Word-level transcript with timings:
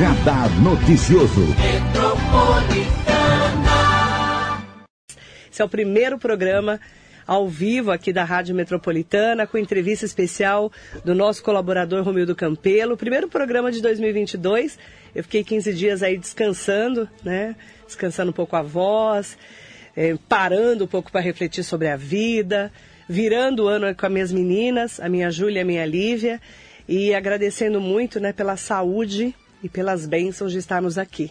Radar 0.00 0.48
Noticioso. 0.62 1.42
Esse 5.52 5.60
é 5.60 5.64
o 5.64 5.68
primeiro 5.68 6.18
programa 6.18 6.80
ao 7.26 7.46
vivo 7.46 7.90
aqui 7.90 8.10
da 8.10 8.24
Rádio 8.24 8.54
Metropolitana, 8.54 9.46
com 9.46 9.58
entrevista 9.58 10.06
especial 10.06 10.72
do 11.04 11.14
nosso 11.14 11.42
colaborador 11.42 12.02
Romildo 12.02 12.34
Campelo. 12.34 12.96
Primeiro 12.96 13.28
programa 13.28 13.70
de 13.70 13.82
2022. 13.82 14.78
Eu 15.14 15.22
fiquei 15.22 15.44
15 15.44 15.74
dias 15.74 16.02
aí 16.02 16.16
descansando, 16.16 17.06
né? 17.22 17.54
Descansando 17.84 18.30
um 18.30 18.34
pouco 18.34 18.56
a 18.56 18.62
voz, 18.62 19.36
é, 19.94 20.16
parando 20.26 20.84
um 20.84 20.88
pouco 20.88 21.12
para 21.12 21.20
refletir 21.20 21.62
sobre 21.62 21.88
a 21.88 21.96
vida, 21.96 22.72
virando 23.06 23.64
o 23.64 23.68
ano 23.68 23.94
com 23.94 24.06
as 24.06 24.12
minhas 24.12 24.32
meninas, 24.32 24.98
a 24.98 25.10
minha 25.10 25.30
Júlia 25.30 25.58
e 25.58 25.60
a 25.60 25.66
minha 25.66 25.84
Lívia, 25.84 26.40
e 26.88 27.14
agradecendo 27.14 27.82
muito 27.82 28.18
né, 28.18 28.32
pela 28.32 28.56
saúde 28.56 29.34
e 29.62 29.68
pelas 29.68 30.06
bênçãos 30.06 30.52
de 30.52 30.58
estarmos 30.58 30.98
aqui. 30.98 31.30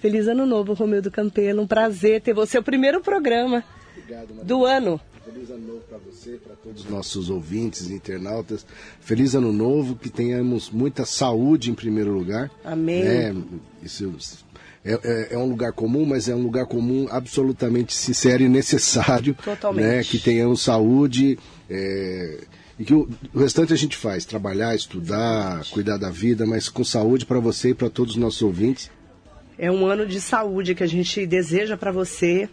Feliz 0.00 0.26
Ano 0.26 0.44
Novo, 0.44 0.72
Romildo 0.74 1.10
Campelo. 1.10 1.62
Um 1.62 1.66
prazer 1.66 2.20
ter 2.20 2.34
você. 2.34 2.58
O 2.58 2.62
primeiro 2.62 3.00
programa 3.00 3.62
Obrigado, 3.96 4.44
do 4.44 4.64
ano. 4.64 5.00
Feliz 5.24 5.50
ano 5.50 5.66
novo 5.66 5.82
para 5.88 5.98
você, 5.98 6.32
para 6.32 6.56
todos 6.56 6.84
os 6.84 6.90
nossos 6.90 7.30
ouvintes 7.30 7.88
internautas. 7.88 8.66
Feliz 9.00 9.36
ano 9.36 9.52
novo, 9.52 9.94
que 9.94 10.10
tenhamos 10.10 10.70
muita 10.70 11.04
saúde 11.04 11.70
em 11.70 11.74
primeiro 11.74 12.12
lugar. 12.12 12.50
Amém. 12.64 13.04
Né? 13.04 13.42
Isso 13.80 14.12
é, 14.84 14.94
é, 14.94 15.28
é, 15.34 15.38
um 15.38 15.48
lugar 15.48 15.72
comum, 15.72 16.04
mas 16.04 16.28
é 16.28 16.34
um 16.34 16.42
lugar 16.42 16.66
comum 16.66 17.06
absolutamente 17.08 17.94
sincero 17.94 18.42
e 18.42 18.48
necessário. 18.48 19.36
Totalmente. 19.44 19.84
Né? 19.84 20.02
Que 20.02 20.18
tenhamos 20.18 20.62
saúde. 20.62 21.38
É, 21.70 22.38
e 22.78 22.84
que 22.84 22.94
o, 22.94 23.08
o, 23.34 23.38
restante 23.38 23.72
a 23.72 23.76
gente 23.76 23.96
faz, 23.96 24.24
trabalhar, 24.24 24.74
estudar, 24.74 25.64
cuidar 25.70 25.96
da 25.96 26.10
vida, 26.10 26.46
mas 26.46 26.68
com 26.68 26.84
saúde 26.84 27.26
para 27.26 27.40
você 27.40 27.70
e 27.70 27.74
para 27.74 27.90
todos 27.90 28.14
os 28.14 28.20
nossos 28.20 28.42
ouvintes. 28.42 28.90
É 29.58 29.70
um 29.70 29.86
ano 29.86 30.06
de 30.06 30.20
saúde 30.20 30.74
que 30.74 30.82
a 30.82 30.86
gente 30.86 31.26
deseja 31.26 31.76
para 31.76 31.92
você 31.92 32.48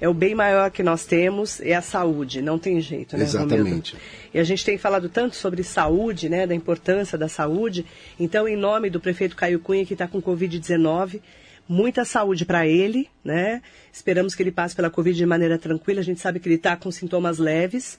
é 0.00 0.08
o 0.08 0.14
bem 0.14 0.34
maior 0.34 0.70
que 0.70 0.82
nós 0.82 1.04
temos, 1.04 1.60
é 1.60 1.74
a 1.74 1.82
saúde, 1.82 2.40
não 2.40 2.58
tem 2.58 2.80
jeito, 2.80 3.16
né, 3.16 3.24
Exatamente. 3.24 3.92
Romildo? 3.92 3.98
E 4.32 4.38
a 4.38 4.44
gente 4.44 4.64
tem 4.64 4.78
falado 4.78 5.10
tanto 5.10 5.36
sobre 5.36 5.62
saúde, 5.62 6.28
né, 6.28 6.46
da 6.46 6.54
importância 6.54 7.18
da 7.18 7.28
saúde. 7.28 7.84
Então, 8.18 8.48
em 8.48 8.56
nome 8.56 8.88
do 8.88 8.98
prefeito 8.98 9.36
Caio 9.36 9.60
Cunha, 9.60 9.84
que 9.84 9.92
está 9.92 10.08
com 10.08 10.22
Covid-19, 10.22 11.20
muita 11.68 12.04
saúde 12.04 12.46
para 12.46 12.66
ele, 12.66 13.08
né? 13.22 13.60
Esperamos 13.92 14.34
que 14.34 14.42
ele 14.42 14.50
passe 14.50 14.74
pela 14.74 14.88
Covid 14.88 15.16
de 15.16 15.26
maneira 15.26 15.58
tranquila. 15.58 16.00
A 16.00 16.04
gente 16.04 16.20
sabe 16.20 16.40
que 16.40 16.48
ele 16.48 16.54
está 16.54 16.76
com 16.76 16.90
sintomas 16.90 17.38
leves, 17.38 17.98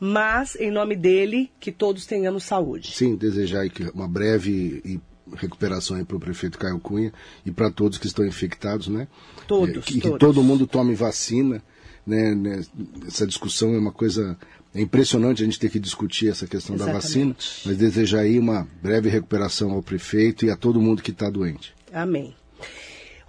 mas 0.00 0.56
em 0.56 0.70
nome 0.70 0.96
dele, 0.96 1.50
que 1.60 1.70
todos 1.70 2.06
tenhamos 2.06 2.44
saúde. 2.44 2.90
Sim, 2.92 3.14
desejar 3.16 3.66
uma 3.94 4.08
breve 4.08 4.80
e 4.84 5.00
recuperação 5.36 6.02
para 6.04 6.16
o 6.16 6.20
prefeito 6.20 6.58
Caio 6.58 6.80
Cunha 6.80 7.12
e 7.44 7.50
para 7.50 7.70
todos 7.70 7.98
que 7.98 8.06
estão 8.06 8.26
infectados, 8.26 8.88
né? 8.88 9.06
Todos, 9.46 9.76
é, 9.76 9.80
que, 9.80 10.00
todos. 10.00 10.18
que 10.18 10.18
todo 10.18 10.42
mundo 10.42 10.66
tome 10.66 10.94
vacina, 10.94 11.62
né? 12.06 12.34
né? 12.34 12.64
Essa 13.06 13.26
discussão 13.26 13.74
é 13.74 13.78
uma 13.78 13.92
coisa 13.92 14.36
é 14.74 14.80
impressionante 14.80 15.42
a 15.42 15.44
gente 15.44 15.58
ter 15.58 15.68
que 15.68 15.80
discutir 15.80 16.28
essa 16.28 16.46
questão 16.46 16.76
Exatamente. 16.76 16.96
da 16.96 17.06
vacina, 17.06 17.36
mas 17.66 17.76
desejar 17.76 18.20
aí 18.20 18.38
uma 18.38 18.66
breve 18.80 19.08
recuperação 19.08 19.72
ao 19.72 19.82
prefeito 19.82 20.46
e 20.46 20.50
a 20.50 20.56
todo 20.56 20.80
mundo 20.80 21.02
que 21.02 21.10
está 21.10 21.28
doente. 21.28 21.74
Amém. 21.92 22.34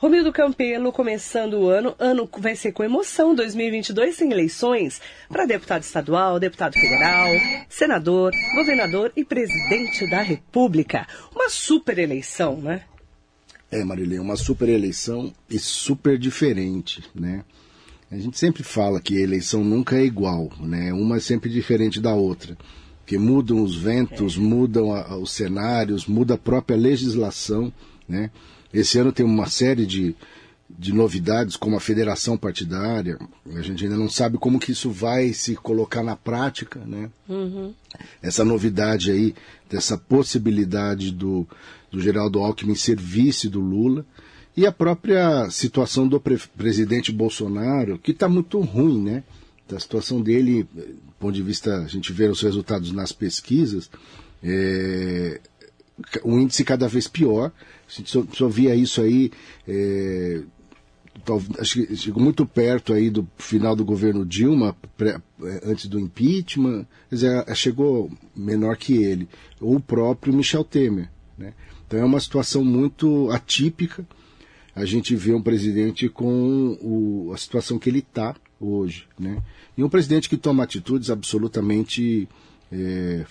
Romildo 0.02 0.34
Campelo, 0.34 0.92
começando 0.92 1.60
o 1.60 1.70
ano, 1.70 1.96
ano 2.00 2.28
vai 2.40 2.56
ser 2.56 2.72
com 2.72 2.84
emoção, 2.84 3.36
2022 3.36 4.16
sem 4.16 4.32
eleições 4.32 5.00
para 5.30 5.46
deputado 5.46 5.84
estadual, 5.84 6.40
deputado 6.40 6.74
federal, 6.74 7.28
senador, 7.70 8.34
governador 8.56 9.14
e 9.16 9.24
presidente 9.24 10.10
da 10.10 10.24
República. 10.24 11.06
Uma 11.36 11.52
super 11.52 12.00
eleição, 12.00 12.60
né? 12.60 12.82
É, 13.70 13.84
Marilê, 13.84 14.18
uma 14.18 14.36
super 14.36 14.70
eleição 14.70 15.32
e 15.48 15.60
super 15.60 16.18
diferente, 16.18 17.04
né? 17.14 17.46
A 18.10 18.18
gente 18.18 18.40
sempre 18.40 18.64
fala 18.64 19.00
que 19.00 19.16
a 19.16 19.22
eleição 19.22 19.64
nunca 19.64 19.98
é 19.98 20.04
igual, 20.04 20.50
né? 20.60 20.92
Uma 20.92 21.18
é 21.18 21.20
sempre 21.20 21.48
diferente 21.48 22.02
da 22.02 22.16
outra. 22.16 22.58
Porque 23.02 23.20
mudam 23.20 23.62
os 23.62 23.78
ventos, 23.78 24.36
é. 24.36 24.40
mudam 24.40 24.96
a, 24.96 25.16
os 25.16 25.32
cenários, 25.32 26.08
muda 26.08 26.34
a 26.34 26.40
própria 26.40 26.76
legislação, 26.76 27.72
né? 28.10 28.32
Esse 28.74 28.98
ano 29.00 29.12
tem 29.12 29.26
uma 29.26 29.48
série 29.48 29.86
de, 29.86 30.16
de 30.70 30.94
novidades, 30.94 31.56
como 31.56 31.76
a 31.76 31.80
federação 31.80 32.38
partidária. 32.38 33.18
A 33.56 33.62
gente 33.62 33.84
ainda 33.84 33.98
não 33.98 34.10
sabe 34.10 34.38
como 34.38 34.60
que 34.60 34.72
isso 34.72 34.90
vai 34.90 35.34
se 35.34 35.56
colocar 35.56 36.04
na 36.04 36.16
prática, 36.16 36.80
né? 36.86 37.10
Uhum. 37.28 37.74
Essa 38.22 38.46
novidade 38.46 39.12
aí, 39.12 39.36
dessa 39.70 39.98
possibilidade 39.98 41.12
do, 41.12 41.48
do 41.92 42.00
Geraldo 42.00 42.40
Alckmin 42.40 42.76
ser 42.76 43.00
vice 43.00 43.50
do 43.50 43.60
Lula. 43.60 44.06
E 44.56 44.66
a 44.66 44.72
própria 44.72 45.50
situação 45.50 46.08
do 46.08 46.20
pre 46.20 46.38
presidente 46.58 47.12
Bolsonaro, 47.12 47.98
que 47.98 48.12
está 48.12 48.28
muito 48.28 48.60
ruim, 48.60 49.02
né? 49.02 49.24
A 49.74 49.80
situação 49.80 50.22
dele, 50.22 50.64
do 50.64 51.14
ponto 51.18 51.34
de 51.34 51.42
vista, 51.42 51.78
a 51.78 51.88
gente 51.88 52.12
vê 52.12 52.28
os 52.28 52.42
resultados 52.42 52.92
nas 52.92 53.14
pesquisas, 53.14 53.90
é, 54.44 55.40
um 56.26 56.38
índice 56.38 56.66
cada 56.66 56.90
vez 56.90 57.08
pior. 57.08 57.54
A 57.92 57.98
gente 57.98 58.10
só, 58.10 58.24
só 58.34 58.48
via 58.48 58.74
isso 58.74 59.02
aí, 59.02 59.32
é, 59.68 60.42
chegou 61.64 62.24
muito 62.24 62.46
perto 62.46 62.94
aí 62.94 63.10
do 63.10 63.28
final 63.38 63.76
do 63.76 63.84
governo 63.84 64.26
Dilma, 64.26 64.76
pré, 64.96 65.22
é, 65.44 65.62
antes 65.66 65.88
do 65.88 66.00
impeachment, 66.00 66.86
quer 67.10 67.16
dizer, 67.16 67.56
chegou 67.56 68.10
menor 68.34 68.78
que 68.78 69.04
ele, 69.04 69.28
ou 69.60 69.76
o 69.76 69.82
próprio 69.82 70.34
Michel 70.34 70.64
Temer. 70.64 71.10
Né? 71.38 71.54
Então 71.86 72.00
é 72.00 72.06
uma 72.06 72.20
situação 72.20 72.64
muito 72.64 73.30
atípica. 73.30 74.08
A 74.74 74.86
gente 74.86 75.14
vê 75.14 75.34
um 75.34 75.42
presidente 75.42 76.08
com 76.08 76.78
o, 76.82 77.34
a 77.34 77.38
situação 77.38 77.78
que 77.78 77.90
ele 77.90 78.00
está 78.00 78.34
hoje. 78.58 79.06
Né? 79.20 79.44
E 79.78 79.84
um 79.84 79.90
presidente 79.90 80.30
que 80.30 80.38
toma 80.38 80.64
atitudes 80.64 81.10
absolutamente 81.10 82.30
é, 82.72 83.26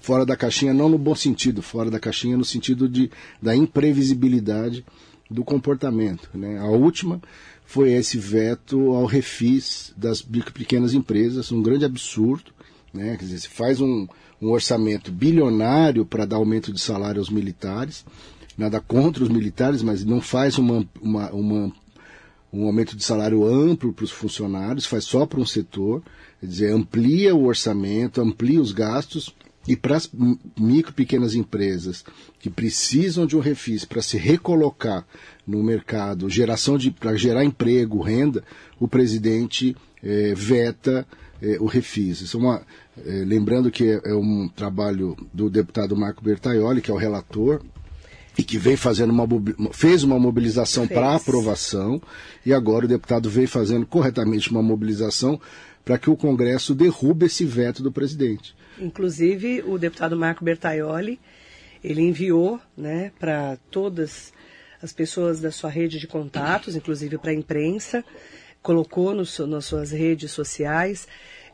fora 0.00 0.26
da 0.26 0.36
caixinha, 0.36 0.74
não 0.74 0.88
no 0.88 0.98
bom 0.98 1.14
sentido, 1.14 1.62
fora 1.62 1.90
da 1.90 2.00
caixinha 2.00 2.36
no 2.36 2.44
sentido 2.44 2.88
de, 2.88 3.10
da 3.40 3.54
imprevisibilidade 3.54 4.84
do 5.30 5.44
comportamento. 5.44 6.28
Né? 6.34 6.58
A 6.58 6.66
última 6.66 7.20
foi 7.64 7.92
esse 7.92 8.18
veto 8.18 8.94
ao 8.94 9.04
refis 9.04 9.92
das 9.96 10.22
pequenas 10.22 10.94
empresas, 10.94 11.52
um 11.52 11.62
grande 11.62 11.84
absurdo. 11.84 12.50
Né? 12.92 13.16
Quer 13.16 13.24
dizer, 13.24 13.38
se 13.40 13.48
faz 13.48 13.80
um, 13.80 14.08
um 14.40 14.50
orçamento 14.50 15.12
bilionário 15.12 16.04
para 16.04 16.24
dar 16.24 16.36
aumento 16.36 16.72
de 16.72 16.80
salário 16.80 17.20
aos 17.20 17.30
militares, 17.30 18.04
nada 18.56 18.80
contra 18.80 19.22
os 19.22 19.28
militares, 19.28 19.82
mas 19.82 20.04
não 20.04 20.20
faz 20.20 20.58
uma, 20.58 20.84
uma, 21.00 21.30
uma 21.30 21.72
um 22.52 22.66
aumento 22.66 22.96
de 22.96 23.04
salário 23.04 23.44
amplo 23.44 23.92
para 23.92 24.04
os 24.04 24.10
funcionários, 24.10 24.86
faz 24.86 25.04
só 25.04 25.26
para 25.26 25.40
um 25.40 25.46
setor, 25.46 26.02
quer 26.40 26.46
dizer, 26.46 26.72
amplia 26.72 27.34
o 27.34 27.44
orçamento, 27.44 28.20
amplia 28.20 28.60
os 28.60 28.72
gastos, 28.72 29.34
e 29.66 29.76
para 29.76 29.96
as 29.96 30.10
micro 30.58 30.94
pequenas 30.94 31.34
empresas 31.34 32.02
que 32.40 32.48
precisam 32.48 33.26
de 33.26 33.36
um 33.36 33.40
refis 33.40 33.84
para 33.84 34.00
se 34.00 34.16
recolocar 34.16 35.06
no 35.46 35.62
mercado, 35.62 36.30
geração 36.30 36.78
de 36.78 36.90
para 36.90 37.14
gerar 37.16 37.44
emprego, 37.44 38.00
renda, 38.00 38.42
o 38.80 38.88
presidente 38.88 39.76
é, 40.02 40.32
veta 40.34 41.06
é, 41.42 41.58
o 41.60 41.66
refis. 41.66 42.22
Isso 42.22 42.38
é 42.38 42.40
uma, 42.40 42.62
é, 43.04 43.24
lembrando 43.26 43.70
que 43.70 43.84
é, 43.84 44.00
é, 44.04 44.14
um 44.14 44.48
trabalho 44.48 45.16
do 45.32 45.50
deputado 45.50 45.94
Marco 45.94 46.24
Bertaioli, 46.24 46.80
que 46.80 46.90
é 46.90 46.94
o 46.94 46.98
relator, 46.98 47.62
e 48.38 48.44
que 48.44 48.56
vem 48.56 48.76
fazendo 48.76 49.10
uma 49.10 49.26
fez 49.72 50.04
uma 50.04 50.18
mobilização 50.18 50.86
para 50.86 51.16
aprovação 51.16 52.00
e 52.46 52.54
agora 52.54 52.84
o 52.84 52.88
deputado 52.88 53.28
vem 53.28 53.48
fazendo 53.48 53.84
corretamente 53.84 54.50
uma 54.52 54.62
mobilização 54.62 55.40
para 55.84 55.98
que 55.98 56.08
o 56.08 56.16
Congresso 56.16 56.72
derrube 56.72 57.26
esse 57.26 57.44
veto 57.44 57.82
do 57.82 57.90
presidente. 57.90 58.54
Inclusive 58.78 59.64
o 59.66 59.76
deputado 59.76 60.16
Marco 60.16 60.44
Bertaioli 60.44 61.18
ele 61.82 62.02
enviou, 62.02 62.60
né, 62.76 63.10
para 63.18 63.56
todas 63.70 64.32
as 64.80 64.92
pessoas 64.92 65.40
da 65.40 65.50
sua 65.50 65.70
rede 65.70 65.98
de 65.98 66.06
contatos, 66.06 66.76
inclusive 66.76 67.18
para 67.18 67.30
a 67.30 67.34
imprensa, 67.34 68.04
colocou 68.62 69.14
no, 69.14 69.24
nas 69.46 69.64
suas 69.64 69.90
redes 69.90 70.30
sociais 70.30 71.08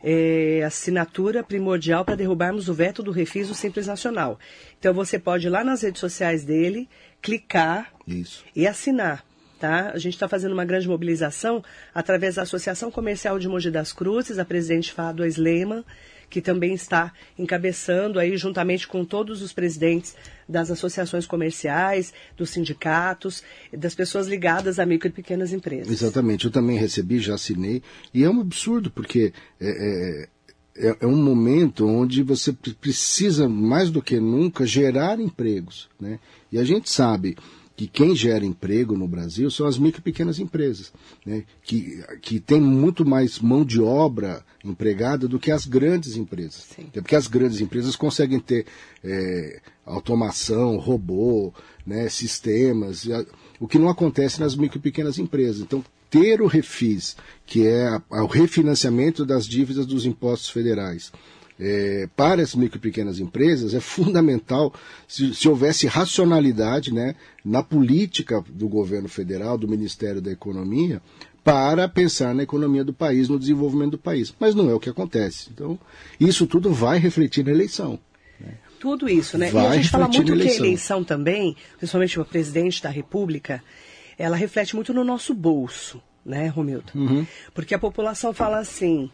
é, 0.07 0.61
assinatura 0.63 1.43
primordial 1.43 2.05
para 2.05 2.15
derrubarmos 2.15 2.69
o 2.69 2.73
veto 2.75 3.01
do 3.01 3.09
refis 3.09 3.47
do 3.47 3.55
Simples 3.55 3.87
Nacional. 3.87 4.39
Então 4.77 4.93
você 4.93 5.17
pode 5.17 5.47
ir 5.47 5.49
lá 5.49 5.63
nas 5.63 5.81
redes 5.81 5.99
sociais 5.99 6.45
dele, 6.45 6.87
clicar 7.19 7.91
Isso. 8.07 8.45
e 8.55 8.67
assinar. 8.67 9.25
Tá? 9.59 9.89
A 9.91 9.97
gente 9.97 10.13
está 10.13 10.27
fazendo 10.27 10.51
uma 10.51 10.65
grande 10.65 10.87
mobilização 10.87 11.63
através 11.93 12.35
da 12.35 12.43
Associação 12.43 12.91
Comercial 12.91 13.39
de 13.39 13.47
Mogi 13.47 13.71
das 13.71 13.91
Cruzes, 13.91 14.37
a 14.37 14.45
presidente 14.45 14.91
Fado 14.93 15.25
Sleman, 15.25 15.83
que 16.29 16.41
também 16.41 16.73
está 16.73 17.11
encabeçando 17.39 18.19
aí 18.19 18.37
juntamente 18.37 18.87
com 18.87 19.03
todos 19.03 19.41
os 19.41 19.53
presidentes 19.53 20.15
das 20.47 20.69
associações 20.69 21.25
comerciais, 21.25 22.13
dos 22.37 22.51
sindicatos, 22.51 23.43
das 23.73 23.95
pessoas 23.95 24.27
ligadas 24.27 24.79
a 24.79 24.85
micro 24.85 25.09
e 25.09 25.11
pequenas 25.11 25.51
empresas. 25.51 25.91
Exatamente, 25.91 26.45
eu 26.45 26.51
também 26.51 26.77
recebi, 26.77 27.19
já 27.19 27.35
assinei, 27.35 27.81
e 28.13 28.23
é 28.23 28.29
um 28.29 28.41
absurdo, 28.41 28.91
porque 28.91 29.33
é, 29.59 29.67
é, 29.67 30.29
é, 30.77 30.97
é, 31.01 31.07
um 31.07 31.21
momento 31.21 31.87
onde 31.87 32.21
você 32.21 32.53
precisa, 32.53 33.47
mais 33.49 33.89
do 33.89 34.01
que 34.01 34.19
nunca, 34.19 34.65
gerar 34.65 35.19
empregos. 35.19 35.89
Né? 35.99 36.19
E 36.51 36.59
a 36.59 36.63
gente 36.63 36.89
sabe 36.89 37.37
que 37.75 37.87
quem 37.87 38.15
gera 38.15 38.45
emprego 38.45 38.97
no 38.97 39.07
Brasil 39.07 39.51
são 39.51 39.67
as 39.67 39.77
micro 39.77 39.99
e 39.99 40.03
pequenas 40.03 40.39
empresas, 40.39 40.93
né? 41.25 41.43
que, 41.61 42.03
que 42.21 42.39
tem 42.39 42.59
muito 42.61 43.05
mais 43.05 43.39
mão 43.39 43.65
de 43.65 43.81
obra 43.81 44.43
empregada 44.63 45.27
do 45.27 45.37
que 45.37 45.51
as 45.51 45.65
grandes 45.65 46.15
empresas. 46.15 46.67
Sim. 46.75 46.87
Porque 46.93 47.15
as 47.15 47.27
grandes 47.27 47.59
empresas 47.59 47.95
conseguem 47.95 48.39
ter 48.39 48.65
é, 49.03 49.61
automação, 49.85 50.77
robô, 50.77 51.53
né, 51.85 52.09
sistemas, 52.09 53.07
o 53.59 53.67
que 53.67 53.77
não 53.77 53.89
acontece 53.89 54.39
nas 54.39 54.55
micro 54.55 54.79
e 54.79 54.81
pequenas 54.81 55.19
empresas. 55.19 55.61
Então, 55.61 55.83
ter 56.09 56.41
o 56.41 56.47
refis, 56.47 57.17
que 57.45 57.67
é 57.67 57.87
a, 57.87 58.01
a, 58.09 58.23
o 58.23 58.27
refinanciamento 58.27 59.25
das 59.25 59.45
dívidas 59.45 59.85
dos 59.85 60.05
impostos 60.05 60.49
federais, 60.49 61.11
é, 61.59 62.07
para 62.15 62.41
as 62.41 62.53
micro 62.53 62.77
e 62.77 62.81
pequenas 62.81 63.19
empresas 63.19 63.73
é 63.73 63.79
fundamental 63.79 64.73
se, 65.07 65.33
se, 65.33 65.47
houvesse 65.47 65.87
racionalidade 65.87 66.93
né, 66.93 67.15
na 67.43 67.63
política 67.63 68.43
do 68.49 68.67
governo 68.67 69.07
federal, 69.07 69.57
do 69.57 69.67
Ministério 69.67 70.21
da 70.21 70.31
Economia, 70.31 71.01
para 71.43 71.87
pensar 71.87 72.33
na 72.33 72.43
economia 72.43 72.83
do 72.83 72.91
país, 72.91 73.29
no 73.29 73.39
desenvolvimento 73.39 73.91
do 73.91 73.97
país. 73.99 74.33
Mas 74.39 74.55
não 74.55 74.69
é 74.69 74.73
o 74.73 74.79
que 74.79 74.89
acontece. 74.89 75.49
Então, 75.53 75.79
isso 76.19 76.47
tudo 76.47 76.73
vai 76.73 76.97
refletir 76.97 77.45
na 77.45 77.51
eleição. 77.51 77.99
Né? 78.39 78.55
Tudo 78.79 79.07
isso, 79.07 79.37
né? 79.37 79.51
Vai 79.51 79.63
e 79.63 79.67
a 79.67 79.75
gente 79.75 79.89
fala 79.89 80.07
muito 80.07 80.35
que 80.35 80.47
a 80.47 80.55
eleição 80.55 81.03
também, 81.03 81.55
principalmente 81.77 82.19
o 82.19 82.25
presidente 82.25 82.81
da 82.81 82.89
República, 82.89 83.63
ela 84.17 84.35
reflete 84.35 84.75
muito 84.75 84.93
no 84.93 85.03
nosso 85.03 85.33
bolso, 85.35 86.01
né, 86.25 86.47
Romildo? 86.47 86.91
Uhum. 86.95 87.27
Porque 87.53 87.75
a 87.75 87.79
população 87.79 88.33
fala 88.33 88.57
assim: 88.57 89.09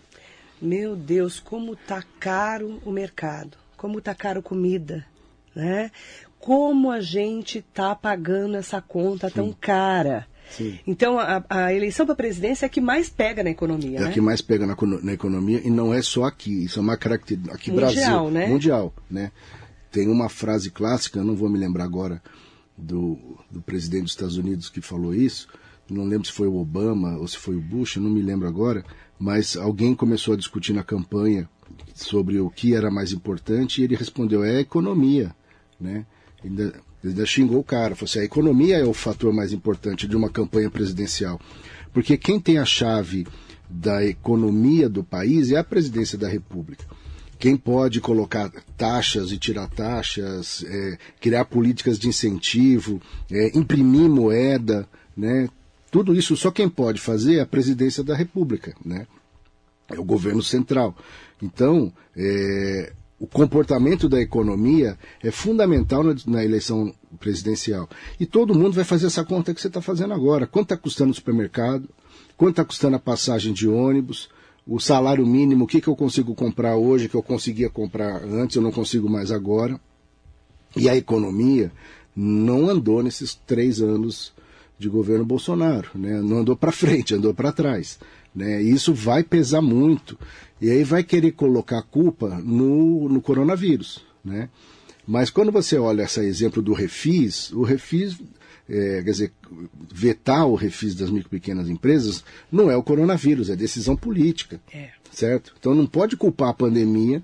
meu 0.62 0.96
Deus, 0.96 1.40
como 1.40 1.76
tá 1.76 2.04
caro 2.20 2.80
o 2.86 2.92
mercado, 2.92 3.58
como 3.76 4.00
tá 4.00 4.14
caro 4.14 4.44
comida, 4.44 5.06
né? 5.56 5.92
Como 6.40 6.92
a 6.92 7.02
gente 7.02 7.62
tá 7.74 7.96
pagando 7.96 8.56
essa 8.56 8.82
conta 8.82 9.28
Sim. 9.30 9.36
tão 9.36 9.54
cara. 9.60 10.28
Sim. 10.50 10.80
Então, 10.86 11.18
a, 11.20 11.44
a 11.50 11.74
eleição 11.74 12.06
para 12.06 12.14
a 12.14 12.18
presidência 12.18 12.66
é 12.66 12.68
a 12.68 12.70
que 12.70 12.82
mais 12.82 13.10
pega 13.10 13.44
na 13.44 13.50
economia. 13.50 14.00
É 14.00 14.02
né? 14.02 14.10
a 14.10 14.12
que 14.12 14.22
mais 14.22 14.42
pega 14.42 14.66
na, 14.66 14.76
na, 15.02 15.14
economia 15.14 15.62
e 15.64 15.70
não 15.70 15.94
é 15.94 16.02
só 16.02 16.26
aqui. 16.26 16.66
Isso 16.66 16.80
é 16.80 16.82
uma 16.82 16.98
característica. 16.98 17.56
Aqui 17.56 17.72
mundial, 17.72 17.94
Brasil. 17.94 18.32
Né? 18.32 18.48
Mundial, 18.48 18.94
né? 19.10 19.32
Tem 19.92 20.08
uma 20.08 20.30
frase 20.30 20.70
clássica, 20.72 21.20
eu 21.20 21.26
não 21.26 21.36
vou 21.36 21.50
me 21.50 21.58
lembrar 21.58 21.84
agora 21.84 22.22
do, 22.78 23.18
do 23.50 23.62
presidente 23.62 24.04
dos 24.04 24.12
Estados 24.12 24.38
Unidos 24.38 24.70
que 24.70 24.82
falou 24.82 25.14
isso. 25.14 25.48
Não 25.90 26.06
lembro 26.06 26.28
se 26.28 26.34
foi 26.34 26.48
o 26.48 26.56
Obama 26.56 27.18
ou 27.18 27.28
se 27.28 27.38
foi 27.38 27.56
o 27.56 27.62
Bush, 27.62 27.98
não 27.98 28.10
me 28.10 28.22
lembro 28.22 28.48
agora 28.48 28.84
mas 29.22 29.56
alguém 29.56 29.94
começou 29.94 30.34
a 30.34 30.38
discutir 30.38 30.74
na 30.74 30.84
campanha 30.84 31.48
sobre 31.94 32.40
o 32.40 32.50
que 32.50 32.74
era 32.74 32.90
mais 32.90 33.12
importante 33.12 33.80
e 33.80 33.84
ele 33.84 33.96
respondeu: 33.96 34.44
é 34.44 34.58
a 34.58 34.62
economia. 34.62 35.36
Né? 35.80 36.08
Ainda, 36.44 36.74
ainda 37.06 37.26
xingou 37.28 37.60
o 37.60 37.64
cara, 37.64 37.94
falou 37.96 38.10
assim: 38.10 38.20
a 38.20 38.24
economia 38.24 38.78
é 38.80 38.84
o 38.84 38.96
fator 38.96 39.32
mais 39.32 39.54
importante 39.54 40.08
de 40.08 40.18
uma 40.18 40.28
campanha 40.28 40.72
presidencial. 40.72 41.40
Porque 41.94 42.18
quem 42.18 42.40
tem 42.40 42.58
a 42.58 42.66
chave 42.66 43.28
da 43.70 44.04
economia 44.04 44.90
do 44.90 45.04
país 45.04 45.52
é 45.52 45.58
a 45.58 45.64
presidência 45.64 46.18
da 46.18 46.28
República. 46.28 46.84
Quem 47.38 47.56
pode 47.56 48.02
colocar 48.02 48.52
taxas 48.76 49.32
e 49.32 49.38
tirar 49.38 49.70
taxas, 49.70 50.66
é, 50.68 50.98
criar 51.20 51.46
políticas 51.46 52.00
de 52.00 52.08
incentivo, 52.08 53.00
é, 53.30 53.56
imprimir 53.56 54.10
moeda, 54.10 54.90
né, 55.16 55.48
tudo 55.92 56.16
isso 56.16 56.38
só 56.38 56.50
quem 56.50 56.70
pode 56.70 57.02
fazer 57.02 57.36
é 57.36 57.42
a 57.42 57.46
presidência 57.46 58.02
da 58.02 58.16
República, 58.16 58.74
né? 58.84 59.06
É 59.90 60.00
o 60.00 60.06
governo 60.06 60.42
central. 60.42 60.96
Então, 61.42 61.92
é, 62.16 62.94
o 63.20 63.28
comportamento 63.28 64.08
da 64.08 64.20
economia 64.22 64.98
é 65.22 65.30
fundamental 65.30 66.02
na, 66.02 66.16
na, 66.26 66.46
eleição 66.46 66.94
presidencial. 67.20 67.90
E 68.18 68.26
todo 68.26 68.56
mundo 68.56 68.74
vai 68.74 68.86
fazer 68.86 69.08
essa 69.08 69.26
conta 69.26 69.54
que 69.54 69.60
você 69.60 69.68
está 69.68 69.82
fazendo 69.82 70.14
agora. 70.14 70.48
Quanto 70.48 70.68
está 70.68 70.78
custando 70.78 71.12
o 71.12 71.14
supermercado? 71.14 71.90
Quanto 72.38 72.52
está 72.52 72.64
custando 72.64 72.96
a 72.96 73.00
passagem 73.00 73.52
de 73.52 73.68
ônibus? 73.68 74.30
O 74.66 74.80
salário 74.80 75.26
mínimo, 75.26 75.66
o 75.66 75.68
que, 75.68 75.82
que 75.82 75.90
eu 75.90 75.96
consigo 75.96 76.34
comprar 76.34 76.78
hoje 76.78 77.10
que 77.10 77.16
eu 77.16 77.22
conseguia 77.22 77.70
comprar 77.70 78.24
antes, 78.24 78.56
eu 78.56 78.62
não 78.62 78.72
consigo 78.72 79.10
mais 79.10 79.30
agora? 79.30 79.80
E 80.76 80.88
a 80.88 80.96
economia 80.96 81.72
não 82.16 82.70
andou 82.70 83.04
nesses 83.04 83.36
três 83.36 83.82
anos 83.82 84.34
de 84.82 84.90
governo 84.90 85.24
Bolsonaro, 85.24 85.90
né? 85.94 86.20
Não 86.22 86.40
andou 86.40 86.56
para 86.56 86.72
frente, 86.72 87.14
andou 87.14 87.34
para 87.36 87.52
trás, 87.52 88.00
né? 88.36 88.62
E 88.62 88.72
isso 88.72 88.94
vai 88.94 89.24
pesar 89.24 89.62
muito. 89.62 90.18
E 90.60 90.70
aí 90.72 90.84
vai 90.84 91.04
querer 91.04 91.34
colocar 91.34 91.78
a 91.78 91.84
culpa 91.84 92.42
no, 92.44 93.08
no 93.08 93.22
coronavírus, 93.22 94.04
né? 94.26 94.50
Mas 95.08 95.30
quando 95.30 95.52
você 95.52 95.78
olha 95.78 96.04
esse 96.04 96.20
exemplo 96.22 96.62
do 96.62 96.74
refis, 96.74 97.52
o 97.52 97.62
refis, 97.62 98.20
é, 98.68 99.04
quer 99.04 99.12
dizer, 99.12 99.34
vetar 99.94 100.48
o 100.48 100.56
refis 100.56 100.96
das 100.96 101.12
micro 101.12 101.28
e 101.28 101.40
pequenas 101.40 101.70
empresas 101.70 102.24
não 102.52 102.72
é 102.72 102.76
o 102.76 102.84
coronavírus, 102.84 103.50
é 103.50 103.56
decisão 103.56 103.96
política, 103.96 104.60
é. 104.74 104.90
certo? 105.12 105.54
Então 105.60 105.76
não 105.76 105.86
pode 105.86 106.18
culpar 106.18 106.50
a 106.50 106.54
pandemia 106.56 107.22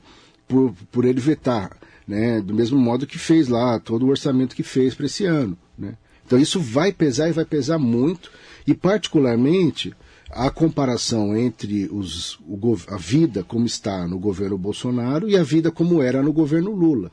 por, 0.48 0.74
por 0.92 1.06
ele 1.06 1.20
vetar, 1.20 1.76
né? 2.08 2.40
Do 2.40 2.54
mesmo 2.54 2.78
modo 2.78 3.08
que 3.08 3.18
fez 3.18 3.48
lá 3.48 3.80
todo 3.80 4.06
o 4.06 4.10
orçamento 4.10 4.56
que 4.56 4.64
fez 4.64 4.94
para 4.94 5.08
esse 5.08 5.26
ano, 5.26 5.58
né? 5.76 5.96
Então 6.28 6.38
isso 6.38 6.60
vai 6.60 6.92
pesar 6.92 7.30
e 7.30 7.32
vai 7.32 7.46
pesar 7.46 7.80
muito, 7.80 8.30
e 8.68 8.74
particularmente 8.74 9.96
a 10.30 10.50
comparação 10.50 11.36
entre 11.38 11.88
os, 11.90 12.38
o, 12.46 12.78
a 12.90 12.98
vida 12.98 13.46
como 13.46 13.66
está 13.66 14.06
no 14.06 14.20
governo 14.20 14.58
Bolsonaro 14.58 15.30
e 15.30 15.38
a 15.38 15.44
vida 15.44 15.72
como 15.72 16.04
era 16.04 16.22
no 16.22 16.34
governo 16.34 16.72
Lula. 16.72 17.10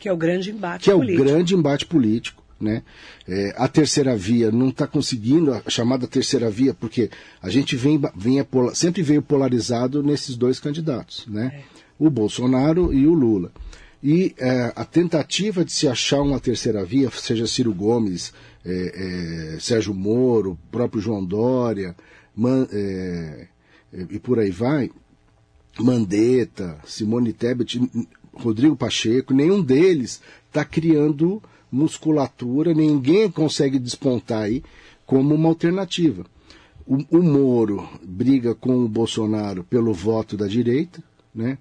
Que 0.00 0.08
é 0.08 0.12
o 0.12 0.16
grande 0.16 0.50
embate 0.50 0.84
que 0.84 0.90
político. 0.90 1.16
Que 1.16 1.22
é 1.22 1.24
o 1.24 1.34
grande 1.34 1.54
embate 1.54 1.86
político. 1.86 2.42
Né? 2.60 2.82
É, 3.28 3.54
a 3.56 3.68
terceira 3.68 4.16
via 4.16 4.50
não 4.50 4.70
está 4.70 4.86
conseguindo, 4.86 5.52
a 5.52 5.62
chamada 5.68 6.08
terceira 6.08 6.50
via, 6.50 6.74
porque 6.74 7.10
a 7.40 7.50
gente 7.50 7.76
vem, 7.76 8.00
vem 8.16 8.44
sempre 8.74 9.02
veio 9.02 9.22
polarizado 9.22 10.02
nesses 10.02 10.36
dois 10.36 10.58
candidatos, 10.58 11.26
né? 11.26 11.52
É. 11.54 11.62
o 11.98 12.08
Bolsonaro 12.08 12.94
e 12.94 13.06
o 13.06 13.12
Lula. 13.12 13.52
E 14.02 14.34
é, 14.38 14.72
a 14.74 14.84
tentativa 14.84 15.64
de 15.64 15.72
se 15.72 15.88
achar 15.88 16.22
uma 16.22 16.40
terceira 16.40 16.84
via, 16.84 17.10
seja 17.10 17.46
Ciro 17.46 17.74
Gomes, 17.74 18.32
é, 18.66 19.54
é, 19.54 19.60
Sérgio 19.60 19.94
Moro, 19.94 20.58
próprio 20.72 21.00
João 21.00 21.24
Dória, 21.24 21.94
Man, 22.34 22.66
é, 22.72 23.46
é, 23.92 24.06
e 24.10 24.18
por 24.18 24.40
aí 24.40 24.50
vai, 24.50 24.90
Mandetta, 25.78 26.78
Simone 26.84 27.32
Tebet, 27.32 27.80
Rodrigo 28.32 28.76
Pacheco, 28.76 29.32
nenhum 29.32 29.62
deles 29.62 30.20
está 30.48 30.64
criando 30.64 31.42
musculatura, 31.70 32.74
ninguém 32.74 33.30
consegue 33.30 33.78
despontar 33.78 34.42
aí 34.42 34.62
como 35.06 35.34
uma 35.34 35.48
alternativa. 35.48 36.26
O, 36.86 37.18
o 37.18 37.22
Moro 37.22 37.88
briga 38.02 38.54
com 38.54 38.84
o 38.84 38.88
Bolsonaro 38.88 39.64
pelo 39.64 39.92
voto 39.92 40.36
da 40.36 40.46
direita, 40.46 41.02
né? 41.34 41.58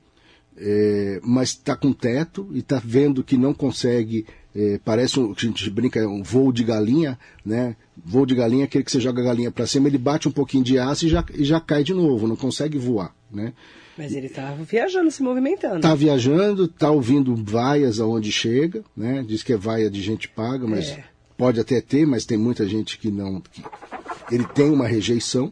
É, 0.57 1.19
mas 1.21 1.49
está 1.49 1.75
com 1.75 1.91
teto 1.91 2.47
e 2.53 2.59
está 2.59 2.81
vendo 2.83 3.23
que 3.23 3.35
não 3.35 3.53
consegue 3.53 4.25
é, 4.55 4.79
parece 4.83 5.19
um, 5.19 5.33
a 5.37 5.39
gente 5.39 5.69
brinca, 5.69 5.99
é 5.99 6.07
um 6.07 6.23
voo 6.23 6.51
de 6.51 6.63
galinha, 6.63 7.19
né? 7.45 7.75
Voo 7.97 8.25
de 8.25 8.33
galinha 8.33 8.63
é 8.63 8.65
aquele 8.65 8.83
que 8.83 8.91
você 8.91 9.01
joga 9.01 9.21
a 9.21 9.25
galinha 9.25 9.51
para 9.51 9.67
cima, 9.67 9.87
ele 9.87 9.97
bate 9.97 10.27
um 10.27 10.31
pouquinho 10.31 10.63
de 10.63 10.79
aço 10.79 11.05
e 11.05 11.09
já, 11.09 11.25
e 11.33 11.43
já 11.43 11.59
cai 11.59 11.83
de 11.83 11.93
novo, 11.93 12.27
não 12.27 12.37
consegue 12.37 12.77
voar, 12.77 13.13
né? 13.29 13.51
Mas 13.97 14.13
ele 14.13 14.27
estava 14.27 14.63
viajando, 14.63 15.11
se 15.11 15.21
movimentando. 15.21 15.77
Está 15.77 15.93
viajando, 15.93 16.65
está 16.65 16.89
ouvindo 16.89 17.35
vaias 17.35 17.99
aonde 17.99 18.31
chega, 18.31 18.83
né? 18.95 19.23
Diz 19.25 19.43
que 19.43 19.53
é 19.53 19.57
vaia 19.57 19.89
de 19.89 20.01
gente 20.01 20.27
paga, 20.27 20.67
mas 20.67 20.89
é. 20.89 21.03
pode 21.37 21.59
até 21.59 21.79
ter, 21.79 22.05
mas 22.05 22.25
tem 22.25 22.37
muita 22.37 22.67
gente 22.67 22.97
que 22.97 23.09
não. 23.09 23.41
Que 23.41 23.63
ele 24.31 24.45
tem 24.53 24.69
uma 24.69 24.87
rejeição. 24.87 25.51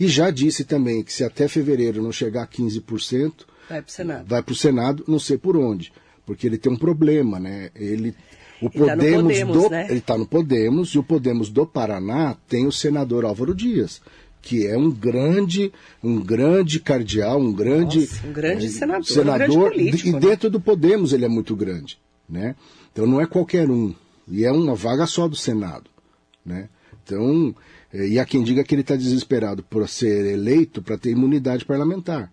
E 0.00 0.08
já 0.08 0.30
disse 0.30 0.64
também 0.64 1.02
que 1.02 1.12
se 1.12 1.22
até 1.22 1.48
fevereiro 1.48 2.02
não 2.02 2.12
chegar 2.12 2.44
a 2.44 2.46
15%, 2.46 3.32
vai 3.68 3.82
para 3.82 3.88
o 3.88 3.92
Senado. 3.92 4.24
Vai 4.26 4.42
para 4.42 4.52
o 4.52 4.56
Senado, 4.56 5.04
não 5.06 5.18
sei 5.18 5.36
por 5.36 5.56
onde. 5.56 5.92
Porque 6.24 6.46
ele 6.46 6.56
tem 6.56 6.72
um 6.72 6.76
problema, 6.76 7.38
né? 7.38 7.70
Ele 7.74 8.14
o 8.62 8.70
Podemos, 8.70 8.96
tá 8.98 9.22
Podemos 9.22 9.62
do, 9.62 9.70
né? 9.70 9.86
ele 9.88 9.98
está 9.98 10.18
no 10.18 10.26
Podemos 10.26 10.88
e 10.90 10.98
o 10.98 11.02
Podemos 11.02 11.50
do 11.50 11.66
Paraná 11.66 12.36
tem 12.48 12.66
o 12.66 12.72
senador 12.72 13.24
Álvaro 13.24 13.54
Dias, 13.54 14.00
que 14.40 14.66
é 14.66 14.76
um 14.76 14.90
grande, 14.90 15.72
um 16.02 16.20
grande 16.20 16.80
cardeal, 16.80 17.40
um 17.40 17.52
grande, 17.52 18.00
Nossa, 18.00 18.26
um 18.26 18.32
grande 18.32 18.66
é, 18.66 18.68
senador, 18.68 19.04
senador 19.04 19.50
um 19.50 19.60
grande 19.60 19.74
político, 19.74 20.08
e 20.08 20.12
né? 20.12 20.20
dentro 20.20 20.50
do 20.50 20.60
Podemos 20.60 21.12
ele 21.12 21.24
é 21.24 21.28
muito 21.28 21.56
grande, 21.56 21.98
né? 22.28 22.54
Então 22.92 23.06
não 23.06 23.20
é 23.20 23.26
qualquer 23.26 23.70
um 23.70 23.94
e 24.28 24.44
é 24.44 24.52
uma 24.52 24.74
vaga 24.74 25.06
só 25.06 25.26
do 25.26 25.36
Senado, 25.36 25.90
né? 26.44 26.68
Então 27.04 27.54
é, 27.92 28.06
e 28.06 28.18
há 28.18 28.24
quem 28.24 28.42
diga 28.42 28.62
que 28.62 28.74
ele 28.74 28.82
está 28.82 28.96
desesperado 28.96 29.62
por 29.62 29.88
ser 29.88 30.24
eleito 30.32 30.80
para 30.82 30.96
ter 30.96 31.10
imunidade 31.10 31.64
parlamentar 31.64 32.30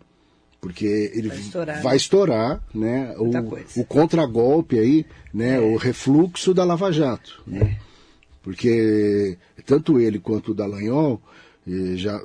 porque 0.62 1.12
ele 1.14 1.30
vai 1.30 1.40
estourar, 1.40 1.82
vai 1.82 1.96
estourar 1.96 2.64
né, 2.74 3.16
o, 3.18 3.82
o 3.82 3.86
contragolpe 3.86 4.78
aí, 4.78 5.06
né, 5.34 5.56
é. 5.56 5.60
o 5.60 5.78
refluxo 5.78 6.54
da 6.54 6.64
Lava 6.64 6.92
Jato. 6.92 7.42
Né? 7.48 7.78
É. 7.78 7.90
Porque 8.42 9.38
tanto 9.66 10.00
ele 10.00 10.20
quanto 10.20 10.52
o 10.52 10.56
Dallagnol 10.56 11.22
eh, 11.68 11.96
já 11.96 12.20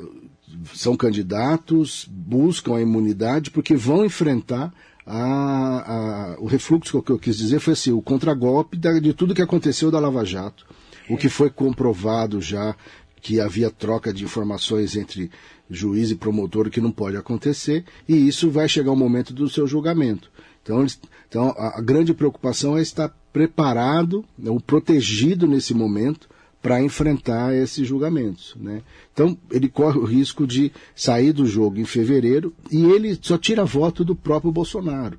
são 0.73 0.97
candidatos, 0.97 2.07
buscam 2.09 2.77
a 2.77 2.81
imunidade 2.81 3.51
porque 3.51 3.75
vão 3.75 4.05
enfrentar 4.05 4.73
a, 5.07 6.35
a, 6.35 6.37
o 6.39 6.47
refluxo 6.47 7.03
que 7.03 7.11
eu 7.11 7.19
quis 7.19 7.37
dizer 7.37 7.61
foi 7.61 7.75
assim, 7.75 7.93
o 7.93 8.01
contragolpe 8.01 8.77
de 8.77 9.13
tudo 9.13 9.35
que 9.35 9.43
aconteceu 9.43 9.91
da 9.91 9.99
Lava 9.99 10.25
Jato, 10.25 10.67
o 11.11 11.17
que 11.17 11.29
foi 11.29 11.51
comprovado 11.51 12.41
já 12.41 12.75
que 13.21 13.41
havia 13.41 13.71
troca 13.71 14.13
de 14.13 14.25
informações 14.25 14.97
entre 14.97 15.31
juiz 15.71 16.11
e 16.11 16.15
promotor 16.15 16.71
que 16.71 16.81
não 16.81 16.91
pode 16.91 17.17
acontecer, 17.17 17.85
e 18.09 18.29
isso 18.29 18.51
vai 18.51 18.69
chegar 18.69 18.93
o 18.93 18.97
momento 18.97 19.33
do 19.33 19.49
seu 19.49 19.67
julgamento. 19.67 20.31
Então, 20.63 20.87
então 21.29 21.55
a, 21.59 21.79
a 21.79 21.81
grande 21.81 22.15
preocupação 22.15 22.77
é 22.77 22.83
estar 22.83 23.09
preparado, 23.33 24.25
né, 24.39 24.51
ou 24.51 24.61
protegido 24.61 25.47
nesse 25.47 25.75
momento, 25.75 26.29
para 26.63 26.81
enfrentar 26.81 27.55
esses 27.55 27.87
julgamentos. 27.87 28.57
Né? 28.59 28.81
Então, 29.13 29.37
ele 29.51 29.69
corre 29.69 29.99
o 29.99 30.05
risco 30.05 30.47
de 30.47 30.73
sair 30.97 31.31
do 31.31 31.45
jogo 31.45 31.79
em 31.79 31.85
fevereiro 31.85 32.55
e 32.71 32.85
ele 32.87 33.19
só 33.21 33.37
tira 33.37 33.67
voto 33.67 34.03
do 34.03 34.17
próprio 34.17 34.51
Bolsonaro. 34.51 35.19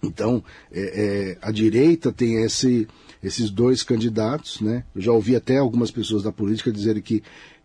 Então, 0.00 0.44
é, 0.70 0.80
é, 0.80 1.38
a 1.42 1.50
direita 1.50 2.12
tem 2.12 2.44
esse, 2.44 2.86
esses 3.22 3.50
dois 3.50 3.82
candidatos. 3.82 4.60
Né? 4.60 4.84
Eu 4.94 5.00
já 5.00 5.12
ouvi 5.12 5.36
até 5.36 5.58
algumas 5.58 5.90
pessoas 5.90 6.22
da 6.22 6.32
política 6.32 6.72
dizerem 6.72 7.02
que 7.02 7.22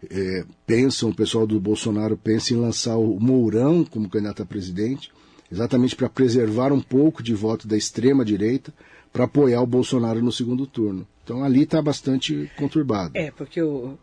é, 0.10 0.44
pensam, 0.66 1.10
o 1.10 1.16
pessoal 1.16 1.46
do 1.46 1.60
Bolsonaro 1.60 2.18
pensa 2.18 2.54
em 2.54 2.58
lançar 2.58 2.98
o 2.98 3.20
Mourão 3.20 3.84
como 3.84 4.10
candidato 4.10 4.42
a 4.42 4.46
presidente, 4.46 5.12
exatamente 5.52 5.96
para 5.96 6.10
preservar 6.10 6.72
um 6.72 6.82
pouco 6.82 7.22
de 7.22 7.34
voto 7.34 7.68
da 7.68 7.78
extrema 7.78 8.26
direita, 8.26 8.74
para 9.12 9.26
apoiar 9.26 9.62
o 9.62 9.68
Bolsonaro 9.68 10.22
no 10.22 10.32
segundo 10.32 10.66
turno. 10.66 11.06
Então 11.24 11.44
ali 11.44 11.64
está 11.64 11.82
bastante 11.82 12.50
conturbado. 12.58 13.12
É, 13.14 13.30
porque 13.32 13.62
o, 13.62 13.98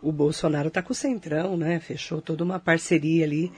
o 0.00 0.12
Bolsonaro 0.12 0.68
está 0.68 0.82
com 0.82 0.92
o 0.92 0.96
Centrão, 0.96 1.56
né? 1.56 1.80
Fechou 1.80 2.20
toda 2.20 2.44
uma 2.44 2.58
parceria 2.58 3.24
ali 3.24 3.50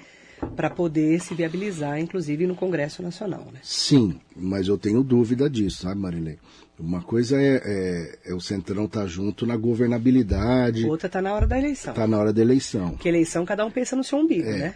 para 0.56 0.70
poder 0.70 1.20
se 1.20 1.34
viabilizar, 1.34 1.98
inclusive 1.98 2.46
no 2.46 2.54
Congresso 2.54 3.02
Nacional, 3.02 3.46
né? 3.52 3.60
Sim, 3.62 4.20
mas 4.36 4.68
eu 4.68 4.76
tenho 4.76 5.02
dúvida 5.02 5.48
disso, 5.48 5.82
sabe, 5.82 6.00
Marilei? 6.00 6.38
Uma 6.78 7.02
coisa 7.02 7.40
é, 7.40 7.62
é, 7.64 8.19
é 8.31 8.35
o 8.35 8.40
Centrão 8.40 8.87
estar 8.87 9.02
tá 9.02 9.07
junto 9.07 9.47
na 9.47 9.57
governabilidade. 9.57 10.87
Outra 10.87 11.07
está 11.07 11.23
na 11.23 11.33
hora 11.33 11.47
da 11.47 11.59
eleição. 11.59 11.93
Está 11.93 12.07
na 12.07 12.19
hora 12.19 12.33
da 12.33 12.43
eleição. 12.43 12.90
Porque 12.90 13.09
eleição 13.09 13.45
cada 13.45 13.64
um 13.64 13.71
pensa 13.71 13.95
no 13.95 14.02
seu 14.02 14.19
umbigo, 14.19 14.49
é. 14.49 14.59
né? 14.59 14.75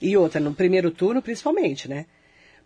E 0.00 0.16
outra, 0.16 0.40
no 0.40 0.52
primeiro 0.52 0.90
turno 0.90 1.22
principalmente, 1.22 1.88
né? 1.88 2.06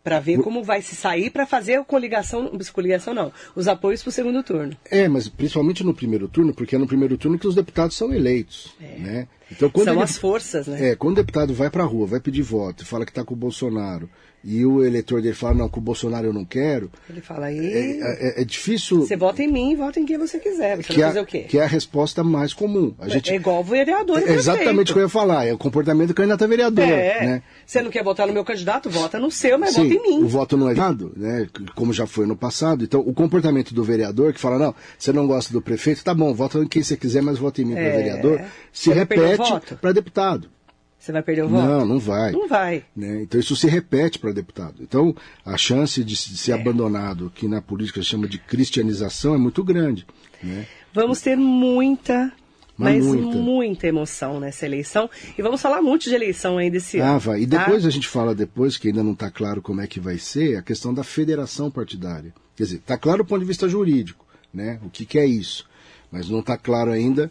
para 0.07 0.21
ver 0.21 0.39
como 0.39 0.63
vai 0.63 0.81
se 0.83 0.95
sair 0.95 1.31
para 1.31 1.45
fazer 1.45 1.75
a 1.75 1.85
coligação, 1.85 2.57
coligação 2.73 3.13
não, 3.13 3.33
os 3.57 3.67
apoios 3.67 4.05
para 4.05 4.11
o 4.11 4.13
segundo 4.13 4.41
turno. 4.41 4.77
É, 4.89 5.09
mas 5.09 5.27
principalmente 5.27 5.83
no 5.83 5.93
primeiro 5.93 6.29
turno, 6.29 6.55
porque 6.55 6.77
é 6.77 6.79
no 6.79 6.87
primeiro 6.87 7.19
turno 7.19 7.37
que 7.37 7.49
os 7.49 7.57
deputados 7.57 7.97
são 7.97 8.15
eleitos, 8.15 8.73
é. 8.81 8.99
né? 9.01 9.29
Então, 9.51 9.69
São 9.75 9.95
ele, 9.95 10.03
as 10.03 10.17
forças, 10.17 10.69
né? 10.69 10.91
É, 10.91 10.95
quando 10.95 11.15
o 11.15 11.17
deputado 11.17 11.53
vai 11.53 11.71
para 11.71 11.83
a 11.83 11.87
rua, 11.87 12.07
vai 12.07 12.21
pedir 12.21 12.43
voto, 12.43 12.87
fala 12.87 13.05
que 13.05 13.11
está 13.11 13.25
com 13.25 13.35
o 13.35 13.37
Bolsonaro, 13.37 14.09
e 14.45 14.65
o 14.65 14.85
eleitor 14.85 15.21
dele 15.21 15.35
fala, 15.35 15.55
não, 15.55 15.69
com 15.69 15.81
o 15.81 15.83
Bolsonaro 15.83 16.29
eu 16.29 16.33
não 16.33 16.45
quero. 16.45 16.91
Ele 17.11 17.21
fala 17.21 17.47
aí. 17.47 17.59
É, 17.59 18.39
é, 18.39 18.43
é, 18.43 18.45
difícil. 18.45 19.01
Você 19.01 19.17
vota 19.17 19.43
em 19.43 19.51
mim, 19.51 19.75
vota 19.75 19.99
em 19.99 20.07
quem 20.07 20.17
você 20.17 20.39
quiser. 20.39 20.77
Você 20.77 20.85
que 20.85 21.01
vai 21.01 21.09
fazer 21.09 21.19
é, 21.19 21.23
o 21.23 21.27
quê? 21.27 21.41
Que 21.41 21.59
é 21.59 21.65
a 21.65 21.67
resposta 21.67 22.23
mais 22.23 22.55
comum. 22.55 22.95
A 23.01 23.09
gente... 23.09 23.33
É 23.33 23.35
igual 23.35 23.61
o 23.61 23.65
vereador. 23.65 24.23
É 24.23 24.33
exatamente 24.33 24.93
o 24.93 24.95
que 24.95 25.01
eu 25.01 25.05
ia 25.05 25.09
falar. 25.09 25.47
É 25.47 25.53
o 25.53 25.59
comportamento 25.59 26.09
do 26.09 26.15
candidato 26.15 26.45
a 26.45 26.47
vereador. 26.47 26.85
É. 26.85 27.27
Né? 27.27 27.43
Você 27.67 27.83
não 27.83 27.91
quer 27.91 28.05
votar 28.05 28.27
no 28.27 28.33
meu 28.33 28.45
candidato? 28.45 28.89
Vota 28.89 29.19
no 29.19 29.33
seu, 29.33 29.59
mas 29.59 29.75
Sim, 29.75 29.89
vota 29.89 29.95
em 29.95 30.03
mim. 30.03 30.25
O 30.25 30.29
voto 30.29 30.57
não 30.57 30.71
é 30.71 30.75
dado, 30.75 31.13
né? 31.17 31.49
Como 31.75 31.93
já 31.93 32.07
foi 32.07 32.25
no 32.25 32.37
passado. 32.37 32.85
Então, 32.85 33.01
o 33.01 33.13
comportamento 33.13 33.75
do 33.75 33.83
vereador 33.83 34.33
que 34.33 34.41
fala, 34.41 34.59
não, 34.59 34.75
você 34.97 35.13
não 35.13 35.27
gosta 35.27 35.53
do 35.53 35.61
prefeito, 35.61 36.05
tá 36.05 36.15
bom, 36.15 36.33
vota 36.33 36.59
em 36.59 36.69
quem 36.69 36.83
você 36.83 36.97
quiser, 36.97 37.21
mas 37.21 37.39
vota 37.39 37.61
em 37.63 37.65
mim 37.65 37.75
para 37.75 37.83
é. 37.83 37.97
vereador, 37.97 38.41
se 38.73 38.93
repete 38.93 39.77
para 39.81 39.93
deputado. 39.93 40.56
Você 40.99 41.13
vai 41.13 41.23
perder 41.23 41.45
o 41.45 41.49
voto? 41.49 41.67
Não, 41.67 41.87
não 41.87 41.99
vai. 41.99 42.33
Não 42.33 42.49
vai. 42.49 42.85
Né? 42.97 43.23
Então 43.23 43.39
isso 43.39 43.55
se 43.55 43.69
repete 43.69 44.19
para 44.19 44.33
deputado. 44.33 44.77
Então 44.81 45.15
a 45.45 45.57
chance 45.57 46.03
de, 46.03 46.17
ser 46.17 46.53
é. 46.53 46.55
abandonado, 46.55 47.31
que 47.35 47.47
na 47.47 47.63
política 47.63 48.01
se 48.01 48.09
chama 48.09 48.27
de 48.27 48.39
cristianização, 48.39 49.35
é 49.35 49.39
muito 49.39 49.63
grande. 49.63 50.07
Né? 50.43 50.67
Vamos 50.93 51.21
ter 51.21 51.37
muita 51.37 52.33
mas, 52.77 53.05
mas 53.05 53.07
muita. 53.07 53.39
muita. 53.39 53.87
emoção 53.87 54.39
nessa 54.39 54.67
eleição. 54.67 55.09
E 55.37 55.43
vamos 55.43 55.61
falar 55.63 55.81
muito 55.81 56.09
de 56.09 56.15
eleição 56.15 56.59
ainda 56.59 56.77
esse 56.77 57.01
ah, 57.01 57.13
ano. 57.13 57.21
Vai. 57.21 57.43
E 57.43 57.47
depois 57.47 57.83
tá? 57.83 57.89
a 57.89 57.91
gente 57.91 58.09
fala 58.09 58.35
depois, 58.35 58.77
que 58.77 58.89
ainda 58.89 59.03
não 59.03 59.13
está 59.13 59.31
claro 59.31 59.63
como 59.63 59.81
é 59.81 59.87
que 59.87 59.99
vai 59.99 60.19
ser, 60.19 60.57
a 60.57 60.63
questão 60.63 60.93
da 60.93 61.03
federação 61.03 61.71
partidária. 61.71 62.35
Quer 62.55 62.65
dizer, 62.65 62.77
está 62.77 62.99
claro 62.99 63.19
do 63.23 63.27
ponto 63.27 63.41
de 63.41 63.47
vista 63.47 63.69
jurídico, 63.69 64.27
né? 64.53 64.79
O 64.85 64.91
que, 64.91 65.07
que 65.07 65.19
é 65.19 65.27
isso. 65.27 65.67
Mas 66.11 66.29
não 66.29 66.41
está 66.41 66.57
claro 66.57 66.91
ainda 66.91 67.31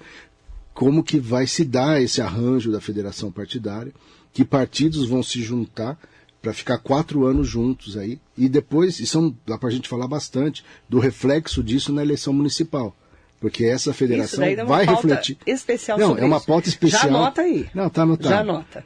como 0.75 1.03
que 1.03 1.17
vai 1.17 1.47
se 1.47 1.63
dar 1.63 2.01
esse 2.01 2.21
arranjo 2.21 2.69
da 2.69 2.81
federação 2.81 3.31
partidária, 3.31 3.93
que 4.33 4.43
partidos 4.43 5.07
vão 5.07 5.23
se 5.23 5.41
juntar 5.41 5.97
para 6.41 6.53
ficar 6.53 6.77
quatro 6.77 7.25
anos 7.25 7.47
juntos 7.47 7.97
aí, 7.97 8.19
e 8.37 8.47
depois, 8.47 8.99
isso 8.99 9.17
é 9.17 9.49
dá 9.49 9.57
para 9.57 9.69
a 9.69 9.71
gente 9.71 9.89
falar 9.89 10.07
bastante, 10.07 10.63
do 10.87 10.99
reflexo 10.99 11.63
disso 11.63 11.91
na 11.93 12.03
eleição 12.03 12.33
municipal. 12.33 12.95
Porque 13.39 13.65
essa 13.65 13.93
federação 13.93 14.43
vai 14.65 14.85
refletir. 14.85 15.37
Especial 15.47 15.97
Não, 15.97 16.17
é 16.17 16.25
uma 16.25 16.41
pauta 16.41 16.67
especial. 16.67 17.03
Já 17.03 17.07
anota 17.07 17.41
aí. 17.41 17.67
Não, 17.73 17.89
tá 17.89 18.03
anotado. 18.03 18.29
Já 18.29 18.39
anota. 18.41 18.85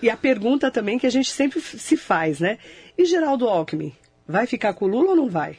E 0.00 0.08
a 0.08 0.16
pergunta 0.16 0.70
também 0.70 0.98
que 0.98 1.06
a 1.06 1.10
gente 1.10 1.30
sempre 1.30 1.60
se 1.60 1.96
faz, 1.96 2.38
né? 2.38 2.58
E 2.96 3.04
Geraldo 3.04 3.48
Alckmin, 3.48 3.92
vai 4.26 4.46
ficar 4.46 4.74
com 4.74 4.84
o 4.84 4.88
Lula 4.88 5.10
ou 5.10 5.16
não 5.16 5.28
vai? 5.28 5.58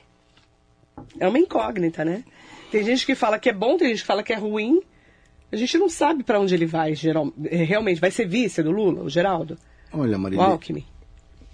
É 1.20 1.28
uma 1.28 1.40
incógnita, 1.40 2.06
né? 2.06 2.24
Tem 2.72 2.84
gente 2.84 3.06
que 3.06 3.16
fala 3.16 3.38
que 3.38 3.50
é 3.50 3.54
bom, 3.54 3.78
tem 3.78 3.90
gente 3.90 4.02
que 4.02 4.08
fala 4.08 4.24
que 4.24 4.34
é 4.34 4.38
ruim. 4.38 4.82
A 5.52 5.56
gente 5.56 5.78
não 5.78 5.90
sabe 5.90 6.24
para 6.24 6.40
onde 6.40 6.54
ele 6.54 6.66
vai, 6.66 6.94
geral, 6.94 7.32
é, 7.46 7.64
realmente. 7.64 8.02
Vai 8.02 8.12
ser 8.12 8.28
vice 8.28 8.62
do 8.62 8.72
Lula, 8.72 9.04
o 9.04 9.10
Geraldo? 9.10 9.58
Olha, 9.94 10.18
Maria. 10.18 10.40
O 10.40 10.42
Alckmin. 10.42 10.84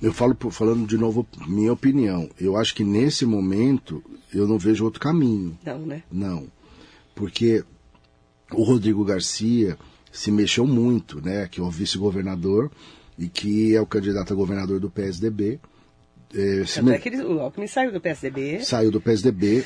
Eu 0.01 0.11
falo 0.11 0.35
falando 0.51 0.85
de 0.85 0.97
novo 0.97 1.25
minha 1.47 1.71
opinião. 1.71 2.29
Eu 2.39 2.57
acho 2.57 2.75
que 2.75 2.83
nesse 2.83 3.25
momento 3.25 4.03
eu 4.33 4.47
não 4.47 4.57
vejo 4.57 4.83
outro 4.83 4.99
caminho. 4.99 5.57
Não, 5.63 5.79
né? 5.79 6.03
Não. 6.11 6.47
Porque 7.15 7.63
o 8.51 8.63
Rodrigo 8.63 9.05
Garcia 9.05 9.77
se 10.11 10.31
mexeu 10.31 10.67
muito, 10.67 11.21
né? 11.21 11.47
Que 11.47 11.61
é 11.61 11.63
o 11.63 11.69
vice-governador 11.69 12.69
e 13.17 13.29
que 13.29 13.75
é 13.75 13.79
o 13.79 13.85
candidato 13.85 14.33
a 14.33 14.35
governador 14.35 14.79
do 14.79 14.89
PSDB. 14.89 15.59
É, 16.35 16.63
Tanto 16.63 16.89
é 16.91 16.97
que 16.97 17.09
ele, 17.09 17.21
o 17.21 17.39
Alckmin 17.39 17.67
saiu 17.67 17.91
do 17.91 18.01
PSDB. 18.01 18.65
Saiu 18.65 18.89
do 18.89 18.99
PSDB. 18.99 19.63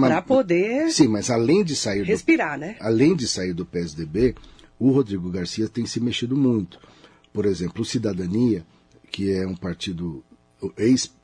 Para 0.00 0.22
poder. 0.22 0.92
Sim, 0.92 1.08
mas 1.08 1.28
além 1.28 1.64
de 1.64 1.74
sair. 1.74 2.04
Respirar, 2.04 2.56
do, 2.56 2.60
né? 2.60 2.76
Além 2.78 3.16
de 3.16 3.26
sair 3.26 3.52
do 3.52 3.66
PSDB, 3.66 4.36
o 4.78 4.92
Rodrigo 4.92 5.28
Garcia 5.28 5.68
tem 5.68 5.84
se 5.86 5.98
mexido 5.98 6.36
muito. 6.36 6.78
Por 7.32 7.46
exemplo, 7.46 7.82
o 7.82 7.84
Cidadania, 7.84 8.64
que 9.10 9.32
é 9.32 9.44
um 9.46 9.56
partido 9.56 10.24
ex-PPS, 10.76 11.16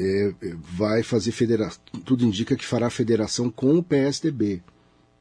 é, 0.00 0.28
é, 0.28 0.34
vai 0.56 1.02
fazer 1.02 1.32
federação. 1.32 1.82
Tudo 2.04 2.24
indica 2.24 2.56
que 2.56 2.64
fará 2.64 2.88
federação 2.88 3.50
com 3.50 3.76
o 3.76 3.82
PSDB. 3.82 4.62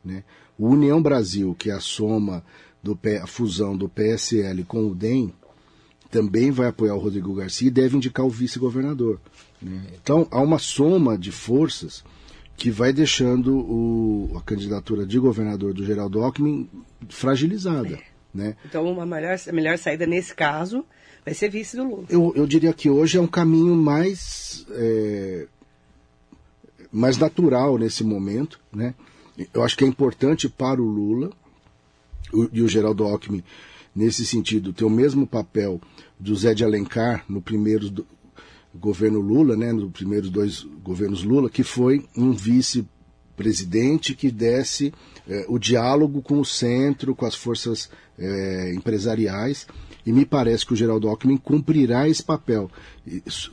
Né? 0.04 0.24
O 0.58 0.70
União 0.70 1.02
Brasil, 1.02 1.54
que 1.56 1.70
é 1.70 1.74
a 1.74 1.82
soma, 1.82 2.44
do, 2.82 2.98
a 3.22 3.28
fusão 3.28 3.76
do 3.76 3.90
PSL 3.90 4.64
com 4.64 4.88
o 4.88 4.96
DEM, 4.96 5.34
também 6.14 6.52
vai 6.52 6.68
apoiar 6.68 6.94
o 6.94 7.00
Rodrigo 7.00 7.34
Garcia 7.34 7.68
e 7.68 7.72
deve 7.72 7.98
indicar 7.98 8.24
o 8.24 8.30
vice-governador. 8.30 9.20
Né? 9.60 9.82
Então, 10.00 10.28
há 10.30 10.40
uma 10.40 10.60
soma 10.60 11.18
de 11.18 11.32
forças 11.32 12.04
que 12.56 12.70
vai 12.70 12.94
deixando 12.94 13.58
o, 13.58 14.38
a 14.38 14.42
candidatura 14.42 15.08
de 15.08 15.18
governador 15.18 15.74
do 15.74 15.84
Geraldo 15.84 16.24
Alckmin 16.24 16.70
fragilizada. 17.10 17.96
É. 17.96 18.04
Né? 18.32 18.56
Então, 18.64 18.86
uma 18.86 19.08
melhor, 19.08 19.36
a 19.36 19.52
melhor 19.52 19.76
saída 19.80 20.06
nesse 20.06 20.36
caso 20.36 20.86
vai 21.26 21.34
ser 21.34 21.50
vice 21.50 21.76
do 21.76 21.84
Lula. 21.84 22.06
Eu, 22.08 22.32
eu 22.36 22.46
diria 22.46 22.74
que 22.74 22.92
hoje 22.92 23.18
é 23.18 23.22
um 23.22 23.26
caminho 23.26 23.76
mais, 23.76 24.68
é, 24.70 25.48
mais 26.92 27.18
natural 27.18 27.80
nesse 27.80 28.04
momento. 28.04 28.60
Né? 28.72 28.94
Eu 29.52 29.64
acho 29.64 29.76
que 29.76 29.84
é 29.84 29.88
importante 29.88 30.48
para 30.48 30.80
o 30.80 30.86
Lula 30.86 31.32
o, 32.32 32.48
e 32.54 32.62
o 32.62 32.68
Geraldo 32.68 33.04
Alckmin 33.04 33.44
nesse 33.96 34.26
sentido, 34.26 34.74
ter 34.74 34.86
o 34.86 34.90
mesmo 34.90 35.28
papel 35.28 35.80
do 36.20 36.36
Zé 36.36 36.54
de 36.54 36.64
Alencar 36.64 37.24
no 37.28 37.42
primeiro 37.42 37.90
do, 37.90 38.06
governo 38.74 39.20
Lula, 39.20 39.56
né, 39.56 39.72
nos 39.72 39.92
primeiros 39.92 40.30
dois 40.30 40.66
governos 40.84 41.24
Lula, 41.24 41.50
que 41.50 41.64
foi 41.64 42.06
um 42.18 42.32
vice-presidente 42.32 44.16
que 44.16 44.32
desse 44.32 44.94
eh, 45.28 45.46
o 45.48 45.60
diálogo 45.60 46.22
com 46.22 46.40
o 46.40 46.46
centro, 46.46 47.16
com 47.16 47.26
as 47.26 47.36
forças 47.36 47.90
eh, 48.18 48.74
empresariais, 48.76 49.68
e 50.06 50.12
me 50.12 50.26
parece 50.26 50.66
que 50.66 50.74
o 50.74 50.76
Geraldo 50.76 51.08
Alckmin 51.08 51.38
cumprirá 51.38 52.10
esse 52.10 52.24
papel, 52.24 52.70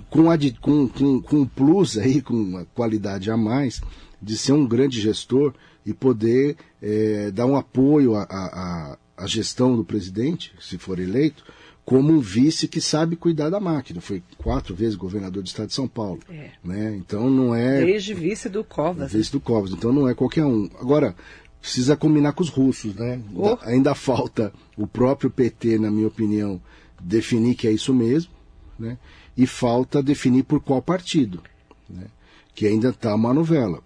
com, 0.09 0.27
com, 0.61 0.89
com, 0.89 1.21
com 1.21 1.37
um 1.37 1.47
plus 1.47 1.99
aí, 1.99 2.23
com 2.23 2.35
uma 2.35 2.65
qualidade 2.75 3.31
a 3.31 3.37
mais, 3.37 3.81
de 4.21 4.37
ser 4.37 4.53
um 4.53 4.67
grande 4.67 5.01
gestor 5.01 5.55
e 5.85 5.93
poder 5.93 6.57
eh, 6.83 7.31
dar 7.33 7.47
um 7.47 7.57
apoio 7.57 8.15
a, 8.15 8.23
a 8.23 8.99
gestão 9.27 9.77
do 9.77 9.85
presidente, 9.85 10.53
se 10.61 10.79
for 10.79 10.99
eleito, 10.99 11.45
como 11.85 12.13
um 12.13 12.21
vice 12.21 12.69
que 12.69 12.81
sabe 12.81 13.17
cuidar 13.17 13.51
da 13.51 13.59
máquina. 13.59 14.01
Foi 14.01 14.23
quatro 14.39 14.75
vezes 14.75 14.95
governador 14.95 15.43
do 15.43 15.47
estado 15.47 15.69
de 15.69 15.75
São 15.75 15.89
Paulo. 15.89 16.21
É. 16.29 16.51
Né? 16.63 16.95
Então 16.97 17.29
não 17.29 17.55
é. 17.55 17.85
Desde 17.85 18.15
vice 18.15 18.49
do 18.49 18.63
Covas. 18.63 19.13
Vice 19.13 19.33
do 19.33 19.41
Covas. 19.41 19.73
Então 19.73 19.93
não 19.93 20.09
é 20.09 20.15
qualquer 20.15 20.45
um. 20.45 20.71
Agora, 20.81 21.17
precisa 21.61 21.97
combinar 21.97 22.33
com 22.33 22.43
os 22.43 22.49
russos, 22.49 22.95
né? 22.95 23.21
Oh. 23.35 23.59
Ainda 23.63 23.95
falta 23.95 24.53
o 24.77 24.87
próprio 24.87 25.31
PT, 25.31 25.79
na 25.79 25.91
minha 25.91 26.07
opinião, 26.07 26.61
definir 27.01 27.55
que 27.55 27.67
é 27.67 27.73
isso 27.73 27.93
mesmo, 27.93 28.33
né? 28.79 28.97
E 29.37 29.47
falta 29.47 30.03
definir 30.03 30.45
por 30.45 30.61
qual 30.61 30.81
partido, 30.81 31.43
né? 31.89 32.07
Que 32.55 32.67
ainda 32.67 32.91
está 32.91 33.15
uma 33.15 33.35
novela. 33.35 33.83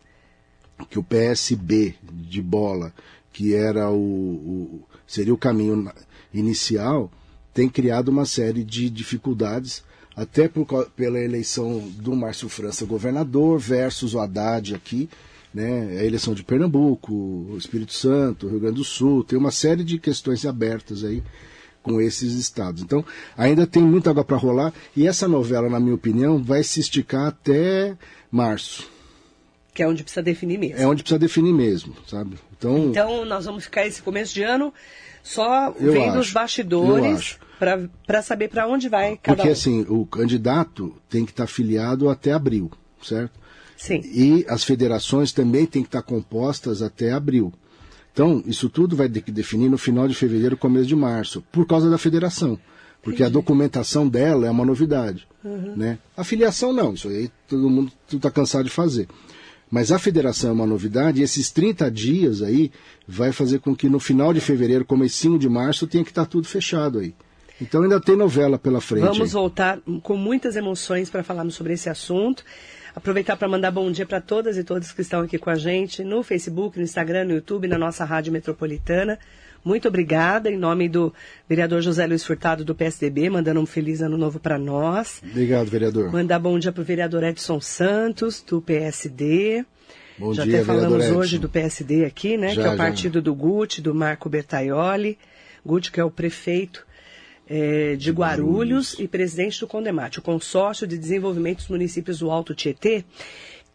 Que 0.90 0.98
o 0.98 1.02
PSB 1.02 1.94
de 2.02 2.42
bola, 2.42 2.92
que 3.32 3.54
era 3.54 3.90
o, 3.90 3.96
o 3.96 4.84
seria 5.06 5.34
o 5.34 5.38
caminho 5.38 5.90
inicial, 6.32 7.11
tem 7.52 7.68
criado 7.68 8.08
uma 8.08 8.26
série 8.26 8.64
de 8.64 8.90
dificuldades, 8.90 9.84
até 10.16 10.49
por, 10.49 10.66
pela 10.96 11.20
eleição 11.20 11.78
do 11.96 12.14
Márcio 12.14 12.49
França 12.49 12.84
governador 12.84 13.58
versus 13.58 14.14
o 14.14 14.20
Haddad 14.20 14.75
aqui, 14.75 15.08
né, 15.52 15.99
a 16.00 16.04
eleição 16.04 16.34
de 16.34 16.42
Pernambuco, 16.42 17.54
Espírito 17.56 17.92
Santo, 17.92 18.49
Rio 18.49 18.61
Grande 18.61 18.76
do 18.76 18.84
Sul, 18.84 19.23
tem 19.23 19.38
uma 19.38 19.52
série 19.52 19.84
de 19.84 19.99
questões 19.99 20.44
abertas 20.44 21.04
aí 21.04 21.23
com 21.80 22.00
esses 22.00 22.34
estados. 22.34 22.82
Então, 22.82 23.04
ainda 23.37 23.66
tem 23.66 23.82
muita 23.82 24.11
água 24.11 24.25
para 24.25 24.37
rolar 24.37 24.73
e 24.96 25.06
essa 25.06 25.28
novela, 25.28 25.68
na 25.68 25.78
minha 25.78 25.94
opinião, 25.94 26.42
vai 26.42 26.64
se 26.64 26.80
esticar 26.80 27.26
até 27.26 27.96
março. 28.30 28.90
Que 29.73 29.82
é 29.82 29.88
onde 29.88 30.02
precisa 30.02 30.23
definir 30.23 30.58
mesmo. 30.58 30.78
É 30.78 30.87
onde 30.87 31.02
precisa 31.02 31.18
definir 31.18 31.52
mesmo, 31.52 31.94
sabe? 32.06 32.37
Então, 32.64 32.88
então 32.90 33.25
nós 33.25 33.44
vamos 33.44 33.64
ficar 33.64 33.87
esse 33.87 34.00
começo 34.02 34.33
de 34.33 34.42
ano 34.42 34.73
só 35.23 35.71
vendo 35.73 36.11
acho, 36.11 36.18
os 36.18 36.33
bastidores 36.33 37.38
para 38.06 38.23
saber 38.23 38.49
para 38.49 38.66
onde 38.66 38.88
vai 38.88 39.18
cada 39.23 39.37
Porque 39.37 39.49
um. 39.49 39.52
assim, 39.52 39.87
o 39.88 40.04
candidato 40.04 40.94
tem 41.09 41.25
que 41.25 41.33
estar 41.33 41.47
filiado 41.47 42.09
até 42.09 42.33
abril, 42.33 42.71
certo? 43.02 43.33
Sim. 43.76 44.00
E 44.04 44.44
as 44.49 44.64
federações 44.64 45.33
também 45.33 45.66
têm 45.66 45.83
que 45.83 45.88
estar 45.88 46.02
compostas 46.02 46.83
até 46.83 47.12
abril. 47.12 47.52
Então, 48.12 48.42
isso 48.47 48.68
tudo 48.68 48.94
vai 48.94 49.09
ter 49.09 49.23
que 49.23 49.33
definir 49.33 49.68
no 49.68 49.76
final 49.76 50.06
de 50.06 50.14
fevereiro, 50.14 50.56
começo 50.56 50.87
de 50.87 50.94
março, 50.94 51.42
por 51.50 51.66
causa 51.66 51.90
da 51.90 51.99
federação. 51.99 52.59
Porque 53.02 53.23
Entendi. 53.23 53.37
a 53.37 53.40
documentação 53.40 54.09
dela 54.09 54.47
é 54.47 54.50
uma 54.50 54.64
novidade. 54.64 55.26
Uhum. 55.42 55.75
Né? 55.76 55.99
A 56.16 56.23
filiação 56.23 56.73
não, 56.73 56.94
isso 56.94 57.09
aí 57.09 57.30
todo 57.49 57.68
mundo 57.68 57.92
está 58.11 58.30
cansado 58.30 58.64
de 58.64 58.71
fazer. 58.71 59.09
Mas 59.74 59.90
a 59.90 59.98
federação 59.98 60.50
é 60.50 60.52
uma 60.52 60.66
novidade 60.68 61.20
e 61.20 61.24
esses 61.24 61.50
30 61.50 61.90
dias 61.90 62.42
aí 62.42 62.70
vai 63.08 63.32
fazer 63.32 63.58
com 63.58 63.74
que 63.74 63.88
no 63.88 63.98
final 63.98 64.32
de 64.32 64.40
fevereiro, 64.40 64.84
comecinho 64.84 65.36
de 65.36 65.48
março, 65.48 65.84
tenha 65.88 66.04
que 66.04 66.12
estar 66.12 66.26
tudo 66.26 66.46
fechado 66.46 67.00
aí. 67.00 67.12
Então 67.60 67.82
ainda 67.82 68.00
tem 68.00 68.14
novela 68.14 68.56
pela 68.56 68.80
frente. 68.80 69.02
Vamos 69.02 69.32
voltar 69.32 69.80
com 70.00 70.16
muitas 70.16 70.54
emoções 70.54 71.10
para 71.10 71.24
falarmos 71.24 71.56
sobre 71.56 71.72
esse 71.72 71.90
assunto. 71.90 72.44
Aproveitar 72.94 73.36
para 73.36 73.48
mandar 73.48 73.72
bom 73.72 73.90
dia 73.90 74.06
para 74.06 74.20
todas 74.20 74.56
e 74.56 74.62
todos 74.62 74.92
que 74.92 75.00
estão 75.00 75.22
aqui 75.22 75.38
com 75.38 75.50
a 75.50 75.56
gente 75.56 76.04
no 76.04 76.22
Facebook, 76.22 76.78
no 76.78 76.84
Instagram, 76.84 77.24
no 77.24 77.32
YouTube, 77.32 77.66
na 77.66 77.76
nossa 77.76 78.04
Rádio 78.04 78.32
Metropolitana. 78.32 79.18
Muito 79.64 79.88
obrigada, 79.88 80.50
em 80.50 80.59
nome 80.59 80.90
do 80.90 81.12
vereador 81.49 81.80
José 81.80 82.06
Luiz 82.06 82.23
Furtado, 82.23 82.64
do 82.64 82.75
PSDB, 82.75 83.30
mandando 83.30 83.61
um 83.61 83.66
feliz 83.66 84.02
ano 84.02 84.18
novo 84.18 84.38
para 84.38 84.59
nós. 84.59 85.23
Obrigado, 85.25 85.68
vereador. 85.68 86.12
Mandar 86.12 86.38
bom 86.38 86.59
dia 86.59 86.71
para 86.71 86.83
o 86.83 86.85
vereador 86.85 87.25
Edson 87.25 87.61
Santos, 87.61 88.42
do 88.42 88.61
PSD. 88.61 89.64
Bom 90.18 90.35
já 90.35 90.44
dia, 90.44 90.56
até 90.56 90.64
falamos 90.64 91.06
hoje 91.06 91.38
do 91.38 91.49
PSD 91.49 92.04
aqui, 92.04 92.37
né? 92.37 92.50
Já, 92.50 92.54
que 92.54 92.68
é 92.68 92.71
o 92.73 92.76
já. 92.76 92.76
partido 92.76 93.23
do 93.23 93.35
Guti, 93.35 93.80
do 93.80 93.94
Marco 93.94 94.28
Bertaioli. 94.28 95.18
Guti, 95.64 95.90
que 95.90 95.99
é 95.99 96.04
o 96.04 96.11
prefeito 96.11 96.87
é, 97.49 97.97
de 97.97 98.11
Guarulhos 98.11 98.97
e 98.99 99.09
presidente 99.09 99.61
do 99.61 99.66
Condemate, 99.66 100.18
o 100.18 100.23
Consórcio 100.23 100.87
de 100.87 100.99
Desenvolvimento 100.99 101.59
dos 101.59 101.68
Municípios 101.68 102.18
do 102.18 102.30
Alto 102.30 102.54
Tietê, 102.54 103.04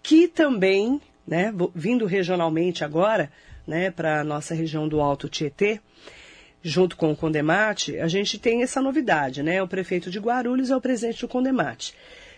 que 0.04 0.28
também, 0.28 1.02
né, 1.28 1.54
vindo 1.74 2.06
regionalmente 2.06 2.84
agora, 2.84 3.32
né, 3.70 3.92
para 3.92 4.22
a 4.22 4.24
nossa 4.24 4.56
região 4.56 4.88
do 4.88 5.00
Alto 5.00 5.30
Tietê, 5.30 5.80
junto 6.62 6.98
com 6.98 7.12
o 7.12 7.16
Condemate, 7.16 8.00
a 8.00 8.08
gente 8.08 8.40
tem 8.40 8.64
essa 8.64 8.82
novidade, 8.82 9.44
né? 9.44 9.62
O 9.62 9.68
prefeito 9.68 10.10
de 10.10 10.20
Guarulhos 10.20 10.72
é 10.72 10.76
o 10.76 10.82
presidente 10.82 11.22
do 11.22 11.28
Condemate. 11.28 11.94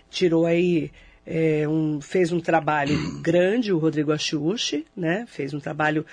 Tirou 0.09 0.45
aí, 0.45 0.91
é, 1.25 1.65
um, 1.67 2.01
fez 2.01 2.31
um 2.33 2.39
trabalho 2.39 2.95
grande, 3.21 3.71
o 3.71 3.79
Rodrigo 3.79 4.11
Achiuchi, 4.11 4.85
né? 4.95 5.25
Fez 5.25 5.53
um 5.53 5.59
trabalho 5.59 6.05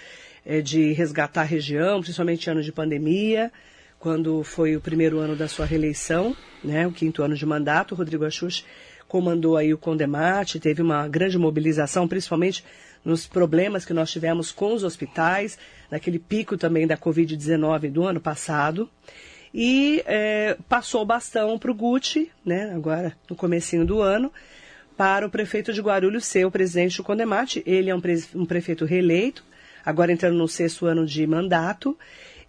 é, 0.46 0.60
de 0.60 0.92
resgatar 0.92 1.42
a 1.42 1.44
região, 1.44 2.00
principalmente 2.00 2.46
em 2.46 2.50
anos 2.52 2.64
de 2.64 2.72
pandemia, 2.72 3.52
quando 3.98 4.44
foi 4.44 4.76
o 4.76 4.80
primeiro 4.80 5.18
ano 5.18 5.34
da 5.34 5.48
sua 5.48 5.66
reeleição, 5.66 6.34
né? 6.62 6.86
O 6.86 6.92
quinto 6.92 7.24
ano 7.24 7.34
de 7.34 7.44
mandato, 7.44 7.92
o 7.92 7.98
Rodrigo 7.98 8.24
Achiuchi 8.24 8.64
comandou 9.08 9.56
aí 9.56 9.74
o 9.74 9.78
Condemate, 9.78 10.60
teve 10.60 10.80
uma 10.80 11.08
grande 11.08 11.36
mobilização, 11.36 12.06
principalmente 12.06 12.62
nos 13.04 13.26
problemas 13.26 13.84
que 13.84 13.92
nós 13.92 14.10
tivemos 14.10 14.50
com 14.52 14.74
os 14.74 14.84
hospitais, 14.84 15.58
naquele 15.90 16.18
pico 16.18 16.56
também 16.56 16.86
da 16.86 16.96
Covid-19 16.96 17.90
do 17.90 18.04
ano 18.04 18.20
passado. 18.20 18.88
E 19.52 20.02
é, 20.06 20.56
passou 20.68 21.02
o 21.02 21.06
bastão 21.06 21.58
para 21.58 21.70
o 21.70 21.74
Gucci, 21.74 22.30
né, 22.44 22.72
agora 22.74 23.16
no 23.28 23.34
comecinho 23.34 23.84
do 23.84 24.00
ano, 24.00 24.32
para 24.96 25.26
o 25.26 25.30
prefeito 25.30 25.72
de 25.72 25.80
Guarulhos 25.80 26.26
ser 26.26 26.44
o 26.44 26.50
presidente 26.50 26.96
do 26.96 27.04
Condemate. 27.04 27.62
Ele 27.64 27.88
é 27.88 27.94
um, 27.94 28.00
pre 28.00 28.22
um 28.34 28.44
prefeito 28.44 28.84
reeleito, 28.84 29.44
agora 29.84 30.12
entrando 30.12 30.36
no 30.36 30.48
sexto 30.48 30.86
ano 30.86 31.06
de 31.06 31.26
mandato. 31.26 31.96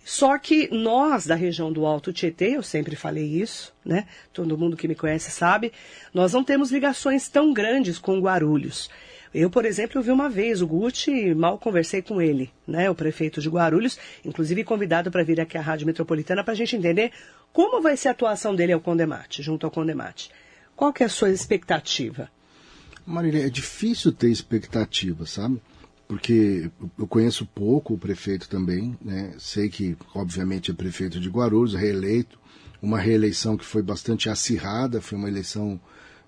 Só 0.04 0.38
que 0.40 0.74
nós, 0.74 1.28
da 1.28 1.36
região 1.36 1.72
do 1.72 1.86
Alto 1.86 2.12
Tietê, 2.12 2.56
eu 2.56 2.64
sempre 2.64 2.96
falei 2.96 3.26
isso, 3.26 3.74
né? 3.86 4.08
Todo 4.34 4.58
mundo 4.58 4.76
que 4.76 4.88
me 4.88 4.96
conhece 4.96 5.30
sabe, 5.30 5.72
nós 6.14 6.34
não 6.34 6.44
temos 6.44 6.72
ligações 6.72 7.30
tão 7.30 7.54
grandes 7.54 8.00
com 8.00 8.20
Guarulhos. 8.20 8.90
Eu, 9.34 9.50
por 9.50 9.64
exemplo, 9.64 10.02
vi 10.02 10.10
uma 10.12 10.28
vez 10.28 10.62
o 10.62 10.68
Gucci, 10.68 11.36
mal 11.36 11.60
conversei 11.60 12.02
com 12.02 12.20
ele, 12.20 12.52
né, 12.68 12.90
o 12.90 12.96
prefeito 12.96 13.40
de 13.40 13.50
Guarulhos, 13.50 14.00
inclusive 14.26 14.64
convidado 14.64 15.12
para 15.12 15.24
vir 15.24 15.40
aqui 15.40 15.58
à 15.58 15.62
Rádio 15.62 15.86
Metropolitana 15.86 16.44
para 16.44 16.54
a 16.54 16.58
gente 16.58 16.76
entender 16.76 17.12
como 17.54 17.82
vai 17.82 17.96
ser 17.96 18.08
a 18.08 18.12
atuação 18.12 18.56
dele 18.56 18.74
ao 18.74 18.80
Condemate, 18.80 19.44
junto 19.44 19.66
ao 19.66 19.72
Condemate. 19.72 20.32
Qual 20.76 20.92
que 20.92 21.04
é 21.04 21.06
a 21.06 21.10
sua 21.10 21.30
expectativa? 21.30 22.30
Marília, 23.06 23.46
é 23.46 23.50
difícil 23.50 24.12
ter 24.12 24.30
expectativa, 24.30 25.26
sabe? 25.26 25.62
Porque 26.08 26.72
eu 26.98 27.06
conheço 27.06 27.46
pouco 27.46 27.94
o 27.94 27.98
prefeito 27.98 28.50
também, 28.50 28.98
né? 29.00 29.34
Sei 29.38 29.70
que, 29.70 29.96
obviamente, 30.16 30.72
é 30.72 30.74
prefeito 30.74 31.20
de 31.20 31.30
Guarulhos, 31.30 31.76
reeleito, 31.76 32.40
uma 32.82 32.98
reeleição 32.98 33.58
que 33.58 33.66
foi 33.66 33.82
bastante 33.84 34.30
acirrada, 34.30 35.02
foi 35.02 35.18
uma 35.18 35.28
eleição 35.28 35.80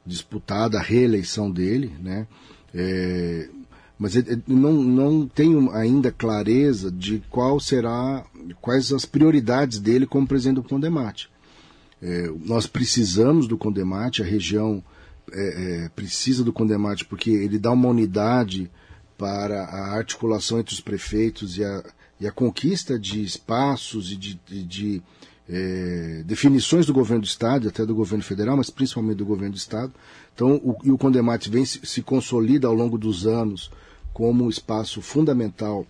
disputada, 0.05 0.77
a 0.77 0.81
reeleição 0.81 1.49
dele, 1.49 1.95
né? 1.99 2.27
É, 2.73 3.49
mas 3.97 4.13
não, 4.47 4.73
não 4.73 5.27
tenho 5.27 5.71
ainda 5.71 6.11
clareza 6.11 6.91
de 6.91 7.21
qual 7.29 7.59
será, 7.59 8.25
quais 8.59 8.91
as 8.91 9.05
prioridades 9.05 9.79
dele 9.79 10.07
como 10.07 10.27
presidente 10.27 10.55
do 10.55 10.63
Condemate. 10.63 11.29
É, 12.01 12.31
nós 12.43 12.65
precisamos 12.65 13.47
do 13.47 13.57
Condemate, 13.57 14.23
a 14.23 14.25
região 14.25 14.83
é, 15.31 15.89
precisa 15.95 16.43
do 16.43 16.51
Condemate 16.51 17.05
porque 17.05 17.29
ele 17.29 17.59
dá 17.59 17.71
uma 17.71 17.89
unidade 17.89 18.71
para 19.17 19.65
a 19.65 19.95
articulação 19.95 20.59
entre 20.59 20.73
os 20.73 20.81
prefeitos 20.81 21.57
e 21.57 21.63
a, 21.63 21.83
e 22.19 22.27
a 22.27 22.31
conquista 22.31 22.97
de 22.97 23.21
espaços 23.21 24.11
e 24.11 24.15
de, 24.15 24.39
de, 24.47 24.63
de 24.63 25.03
é, 25.47 26.23
definições 26.25 26.85
do 26.85 26.93
governo 26.93 27.21
do 27.21 27.27
Estado, 27.27 27.67
até 27.67 27.85
do 27.85 27.93
governo 27.93 28.23
federal, 28.23 28.57
mas 28.57 28.69
principalmente 28.69 29.17
do 29.17 29.25
governo 29.25 29.53
do 29.53 29.57
Estado. 29.57 29.93
Então, 30.33 30.55
o, 30.55 30.77
e 30.83 30.91
o 30.91 30.97
Condemate 30.97 31.49
vem 31.49 31.65
se, 31.65 31.85
se 31.85 32.01
consolida 32.01 32.67
ao 32.67 32.73
longo 32.73 32.97
dos 32.97 33.27
anos 33.27 33.71
como 34.13 34.45
um 34.45 34.49
espaço 34.49 35.01
fundamental 35.01 35.85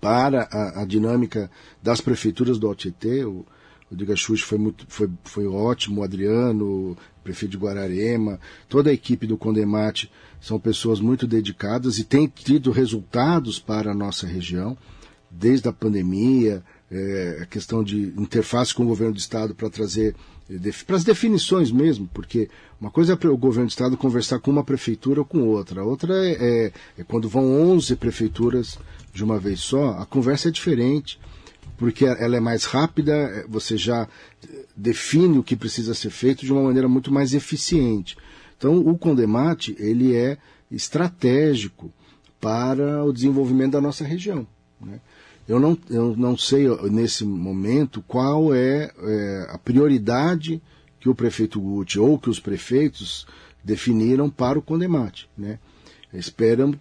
para 0.00 0.48
a, 0.50 0.82
a 0.82 0.84
dinâmica 0.84 1.50
das 1.82 2.00
prefeituras 2.00 2.58
do 2.58 2.66
Altietê. 2.66 3.24
O, 3.24 3.44
o 3.90 3.96
Digachuch 3.96 4.42
foi, 4.42 4.58
muito, 4.58 4.84
foi, 4.88 5.08
foi 5.24 5.46
ótimo, 5.46 6.00
o 6.00 6.04
Adriano, 6.04 6.92
o 6.92 6.96
prefeito 7.22 7.52
de 7.52 7.58
Guararema, 7.58 8.38
toda 8.68 8.90
a 8.90 8.92
equipe 8.92 9.26
do 9.26 9.36
Condemate 9.36 10.10
são 10.40 10.58
pessoas 10.58 11.00
muito 11.00 11.26
dedicadas 11.26 11.98
e 11.98 12.04
têm 12.04 12.26
tido 12.26 12.70
resultados 12.70 13.58
para 13.58 13.90
a 13.90 13.94
nossa 13.94 14.26
região, 14.26 14.76
desde 15.30 15.68
a 15.68 15.72
pandemia, 15.72 16.62
é, 16.90 17.40
a 17.42 17.46
questão 17.46 17.82
de 17.82 18.14
interface 18.16 18.74
com 18.74 18.84
o 18.84 18.86
governo 18.86 19.14
do 19.14 19.18
Estado 19.18 19.54
para 19.54 19.70
trazer 19.70 20.14
para 20.86 20.94
as 20.94 21.02
definições 21.02 21.72
mesmo, 21.72 22.08
porque 22.14 22.48
uma 22.80 22.88
coisa 22.88 23.18
é 23.20 23.26
o 23.26 23.36
governo 23.36 23.66
do 23.66 23.70
Estado 23.70 23.96
conversar 23.96 24.38
com 24.38 24.48
uma 24.48 24.62
prefeitura 24.62 25.20
ou 25.20 25.26
com 25.26 25.40
outra, 25.40 25.80
a 25.80 25.84
outra 25.84 26.14
é, 26.24 26.66
é, 26.66 26.72
é 26.98 27.04
quando 27.04 27.28
vão 27.28 27.72
11 27.72 27.96
prefeituras 27.96 28.78
de 29.12 29.24
uma 29.24 29.40
vez 29.40 29.58
só, 29.58 29.98
a 29.98 30.06
conversa 30.06 30.48
é 30.48 30.52
diferente, 30.52 31.18
porque 31.76 32.04
ela 32.04 32.36
é 32.36 32.40
mais 32.40 32.64
rápida, 32.64 33.44
você 33.48 33.76
já 33.76 34.08
define 34.76 35.38
o 35.38 35.42
que 35.42 35.56
precisa 35.56 35.94
ser 35.94 36.10
feito 36.10 36.44
de 36.44 36.52
uma 36.52 36.62
maneira 36.62 36.88
muito 36.88 37.12
mais 37.12 37.34
eficiente. 37.34 38.16
Então, 38.56 38.78
o 38.78 38.96
Condemate, 38.96 39.76
ele 39.78 40.14
é 40.14 40.38
estratégico 40.70 41.92
para 42.40 43.04
o 43.04 43.12
desenvolvimento 43.12 43.72
da 43.72 43.80
nossa 43.80 44.04
região. 44.04 44.46
Né? 44.80 45.00
Eu 45.48 45.60
não, 45.60 45.78
eu 45.88 46.16
não 46.16 46.36
sei 46.36 46.66
nesse 46.90 47.24
momento 47.24 48.02
qual 48.02 48.52
é, 48.52 48.90
é, 48.98 49.46
a 49.48 49.58
prioridade 49.58 50.60
que 50.98 51.08
o 51.08 51.14
prefeito 51.14 51.60
Gucci 51.60 52.00
ou 52.00 52.18
que 52.18 52.28
os 52.28 52.40
prefeitos 52.40 53.26
definiram 53.62 54.28
para 54.28 54.58
o 54.58 54.62
Condemate. 54.62 55.28
Né? 55.38 55.58
Esperam, 56.12 56.74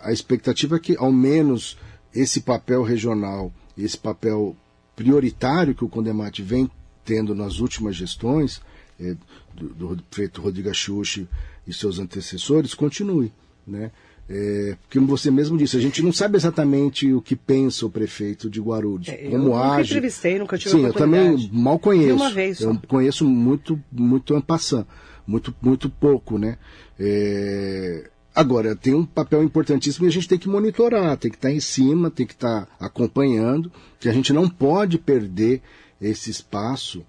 a, 0.00 0.12
expectativa 0.12 0.76
é 0.76 0.78
que 0.78 0.96
ao 0.96 1.12
menos 1.12 1.76
esse 2.14 2.40
papel 2.40 2.82
regional, 2.82 3.52
esse 3.76 3.98
papel 3.98 4.56
prioritário 4.96 5.74
que 5.74 5.84
o 5.84 5.88
Condemate 5.88 6.42
vem 6.42 6.70
tendo 7.04 7.34
nas 7.34 7.58
últimas 7.58 7.96
gestões, 7.96 8.62
é, 8.98 9.16
do, 9.54 9.96
do 9.96 10.02
prefeito 10.04 10.40
Rodrigo 10.40 10.70
Axuxi 10.70 11.28
e 11.66 11.72
seus 11.72 11.98
antecessores, 11.98 12.74
continue. 12.74 13.32
Né? 13.66 13.90
É, 14.32 14.76
porque 14.82 15.00
você 15.00 15.28
mesmo 15.28 15.58
disse, 15.58 15.76
a 15.76 15.80
gente 15.80 16.00
não 16.02 16.12
sabe 16.12 16.36
exatamente 16.36 17.12
o 17.12 17.20
que 17.20 17.34
pensa 17.34 17.84
o 17.84 17.90
prefeito 17.90 18.48
de 18.48 18.60
Guarulhos, 18.60 19.08
é, 19.08 19.28
como 19.28 19.48
eu 19.48 19.56
age. 19.56 19.94
Eu 19.94 19.98
entrevistei, 19.98 20.38
nunca 20.38 20.56
tive 20.56 20.70
Sim, 20.70 20.84
eu 20.86 20.92
também 20.92 21.50
mal 21.52 21.80
conheço. 21.80 22.14
uma 22.14 22.30
vez 22.30 22.60
Eu 22.60 22.80
conheço 22.86 23.24
muito, 23.24 23.82
muito 23.90 24.36
en 24.36 24.40
passant, 24.40 24.86
muito, 25.26 25.52
muito 25.60 25.90
pouco, 25.90 26.38
né? 26.38 26.58
É, 26.96 28.08
agora, 28.32 28.76
tem 28.76 28.94
um 28.94 29.04
papel 29.04 29.42
importantíssimo 29.42 30.06
e 30.06 30.08
a 30.08 30.12
gente 30.12 30.28
tem 30.28 30.38
que 30.38 30.48
monitorar, 30.48 31.16
tem 31.16 31.28
que 31.28 31.36
estar 31.36 31.50
em 31.50 31.58
cima, 31.58 32.08
tem 32.08 32.24
que 32.24 32.34
estar 32.34 32.68
acompanhando, 32.78 33.72
que 33.98 34.08
a 34.08 34.12
gente 34.12 34.32
não 34.32 34.48
pode 34.48 34.96
perder 34.96 35.60
esse 36.00 36.30
espaço 36.30 37.04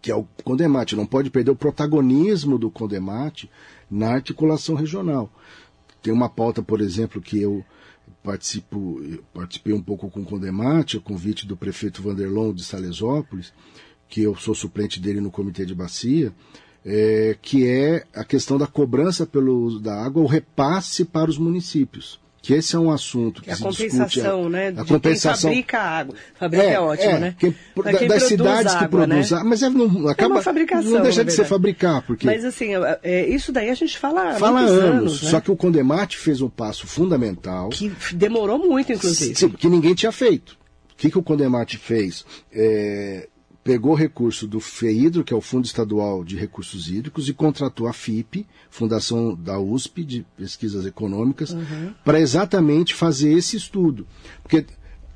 que 0.00 0.10
é 0.10 0.14
o 0.14 0.26
Condemate, 0.42 0.96
não 0.96 1.06
pode 1.06 1.30
perder 1.30 1.50
o 1.50 1.56
protagonismo 1.56 2.58
do 2.58 2.70
Condemate 2.70 3.50
na 3.90 4.10
articulação 4.10 4.74
regional. 4.74 5.30
Tem 6.04 6.12
uma 6.12 6.28
pauta, 6.28 6.62
por 6.62 6.82
exemplo, 6.82 7.18
que 7.18 7.40
eu 7.40 7.64
participo, 8.22 9.00
participei 9.32 9.72
um 9.72 9.80
pouco 9.80 10.10
com 10.10 10.20
o 10.20 10.24
Condemate, 10.24 10.98
a 10.98 11.00
convite 11.00 11.46
do 11.46 11.56
prefeito 11.56 12.02
Vanderlon 12.02 12.52
de 12.52 12.62
Salesópolis, 12.62 13.54
que 14.06 14.20
eu 14.20 14.36
sou 14.36 14.54
suplente 14.54 15.00
dele 15.00 15.18
no 15.18 15.30
Comitê 15.30 15.64
de 15.64 15.74
Bacia, 15.74 16.30
é, 16.84 17.38
que 17.40 17.66
é 17.66 18.04
a 18.12 18.22
questão 18.22 18.58
da 18.58 18.66
cobrança 18.66 19.24
pelo 19.24 19.80
da 19.80 20.04
água, 20.04 20.22
o 20.22 20.26
repasse 20.26 21.06
para 21.06 21.30
os 21.30 21.38
municípios 21.38 22.20
que 22.44 22.52
esse 22.52 22.76
é 22.76 22.78
um 22.78 22.90
assunto 22.90 23.40
que, 23.40 23.46
que 23.46 23.52
a 23.52 23.56
se 23.56 23.62
compensação, 23.62 24.06
discute, 24.06 24.48
né? 24.50 24.68
A, 24.68 24.70
de 24.70 24.84
compensação. 24.84 25.50
quem 25.50 25.62
fabrica 25.62 25.78
a 25.78 25.98
água. 25.98 26.14
Fabrica 26.34 26.62
é, 26.62 26.72
é 26.74 26.80
ótimo, 26.80 27.10
é, 27.10 27.18
né? 27.18 27.36
Quem, 27.38 27.54
da, 27.82 27.94
quem 27.94 28.08
das 28.08 28.22
cidades 28.24 28.72
água, 28.74 28.82
que 28.82 28.88
produzem, 28.90 29.38
né? 29.38 29.44
mas 29.46 29.62
é, 29.62 29.70
não 29.70 30.08
acaba 30.08 30.34
é 30.34 30.36
uma 30.36 30.42
fabricação, 30.42 30.90
não 30.90 31.00
deixa 31.00 31.24
de 31.24 31.32
ser 31.32 31.46
fabricar, 31.46 32.02
porque 32.02 32.26
Mas 32.26 32.44
assim, 32.44 32.72
é, 33.02 33.26
isso 33.30 33.50
daí 33.50 33.70
a 33.70 33.74
gente 33.74 33.98
fala 33.98 34.32
há 34.32 34.34
fala 34.34 34.60
muitos 34.60 34.76
anos, 34.76 34.94
anos, 34.98 35.22
né? 35.22 35.30
só 35.30 35.40
que 35.40 35.50
o 35.50 35.56
Condemate 35.56 36.18
fez 36.18 36.42
um 36.42 36.50
passo 36.50 36.86
fundamental 36.86 37.70
que 37.70 37.90
demorou 38.12 38.58
muito, 38.58 38.92
inclusive. 38.92 39.34
Sim, 39.34 39.48
que 39.48 39.66
ninguém 39.66 39.94
tinha 39.94 40.12
feito. 40.12 40.58
O 40.92 40.96
que, 40.98 41.10
que 41.10 41.18
o 41.18 41.22
Condemate 41.22 41.78
fez? 41.78 42.26
É, 42.52 43.26
pegou 43.64 43.94
recurso 43.94 44.46
do 44.46 44.60
FEIDRO, 44.60 45.24
que 45.24 45.32
é 45.32 45.36
o 45.36 45.40
Fundo 45.40 45.64
Estadual 45.64 46.22
de 46.22 46.36
Recursos 46.36 46.88
Hídricos, 46.88 47.28
e 47.30 47.32
contratou 47.32 47.88
a 47.88 47.94
FIP, 47.94 48.46
Fundação 48.70 49.34
da 49.34 49.58
USP 49.58 50.04
de 50.04 50.26
Pesquisas 50.36 50.84
Econômicas, 50.84 51.50
Uhum. 51.50 51.94
para 52.04 52.20
exatamente 52.20 52.94
fazer 52.94 53.32
esse 53.32 53.56
estudo. 53.56 54.06
Porque 54.42 54.66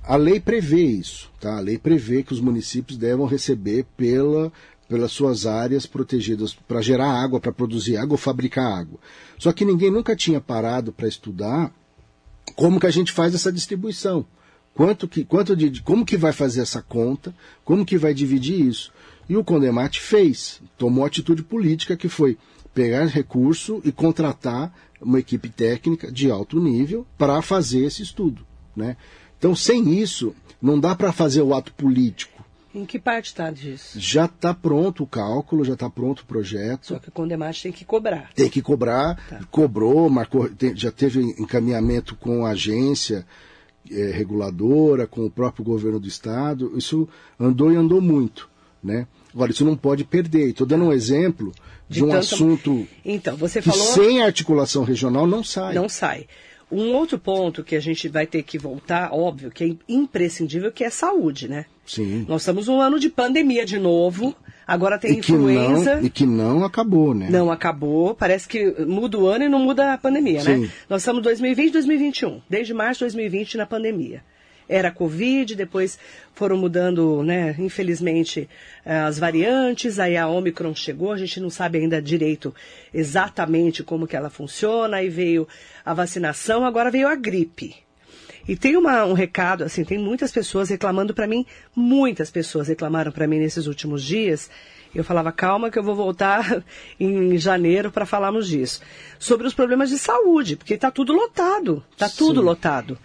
a 0.03 0.17
lei 0.17 0.41
prevê 0.41 0.83
isso, 0.83 1.31
tá? 1.39 1.59
A 1.59 1.61
lei 1.61 1.77
prevê 1.77 2.23
que 2.23 2.33
os 2.33 2.41
municípios 2.41 2.97
devam 2.97 3.27
receber 3.27 3.85
pela, 3.95 4.51
pelas 4.89 5.13
suas 5.13 5.45
áreas 5.45 5.85
protegidas 5.85 6.55
para 6.55 6.81
gerar 6.81 7.13
água, 7.13 7.39
para 7.39 7.53
produzir 7.53 7.99
água 7.99 8.15
ou 8.15 8.19
fabricar 8.19 8.73
água. 8.73 8.99
Só 9.39 9.53
que 9.53 9.67
ninguém 9.67 9.91
nunca 9.91 10.17
tinha 10.17 10.41
parado 10.41 10.91
para 10.91 11.07
estudar 11.07 11.71
como 12.57 12.81
que 12.81 12.87
a 12.87 12.91
gente 12.91 13.13
faz 13.13 13.35
essa 13.35 13.53
distribuição. 13.53 14.25
Quanto 14.79 15.09
que, 15.09 15.25
quanto 15.25 15.57
de, 15.57 15.83
como 15.83 16.07
que 16.07 16.17
vai 16.17 16.33
fazer 16.33 16.61
essa 16.61 16.81
conta, 16.81 17.35
como 17.65 17.85
que 17.85 17.99
vai 17.99 18.15
dividir 18.15 18.65
isso. 18.65 18.93
E 19.29 19.37
o 19.37 19.43
Condemate 19.43 20.01
fez, 20.01 20.63
tomou 20.79 21.05
atitude 21.05 21.43
política 21.43 21.97
que 21.97 22.09
foi 22.09 22.39
pegar 22.73 23.05
recurso 23.07 23.83
e 23.85 23.91
contratar 23.91 24.73
uma 25.01 25.19
equipe 25.19 25.49
técnica 25.49 26.13
de 26.13 26.31
alto 26.31 26.61
nível 26.61 27.05
para 27.19 27.43
fazer 27.43 27.85
esse 27.87 28.05
estudo. 28.05 28.47
Né? 28.77 28.97
Então, 29.37 29.53
sem 29.53 29.99
isso, 30.01 30.33
não 30.63 30.79
dá 30.79 30.95
para 30.95 31.11
fazer 31.11 31.43
o 31.43 31.53
ato 31.53 31.73
político. 31.75 32.39
Em 32.73 32.87
que 32.87 33.01
parte 33.01 33.27
está 33.27 33.51
disso? 33.51 33.99
Já 33.99 34.27
está 34.27 34.55
pronto 34.55 35.03
o 35.03 35.07
cálculo, 35.09 35.65
já 35.65 35.73
está 35.73 35.91
pronto 35.91 36.21
o 36.21 36.25
projeto. 36.25 36.87
Só 36.87 37.01
que 37.01 37.09
o 37.09 37.13
Condemate 37.13 37.65
tem 37.65 37.73
que 37.73 37.85
cobrar. 37.85 38.31
Tem 38.33 38.49
que 38.49 38.63
cobrar, 38.63 39.17
Tá. 39.29 39.41
cobrou, 39.51 40.09
marcou, 40.09 40.49
tem- 40.49 40.77
já 40.77 40.93
teve 40.93 41.21
encaminhamento 41.21 42.15
com 42.15 42.47
a 42.47 42.51
agência 42.51 43.27
eh, 43.93 44.11
reguladora, 44.13 45.07
com 45.07 45.25
o 45.27 45.31
próprio 45.31 45.65
governo 45.65 45.99
do 46.01 46.09
estado. 46.09 46.73
Isso 46.77 47.09
andou 47.39 47.73
e 47.73 47.77
andou 47.77 48.01
muito, 48.01 48.49
né? 48.83 49.07
Agora, 49.35 49.51
isso 49.51 49.65
não 49.65 49.77
pode 49.77 50.05
perder. 50.05 50.49
Estou 50.51 50.67
dando 50.67 50.85
um 50.85 50.93
exemplo 50.93 51.53
de, 51.89 51.97
De 51.99 52.05
um 52.05 52.09
tanta- 52.09 52.19
assunto 52.21 52.87
Então, 53.05 53.37
você 53.37 53.61
que 53.63 53.71
falou. 53.71 53.85
sem 53.95 54.23
articulação 54.23 54.85
regional 54.85 55.27
não 55.27 55.43
sai. 55.45 55.75
Não 55.75 55.89
sai. 55.89 56.27
Um 56.71 56.95
outro 56.95 57.19
ponto 57.19 57.65
que 57.65 57.75
a 57.75 57.81
gente 57.81 58.09
vai 58.09 58.27
ter 58.27 58.43
que 58.43 58.59
voltar, 58.59 59.11
óbvio, 59.13 59.51
que 59.51 59.65
é 59.65 59.75
imprescindível, 59.89 60.71
que 60.71 60.85
é 60.85 60.91
saúde, 60.91 61.49
né? 61.49 61.65
Sim. 61.87 62.27
Nós 62.29 62.43
estamos 62.43 62.69
num 62.69 62.81
ano 62.81 62.99
de 63.01 63.09
pandemia 63.09 63.65
de 63.65 63.79
novo. 63.79 64.35
Agora 64.67 64.99
tem 64.99 65.13
E 65.13 65.15
que, 65.15 65.33
influenza. 65.33 65.97
não, 65.97 66.05
e 66.05 66.11
que 66.11 66.27
não 66.27 66.63
acabou, 66.63 67.15
né? 67.15 67.29
Não 67.31 67.51
acabou, 67.51 68.15
parece 68.15 68.47
que 68.47 68.71
muda 68.85 69.17
o 69.19 69.27
ano 69.27 69.45
e 69.45 69.49
não 69.49 69.61
muda 69.61 69.95
a 69.95 69.99
pandemia, 69.99 70.45
né? 70.45 70.57
Sim. 70.59 70.71
Nós 70.91 71.01
estamos 71.01 71.21
em 71.21 71.23
2020 71.23 71.73
2021, 71.73 72.43
desde 72.51 72.75
março 72.75 72.99
de 72.99 73.05
2020 73.05 73.57
na 73.57 73.65
pandemia. 73.65 74.23
Era 74.69 74.91
Covid, 74.91 75.55
depois 75.57 75.99
foram 76.35 76.57
mudando, 76.57 77.23
né, 77.23 77.55
infelizmente, 77.59 78.49
eh, 78.85 78.99
as 79.01 79.19
variantes, 79.19 79.99
aí 79.99 80.17
a 80.17 80.29
Omicron 80.29 80.75
chegou, 80.75 81.11
a 81.13 81.17
gente 81.17 81.41
não 81.41 81.49
sabe 81.51 81.79
ainda 81.79 82.03
direito 82.03 82.55
exatamente 82.93 83.83
como 83.83 84.07
que 84.07 84.15
ela 84.17 84.29
funciona, 84.31 84.99
aí 84.99 85.09
veio 85.09 85.49
a 85.85 85.95
vacinação, 85.95 86.65
agora 86.65 86.91
veio 86.91 87.09
a 87.09 87.15
gripe. 87.15 87.75
E 88.47 88.57
tem 88.57 88.77
uma- 88.77 89.05
um 89.05 89.13
recado, 89.13 89.65
assim, 89.65 89.85
tem 89.85 89.99
muitas 89.99 90.33
pessoas 90.33 90.69
reclamando 90.71 91.13
para 91.15 91.27
mim, 91.27 91.45
muitas 91.75 92.31
pessoas 92.31 92.69
reclamaram 92.69 93.13
para 93.13 93.27
mim 93.27 93.39
nesses 93.39 93.67
últimos 93.67 94.03
dias. 94.03 94.51
Eu 94.95 95.05
falava, 95.05 95.31
calma 95.31 95.71
que 95.71 95.79
eu 95.79 95.83
vou 95.83 95.95
voltar 95.95 96.65
em 96.99 97.37
janeiro 97.37 97.93
para 97.93 98.07
falarmos 98.07 98.49
disso. 98.49 98.81
Sobre 99.19 99.47
os 99.47 99.53
problemas 99.53 99.91
de 99.91 99.99
saúde, 99.99 100.57
porque 100.57 100.75
está 100.75 100.91
tudo 100.91 101.13
lotado, 101.13 101.85
está 101.93 102.09
tudo 102.09 102.41
lotado. 102.41 102.99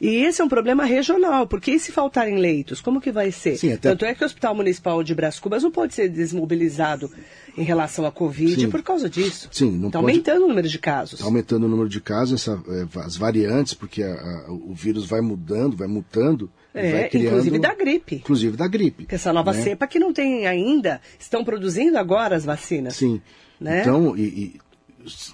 E 0.00 0.08
esse 0.24 0.42
é 0.42 0.44
um 0.44 0.48
problema 0.48 0.84
regional, 0.84 1.46
porque 1.46 1.70
e 1.70 1.78
se 1.80 1.90
faltarem 1.90 2.38
leitos, 2.38 2.80
como 2.80 3.00
que 3.00 3.10
vai 3.10 3.32
ser? 3.32 3.56
Sim, 3.56 3.72
até- 3.72 3.88
Tanto 3.90 4.04
é 4.04 4.14
que 4.14 4.22
o 4.22 4.26
Hospital 4.26 4.54
Municipal 4.54 5.02
de 5.02 5.14
Brás 5.14 5.38
Cubas 5.38 5.62
não 5.62 5.70
pode 5.70 5.94
ser 5.94 6.08
desmobilizado 6.08 7.10
em 7.56 7.62
relação 7.62 8.04
à 8.04 8.12
Covid 8.12 8.60
Sim. 8.60 8.70
por 8.70 8.82
causa 8.82 9.08
disso. 9.08 9.48
Sim, 9.50 9.70
não 9.70 9.86
Está 9.88 9.98
pode- 10.00 10.10
aumentando 10.12 10.44
o 10.44 10.48
número 10.48 10.68
de 10.68 10.78
casos. 10.78 11.14
Está 11.14 11.24
aumentando 11.24 11.64
o 11.64 11.68
número 11.68 11.88
de 11.88 12.00
casos, 12.00 12.40
essa, 12.42 12.60
eh, 12.68 12.86
as 13.00 13.16
variantes, 13.16 13.72
porque 13.72 14.02
a- 14.02 14.12
a- 14.12 14.52
o 14.52 14.74
vírus 14.74 15.06
vai 15.06 15.20
mudando, 15.22 15.76
vai 15.76 15.88
mutando. 15.88 16.50
É, 16.74 16.92
vai 16.92 17.08
criando, 17.08 17.28
inclusive 17.28 17.58
da 17.58 17.74
gripe. 17.74 18.14
Inclusive 18.16 18.56
da 18.56 18.68
gripe. 18.68 19.04
Porque 19.04 19.14
essa 19.14 19.32
nova 19.32 19.54
né? 19.54 19.62
cepa 19.62 19.86
que 19.86 19.98
não 19.98 20.12
tem 20.12 20.46
ainda, 20.46 21.00
estão 21.18 21.42
produzindo 21.42 21.96
agora 21.96 22.36
as 22.36 22.44
vacinas. 22.44 22.96
Sim. 22.96 23.18
Né? 23.58 23.80
Então, 23.80 24.14
e, 24.14 24.20
e 24.22 24.60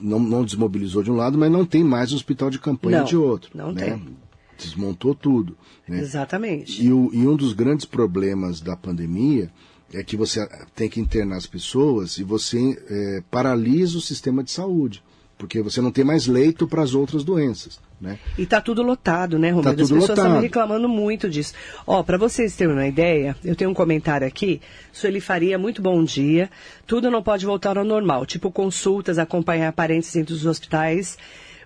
não, 0.00 0.20
não 0.20 0.44
desmobilizou 0.44 1.02
de 1.02 1.10
um 1.10 1.16
lado, 1.16 1.36
mas 1.36 1.50
não 1.50 1.64
tem 1.64 1.82
mais 1.82 2.12
hospital 2.12 2.48
de 2.48 2.60
campanha 2.60 2.98
Não, 2.98 3.04
de 3.04 3.16
outro. 3.16 3.50
não 3.52 3.72
né? 3.72 3.84
tem. 3.90 4.21
Desmontou 4.64 5.14
tudo. 5.14 5.56
Né? 5.88 6.00
Exatamente. 6.00 6.84
E, 6.84 6.92
o- 6.92 7.10
e 7.12 7.26
um 7.26 7.36
dos 7.36 7.52
grandes 7.52 7.84
problemas 7.86 8.60
da 8.60 8.76
pandemia 8.76 9.50
é 9.92 10.02
que 10.02 10.16
você 10.16 10.48
tem 10.74 10.88
que 10.88 11.00
internar 11.00 11.36
as 11.36 11.46
pessoas 11.46 12.16
e 12.18 12.22
você 12.24 12.58
eh, 12.88 13.22
paralisa 13.30 13.98
o 13.98 14.00
sistema 14.00 14.42
de 14.42 14.50
saúde. 14.50 15.02
Porque 15.38 15.60
você 15.60 15.80
não 15.80 15.90
tem 15.90 16.04
mais 16.04 16.26
leito 16.28 16.68
para 16.68 16.82
as 16.82 16.94
outras 16.94 17.24
doenças. 17.24 17.80
Né? 18.00 18.18
E 18.38 18.46
tá 18.46 18.60
tudo 18.60 18.80
lotado, 18.82 19.38
né, 19.38 19.50
Romero? 19.50 19.64
Tá 19.64 19.70
As 19.70 19.88
pessoas 19.88 20.02
estão 20.08 20.24
lotado. 20.24 20.42
reclamando 20.42 20.88
muito 20.88 21.28
disso. 21.28 21.52
Ó, 21.86 22.02
para 22.02 22.16
vocês 22.16 22.54
terem 22.54 22.72
uma 22.72 22.86
ideia, 22.86 23.34
eu 23.44 23.54
tenho 23.56 23.70
um 23.70 23.74
comentário 23.74 24.26
aqui. 24.26 24.60
Sueli 24.92 25.20
Faria, 25.20 25.58
muito 25.58 25.82
bom 25.82 26.02
dia. 26.04 26.48
Tudo 26.86 27.10
não 27.10 27.22
pode 27.22 27.44
voltar 27.46 27.76
ao 27.78 27.84
normal, 27.84 28.24
tipo 28.24 28.50
consultas, 28.52 29.18
acompanhar 29.18 29.72
parentes 29.72 30.14
entre 30.16 30.32
os 30.34 30.46
hospitais, 30.46 31.16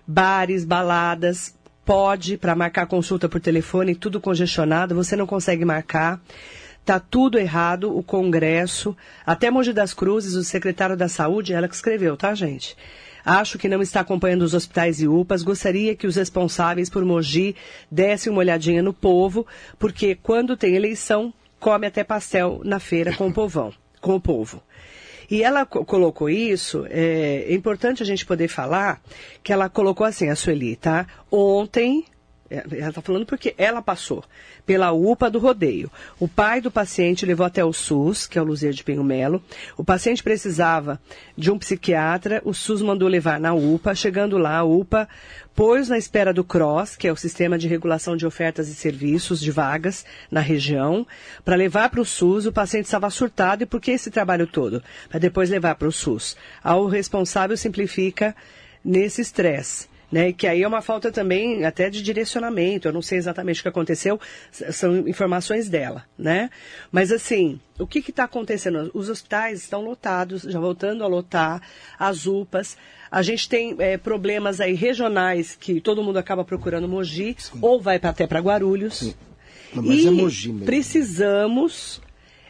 bares, 0.07 0.63
baladas. 0.65 1.53
Pode, 1.87 2.37
para 2.37 2.53
marcar 2.53 2.85
consulta 2.85 3.29
por 3.29 3.39
telefone, 3.39 3.95
tudo 3.95 4.19
congestionado, 4.19 4.93
você 4.93 5.15
não 5.15 5.25
consegue 5.25 5.63
marcar. 5.63 6.21
Tá 6.83 6.99
tudo 6.99 7.39
errado, 7.39 7.97
o 7.97 8.03
Congresso, 8.03 8.93
até 9.25 9.49
Mogi 9.49 9.71
das 9.71 9.93
Cruzes, 9.93 10.33
o 10.33 10.43
secretário 10.43 10.97
da 10.97 11.07
Saúde, 11.07 11.53
ela 11.53 11.65
que 11.65 11.73
escreveu, 11.73 12.17
tá, 12.17 12.35
gente? 12.35 12.75
Acho 13.23 13.57
que 13.57 13.69
não 13.69 13.81
está 13.81 14.01
acompanhando 14.01 14.41
os 14.41 14.53
hospitais 14.53 15.01
e 15.01 15.07
UPAs. 15.07 15.43
Gostaria 15.43 15.95
que 15.95 16.05
os 16.05 16.17
responsáveis 16.17 16.89
por 16.89 17.05
Mogi 17.05 17.55
dessem 17.89 18.33
uma 18.33 18.39
olhadinha 18.39 18.83
no 18.83 18.93
povo, 18.93 19.47
porque 19.79 20.13
quando 20.13 20.57
tem 20.57 20.75
eleição, 20.75 21.33
come 21.57 21.87
até 21.87 22.03
pastel 22.03 22.59
na 22.65 22.81
feira 22.81 23.15
com 23.15 23.29
o 23.29 23.33
povão, 23.33 23.73
com 24.01 24.13
o 24.13 24.19
povo. 24.19 24.61
E 25.29 25.43
ela 25.43 25.65
co- 25.65 25.83
colocou 25.83 26.29
isso, 26.29 26.85
é, 26.89 27.45
é 27.47 27.53
importante 27.53 28.01
a 28.01 28.05
gente 28.05 28.25
poder 28.25 28.47
falar 28.47 29.01
que 29.43 29.51
ela 29.51 29.67
colocou 29.69 30.05
assim, 30.05 30.29
a 30.29 30.35
Sueli, 30.35 30.75
tá? 30.75 31.05
Ontem, 31.31 32.05
ela 32.49 32.89
está 32.89 33.01
falando 33.01 33.25
porque 33.25 33.53
ela 33.57 33.81
passou 33.81 34.23
pela 34.65 34.91
UPA 34.91 35.29
do 35.29 35.39
rodeio. 35.39 35.91
O 36.19 36.27
pai 36.27 36.61
do 36.61 36.71
paciente 36.71 37.25
levou 37.25 37.45
até 37.45 37.63
o 37.63 37.73
SUS, 37.73 38.25
que 38.25 38.37
é 38.37 38.41
o 38.41 38.45
Luzia 38.45 38.71
de 38.71 38.83
Penho 38.83 39.03
Melo. 39.03 39.41
O 39.75 39.83
paciente 39.83 40.23
precisava 40.23 40.99
de 41.37 41.51
um 41.51 41.57
psiquiatra, 41.57 42.41
o 42.45 42.53
SUS 42.53 42.81
mandou 42.81 43.07
levar 43.07 43.39
na 43.39 43.53
UPA. 43.53 43.95
Chegando 43.95 44.37
lá, 44.37 44.57
a 44.57 44.63
UPA 44.63 45.07
pôs 45.55 45.89
na 45.89 45.97
espera 45.97 46.33
do 46.33 46.43
CROSS, 46.43 46.95
que 46.95 47.07
é 47.07 47.11
o 47.11 47.15
Sistema 47.15 47.57
de 47.57 47.67
Regulação 47.67 48.15
de 48.15 48.25
Ofertas 48.25 48.69
e 48.69 48.75
Serviços 48.75 49.39
de 49.39 49.51
Vagas 49.51 50.05
na 50.29 50.39
região, 50.39 51.05
para 51.43 51.55
levar 51.55 51.89
para 51.89 52.01
o 52.01 52.05
SUS. 52.05 52.45
O 52.45 52.51
paciente 52.51 52.85
estava 52.85 53.09
surtado. 53.09 53.63
E 53.63 53.65
por 53.65 53.81
que 53.81 53.91
esse 53.91 54.11
trabalho 54.11 54.47
todo? 54.47 54.83
Para 55.09 55.19
depois 55.19 55.49
levar 55.49 55.75
para 55.75 55.87
o 55.87 55.91
SUS. 55.91 56.37
Ao 56.63 56.87
responsável 56.87 57.57
simplifica 57.57 58.35
nesse 58.83 59.21
estresse 59.21 59.87
né? 60.11 60.31
Que 60.31 60.47
aí 60.47 60.63
é 60.63 60.67
uma 60.67 60.81
falta 60.81 61.11
também 61.11 61.65
até 61.65 61.89
de 61.89 62.01
direcionamento. 62.01 62.87
Eu 62.87 62.93
não 62.93 63.01
sei 63.01 63.17
exatamente 63.17 63.59
o 63.59 63.63
que 63.63 63.69
aconteceu, 63.69 64.19
são 64.51 65.07
informações 65.07 65.69
dela, 65.69 66.05
né? 66.17 66.49
Mas 66.91 67.11
assim, 67.11 67.59
o 67.77 67.85
que 67.85 67.99
está 67.99 68.23
acontecendo? 68.23 68.89
Os 68.93 69.09
hospitais 69.09 69.61
estão 69.61 69.81
lotados, 69.81 70.43
já 70.43 70.59
voltando 70.59 71.03
a 71.03 71.07
lotar, 71.07 71.61
as 71.97 72.25
UPAs. 72.25 72.77
A 73.09 73.21
gente 73.21 73.47
tem 73.47 73.75
é, 73.79 73.97
problemas 73.97 74.59
aí 74.59 74.73
regionais 74.73 75.55
que 75.55 75.79
todo 75.79 76.03
mundo 76.03 76.17
acaba 76.17 76.43
procurando 76.43 76.87
Mogi, 76.87 77.35
Sim. 77.37 77.59
ou 77.61 77.81
vai 77.81 77.99
até 78.01 78.27
para 78.27 78.39
Guarulhos. 78.39 78.99
Sim. 78.99 79.13
Mas 79.73 79.99
e 79.99 80.07
é 80.07 80.11
Mogi 80.11 80.49
mesmo. 80.49 80.65
precisamos 80.65 82.01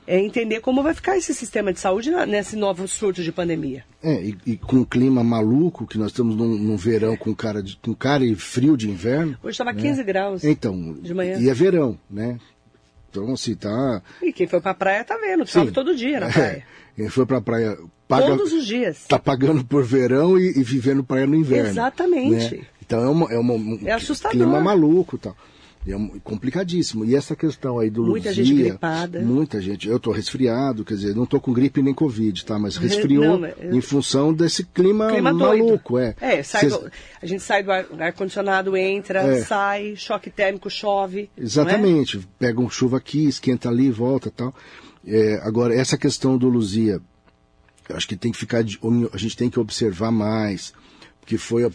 é 0.08 0.17
entender 0.17 0.62
como 0.62 0.82
vai 0.82 0.93
ficar 0.93 1.17
esse 1.17 1.34
sistema 1.34 1.74
de 1.74 1.82
saúde 1.82 2.10
nesse 2.26 2.56
novo 2.56 2.88
surto 2.88 3.22
de 3.22 3.32
pandemia. 3.32 3.84
É, 4.02 4.13
e, 4.24 4.38
e 4.46 4.58
com 4.58 4.78
o 4.78 4.86
clima 4.86 5.22
maluco, 5.22 5.86
que 5.86 5.98
nós 5.98 6.12
estamos 6.12 6.36
num, 6.36 6.58
num 6.58 6.78
verão 6.78 7.17
com 7.17 7.36
cara, 7.36 7.62
de, 7.62 7.76
com 7.76 7.93
cara 7.93 8.24
e 8.24 8.34
frio 8.34 8.78
de 8.78 8.89
inverno. 8.89 9.38
Hoje 9.43 9.52
estava 9.52 9.74
né? 9.74 9.82
15 9.82 10.04
graus. 10.04 10.43
Então, 10.46 10.93
de 10.93 11.13
manhã. 11.13 11.38
E 11.38 11.50
é 11.50 11.54
verão, 11.54 12.00
né? 12.10 12.39
Então, 13.10 13.34
assim, 13.34 13.54
tá. 13.54 14.02
E 14.22 14.32
quem 14.32 14.48
foi 14.48 14.62
pra 14.62 14.74
praia 14.74 15.04
tá 15.04 15.17
vendo, 15.17 15.46
chove 15.46 15.72
todo 15.72 15.93
dia 15.93 16.22
na 16.22 16.30
praia. 16.30 16.58
É, 16.58 16.63
quem 16.96 17.10
foi 17.10 17.26
pra 17.26 17.41
praia. 17.41 17.78
Paga, 18.08 18.28
Todos 18.28 18.54
os 18.54 18.65
dias. 18.65 19.06
Tá 19.06 19.20
pagando 19.20 19.65
por 19.65 19.84
verão 19.84 20.39
e, 20.39 20.58
e 20.58 20.63
vivendo 20.63 21.04
praia 21.04 21.28
no 21.28 21.36
inverno. 21.36 21.70
Exatamente. 21.70 22.56
Né? 22.56 22.63
Então 22.82 23.04
é, 23.04 23.10
uma, 23.10 23.34
é, 23.34 23.38
uma, 23.38 23.54
um 23.54 23.80
é 23.84 23.91
assustador. 23.91 24.38
clima 24.38 24.62
maluco 24.62 25.17
e 25.17 25.20
tal. 25.20 25.36
É 25.86 26.20
complicadíssimo. 26.24 27.06
E 27.06 27.16
essa 27.16 27.36
questão 27.36 27.80
aí 27.80 27.90
do 27.90 28.04
Muita 28.04 28.30
Luzia, 28.30 28.44
gente 28.44 28.63
gripada. 28.63 29.22
Muita 29.22 29.62
gente. 29.62 29.88
Eu 29.88 29.98
estou 29.98 30.12
resfriado, 30.12 30.84
quer 30.84 30.96
dizer, 30.96 31.16
não 31.16 31.24
estou 31.24 31.40
com 31.40 31.54
gripe 31.54 31.82
nem 31.82 31.94
Covid, 31.94 32.46
tá? 32.46 32.60
Mas 32.60 32.76
resfriou 32.76 33.40
não, 33.40 33.48
eu... 33.48 33.76
em 33.76 33.82
função 33.82 34.34
desse 34.34 34.66
clima, 34.66 35.08
clima 35.12 35.32
maluco, 35.32 35.94
doido. 35.94 36.16
é. 36.22 36.38
É, 36.40 36.44
sai 36.44 36.62
Cês... 36.62 36.74
do... 36.74 36.92
a 37.22 37.26
gente 37.26 37.44
sai 37.44 37.63
do 37.63 37.72
ar-condicionado, 37.72 38.76
ar 38.76 38.80
entra, 38.80 39.20
é. 39.20 39.42
sai, 39.42 39.96
choque 39.96 40.30
térmico, 40.30 40.70
chove. 40.70 41.30
É? 41.38 41.42
Exatamente. 41.42 42.18
É? 42.18 42.22
Pega 42.40 42.60
um 42.60 42.70
chuva 42.70 42.98
aqui, 42.98 43.26
esquenta 43.26 43.70
ali, 43.70 43.90
volta 43.90 44.30
tal. 44.30 44.54
É, 45.06 45.40
agora, 45.44 45.74
essa 45.74 45.98
questão 45.98 46.38
do 46.38 46.50
Luzia, 46.50 47.00
acho 47.90 48.08
que 48.08 48.18
tem 48.18 48.32
que 48.32 48.38
ficar. 48.38 48.62
De... 48.62 48.78
a 49.13 49.18
gente 49.18 49.38
tem 49.38 49.50
que 49.50 49.60
observar 49.60 50.12
mais 50.12 50.74
que 51.28 51.38
foi 51.38 51.66
a, 51.66 51.72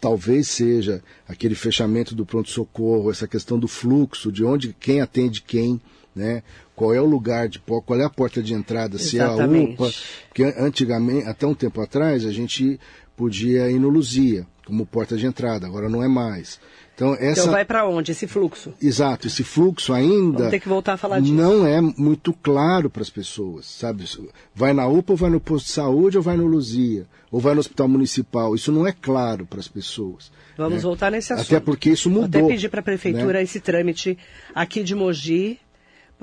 talvez 0.00 0.48
seja 0.48 1.00
aquele 1.28 1.54
fechamento 1.54 2.12
do 2.12 2.26
pronto-socorro, 2.26 3.08
essa 3.08 3.28
questão 3.28 3.56
do 3.56 3.68
fluxo, 3.68 4.32
de 4.32 4.44
onde 4.44 4.74
quem 4.78 5.00
atende 5.00 5.42
quem, 5.42 5.80
né? 6.14 6.42
Qual 6.74 6.92
é 6.92 7.00
o 7.00 7.06
lugar 7.06 7.48
de 7.48 7.60
qual 7.60 8.00
é 8.00 8.04
a 8.04 8.10
porta 8.10 8.42
de 8.42 8.52
entrada, 8.52 8.96
Exatamente. 8.96 9.76
se 9.76 9.82
é 9.82 9.84
a 9.84 9.88
UPA, 9.88 9.98
porque 10.28 10.42
antigamente, 10.58 11.26
até 11.28 11.46
um 11.46 11.54
tempo 11.54 11.80
atrás, 11.80 12.26
a 12.26 12.32
gente 12.32 12.80
podia 13.16 13.70
ir 13.70 13.78
no 13.78 13.88
Luzia 13.88 14.44
como 14.66 14.84
porta 14.84 15.16
de 15.16 15.24
entrada, 15.24 15.66
agora 15.66 15.88
não 15.88 16.02
é 16.02 16.08
mais. 16.08 16.58
Então, 16.96 17.12
essa... 17.12 17.42
então 17.42 17.52
vai 17.52 17.62
para 17.62 17.86
onde 17.86 18.10
esse 18.12 18.26
fluxo? 18.26 18.72
Exato, 18.80 19.26
esse 19.26 19.44
fluxo 19.44 19.92
ainda 19.92 20.38
Vamos 20.38 20.50
ter 20.50 20.60
que 20.60 20.68
voltar 20.68 20.94
a 20.94 20.96
falar 20.96 21.20
disso. 21.20 21.34
não 21.34 21.66
é 21.66 21.78
muito 21.78 22.32
claro 22.32 22.88
para 22.88 23.02
as 23.02 23.10
pessoas, 23.10 23.66
sabe? 23.66 24.06
Vai 24.54 24.72
na 24.72 24.88
UPA 24.88 25.12
ou 25.12 25.16
vai 25.16 25.28
no 25.28 25.38
posto 25.38 25.66
de 25.66 25.72
saúde 25.72 26.16
ou 26.16 26.22
vai 26.22 26.38
no 26.38 26.46
Luzia? 26.46 27.06
Ou 27.30 27.38
vai 27.38 27.52
no 27.52 27.60
hospital 27.60 27.86
municipal? 27.86 28.54
Isso 28.54 28.72
não 28.72 28.86
é 28.86 28.92
claro 28.92 29.44
para 29.44 29.60
as 29.60 29.68
pessoas. 29.68 30.32
Vamos 30.56 30.76
né? 30.76 30.80
voltar 30.80 31.10
nesse 31.10 31.34
assunto. 31.34 31.46
Até 31.46 31.60
porque 31.60 31.90
isso 31.90 32.08
mudou. 32.08 32.30
Vou 32.30 32.40
até 32.48 32.54
pedir 32.54 32.70
para 32.70 32.80
a 32.80 32.84
prefeitura 32.84 33.34
né? 33.34 33.42
esse 33.42 33.60
trâmite 33.60 34.16
aqui 34.54 34.82
de 34.82 34.94
Mogi. 34.94 35.60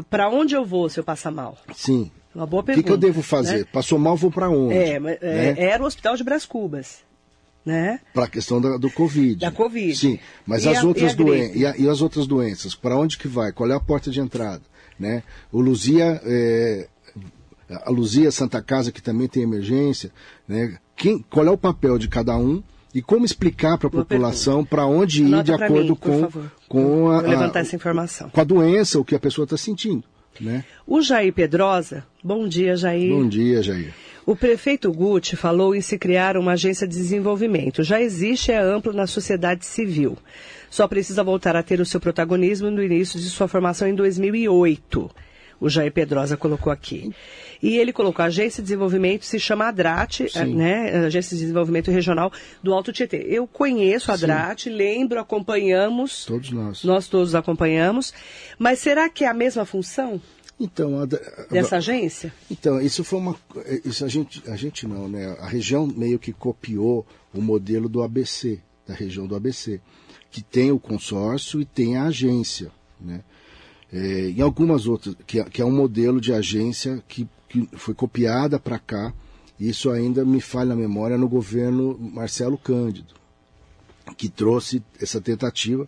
Para 0.09 0.27
onde 0.27 0.55
eu 0.55 0.65
vou 0.65 0.89
se 0.89 0.99
eu 0.99 1.03
passar 1.03 1.29
mal? 1.29 1.55
Sim. 1.75 2.09
Uma 2.33 2.47
boa 2.47 2.63
pergunta. 2.63 2.79
O 2.79 2.83
que, 2.83 2.87
que 2.87 3.05
eu 3.05 3.09
devo 3.09 3.21
fazer? 3.21 3.59
Né? 3.59 3.65
Passou 3.71 3.99
mal, 3.99 4.17
vou 4.17 4.31
para 4.31 4.49
onde? 4.49 4.73
É, 4.73 4.99
né? 4.99 5.17
é, 5.21 5.65
era 5.65 5.83
o 5.83 5.85
Hospital 5.85 6.15
de 6.15 6.23
Brás 6.23 6.47
Cubas 6.47 7.03
né? 7.65 7.99
Para 8.13 8.25
a 8.25 8.27
questão 8.27 8.59
da, 8.59 8.77
do 8.77 8.89
Covid. 8.89 9.35
Da 9.35 9.51
Covid. 9.51 9.95
Sim, 9.95 10.19
mas 10.45 10.67
as 10.67 10.79
a, 10.79 10.85
outras 10.85 11.15
doenças 11.15 11.55
e, 11.55 11.83
e, 11.83 11.89
as 11.89 12.01
outras 12.01 12.27
doenças, 12.27 12.75
para 12.75 12.97
onde 12.97 13.17
que 13.17 13.27
vai? 13.27 13.51
Qual 13.51 13.69
é 13.69 13.73
a 13.73 13.79
porta 13.79 14.11
de 14.11 14.19
entrada, 14.19 14.61
né? 14.99 15.23
O 15.51 15.61
Luzia, 15.61 16.21
é, 16.25 16.87
a 17.69 17.89
Luzia 17.89 18.31
Santa 18.31 18.61
Casa 18.61 18.91
que 18.91 19.01
também 19.01 19.27
tem 19.27 19.43
emergência, 19.43 20.11
né? 20.47 20.77
Quem, 20.95 21.19
qual 21.29 21.47
é 21.47 21.51
o 21.51 21.57
papel 21.57 21.97
de 21.97 22.07
cada 22.07 22.37
um? 22.37 22.61
E 22.93 23.01
como 23.01 23.25
explicar 23.25 23.77
para 23.77 23.87
a 23.87 23.91
população 23.91 24.63
para 24.63 24.85
onde 24.85 25.23
Anota 25.23 25.39
ir 25.39 25.43
de 25.43 25.63
acordo 25.63 25.89
mim, 25.89 25.95
com, 25.95 26.29
com 26.67 27.09
a, 27.09 27.21
levantar 27.21 27.61
essa 27.61 27.75
informação. 27.75 28.29
com 28.29 28.39
a 28.39 28.43
doença, 28.43 28.99
o 28.99 29.05
que 29.05 29.15
a 29.15 29.19
pessoa 29.19 29.45
está 29.45 29.57
sentindo. 29.57 30.03
Né? 30.39 30.63
O 30.85 31.01
Jair 31.01 31.33
Pedrosa, 31.33 32.05
bom 32.23 32.47
dia, 32.47 32.75
Jair. 32.75 33.11
Bom 33.11 33.27
dia, 33.27 33.63
Jair. 33.63 33.93
O 34.25 34.35
prefeito 34.35 34.91
Guti 34.91 35.35
falou 35.35 35.75
em 35.75 35.81
se 35.81 35.97
criar 35.97 36.37
uma 36.37 36.53
agência 36.53 36.87
de 36.87 36.95
desenvolvimento. 36.95 37.83
Já 37.83 38.01
existe, 38.01 38.51
é 38.51 38.57
amplo 38.57 38.93
na 38.93 39.05
sociedade 39.05 39.65
civil. 39.65 40.17
Só 40.69 40.87
precisa 40.87 41.23
voltar 41.23 41.55
a 41.55 41.63
ter 41.63 41.81
o 41.81 41.85
seu 41.85 41.99
protagonismo 41.99 42.71
no 42.71 42.81
início 42.81 43.19
de 43.19 43.29
sua 43.29 43.47
formação 43.47 43.87
em 43.87 43.93
2008. 43.93 45.11
O 45.59 45.69
Jair 45.69 45.91
Pedrosa 45.91 46.35
colocou 46.35 46.71
aqui. 46.71 47.13
E 47.61 47.77
ele 47.77 47.93
colocou 47.93 48.23
a 48.23 48.27
Agência 48.27 48.61
de 48.61 48.67
Desenvolvimento, 48.67 49.25
se 49.25 49.39
chama 49.39 49.67
ADRAT, 49.67 50.27
né? 50.47 51.05
Agência 51.05 51.35
de 51.37 51.43
Desenvolvimento 51.43 51.91
Regional 51.91 52.31
do 52.61 52.73
Alto 52.73 52.91
Tietê. 52.91 53.25
Eu 53.29 53.45
conheço 53.45 54.11
a 54.11 54.15
ADRAT, 54.15 54.69
lembro, 54.69 55.19
acompanhamos. 55.19 56.25
Todos 56.25 56.51
nós. 56.51 56.83
Nós 56.83 57.07
todos 57.07 57.35
acompanhamos. 57.35 58.13
Mas 58.57 58.79
será 58.79 59.07
que 59.09 59.23
é 59.25 59.27
a 59.27 59.33
mesma 59.33 59.63
função? 59.63 60.19
Então, 60.59 60.99
a, 60.99 61.03
a, 61.03 61.07
dessa 61.51 61.77
agência? 61.77 62.33
Então, 62.49 62.79
isso 62.79 63.03
foi 63.03 63.19
uma. 63.19 63.35
Isso 63.83 64.05
a 64.05 64.07
gente, 64.07 64.43
a 64.49 64.55
gente 64.55 64.87
não, 64.87 65.07
né? 65.07 65.35
A 65.39 65.47
região 65.47 65.87
meio 65.87 66.19
que 66.19 66.31
copiou 66.31 67.05
o 67.33 67.41
modelo 67.41 67.89
do 67.89 68.03
ABC, 68.03 68.59
da 68.87 68.93
região 68.93 69.25
do 69.25 69.35
ABC, 69.35 69.81
que 70.29 70.41
tem 70.41 70.71
o 70.71 70.79
consórcio 70.79 71.59
e 71.59 71.65
tem 71.65 71.97
a 71.97 72.05
agência, 72.05 72.71
né? 72.99 73.23
É, 73.91 74.29
em 74.29 74.41
algumas 74.41 74.87
outras, 74.87 75.15
que, 75.27 75.39
é, 75.39 75.43
que, 75.43 75.61
é 75.61 75.65
um 75.65 75.71
modelo 75.71 76.19
de 76.19 76.33
agência 76.33 77.03
que, 77.07 77.27
que 77.47 77.69
foi 77.73 77.93
copiada 77.93 78.59
para 78.59 78.79
cá, 78.79 79.13
isso 79.59 79.91
ainda 79.91 80.25
me 80.25 80.41
falha 80.41 80.73
a 80.73 80.75
memória 80.75 81.17
no 81.17 81.29
governo 81.29 81.97
Marcelo 81.99 82.57
Cândido, 82.57 83.13
que 84.17 84.29
trouxe 84.29 84.81
essa 84.99 85.21
tentativa. 85.21 85.87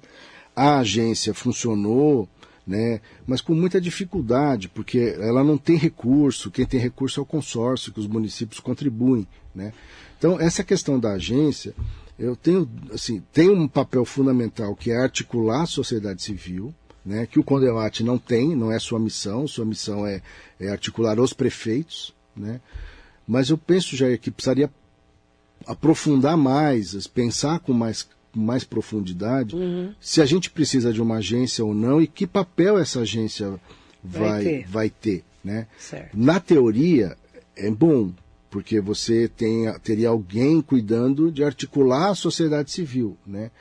A 0.55 0.77
agência 0.77 1.33
funcionou 1.33 2.29
né? 2.65 2.99
mas 3.27 3.41
com 3.41 3.53
muita 3.53 3.79
dificuldade, 3.79 4.67
porque 4.69 5.15
ela 5.19 5.43
não 5.43 5.57
tem 5.57 5.77
recurso, 5.77 6.51
quem 6.51 6.65
tem 6.65 6.79
recurso 6.79 7.19
é 7.19 7.23
o 7.23 7.25
consórcio, 7.25 7.91
que 7.91 7.99
os 7.99 8.07
municípios 8.07 8.59
contribuem. 8.59 9.27
Né? 9.53 9.71
Então, 10.17 10.39
essa 10.39 10.63
questão 10.63 10.99
da 10.99 11.13
agência, 11.13 11.75
eu 12.17 12.35
tenho, 12.35 12.69
assim, 12.93 13.21
tem 13.31 13.49
um 13.49 13.67
papel 13.67 14.05
fundamental 14.05 14.75
que 14.75 14.91
é 14.91 14.97
articular 14.97 15.63
a 15.63 15.67
sociedade 15.67 16.21
civil, 16.23 16.73
né, 17.05 17.27
que 17.27 17.39
o 17.39 17.43
Condemate 17.43 18.03
não 18.03 18.17
tem, 18.17 18.55
não 18.55 18.71
é 18.71 18.79
sua 18.79 18.99
missão, 18.99 19.47
sua 19.47 19.63
missão 19.63 20.07
é, 20.07 20.21
é 20.59 20.69
articular 20.69 21.19
os 21.19 21.33
prefeitos, 21.33 22.15
né, 22.35 22.59
mas 23.27 23.49
eu 23.49 23.57
penso, 23.57 23.95
já 23.95 24.17
que 24.17 24.31
precisaria 24.31 24.71
aprofundar 25.67 26.35
mais, 26.35 27.05
pensar 27.07 27.59
com 27.59 27.73
mais 27.73 28.07
mais 28.35 28.63
profundidade 28.63 29.55
uhum. 29.55 29.93
se 29.99 30.21
a 30.21 30.25
gente 30.25 30.49
precisa 30.49 30.91
de 30.91 31.01
uma 31.01 31.17
agência 31.17 31.63
ou 31.63 31.73
não 31.73 32.01
e 32.01 32.07
que 32.07 32.27
papel 32.27 32.77
essa 32.77 33.01
agência 33.01 33.59
vai, 34.03 34.21
vai 34.21 34.43
ter. 34.43 34.67
Vai 34.67 34.89
ter 34.89 35.23
né? 35.45 35.67
Na 36.11 36.39
teoria, 36.39 37.15
é 37.55 37.69
bom, 37.69 38.11
porque 38.49 38.81
você 38.81 39.27
tem, 39.27 39.71
teria 39.83 40.09
alguém 40.09 40.59
cuidando 40.59 41.31
de 41.31 41.43
articular 41.43 42.09
a 42.09 42.15
sociedade 42.15 42.71
civil. 42.71 43.15
Né? 43.25 43.51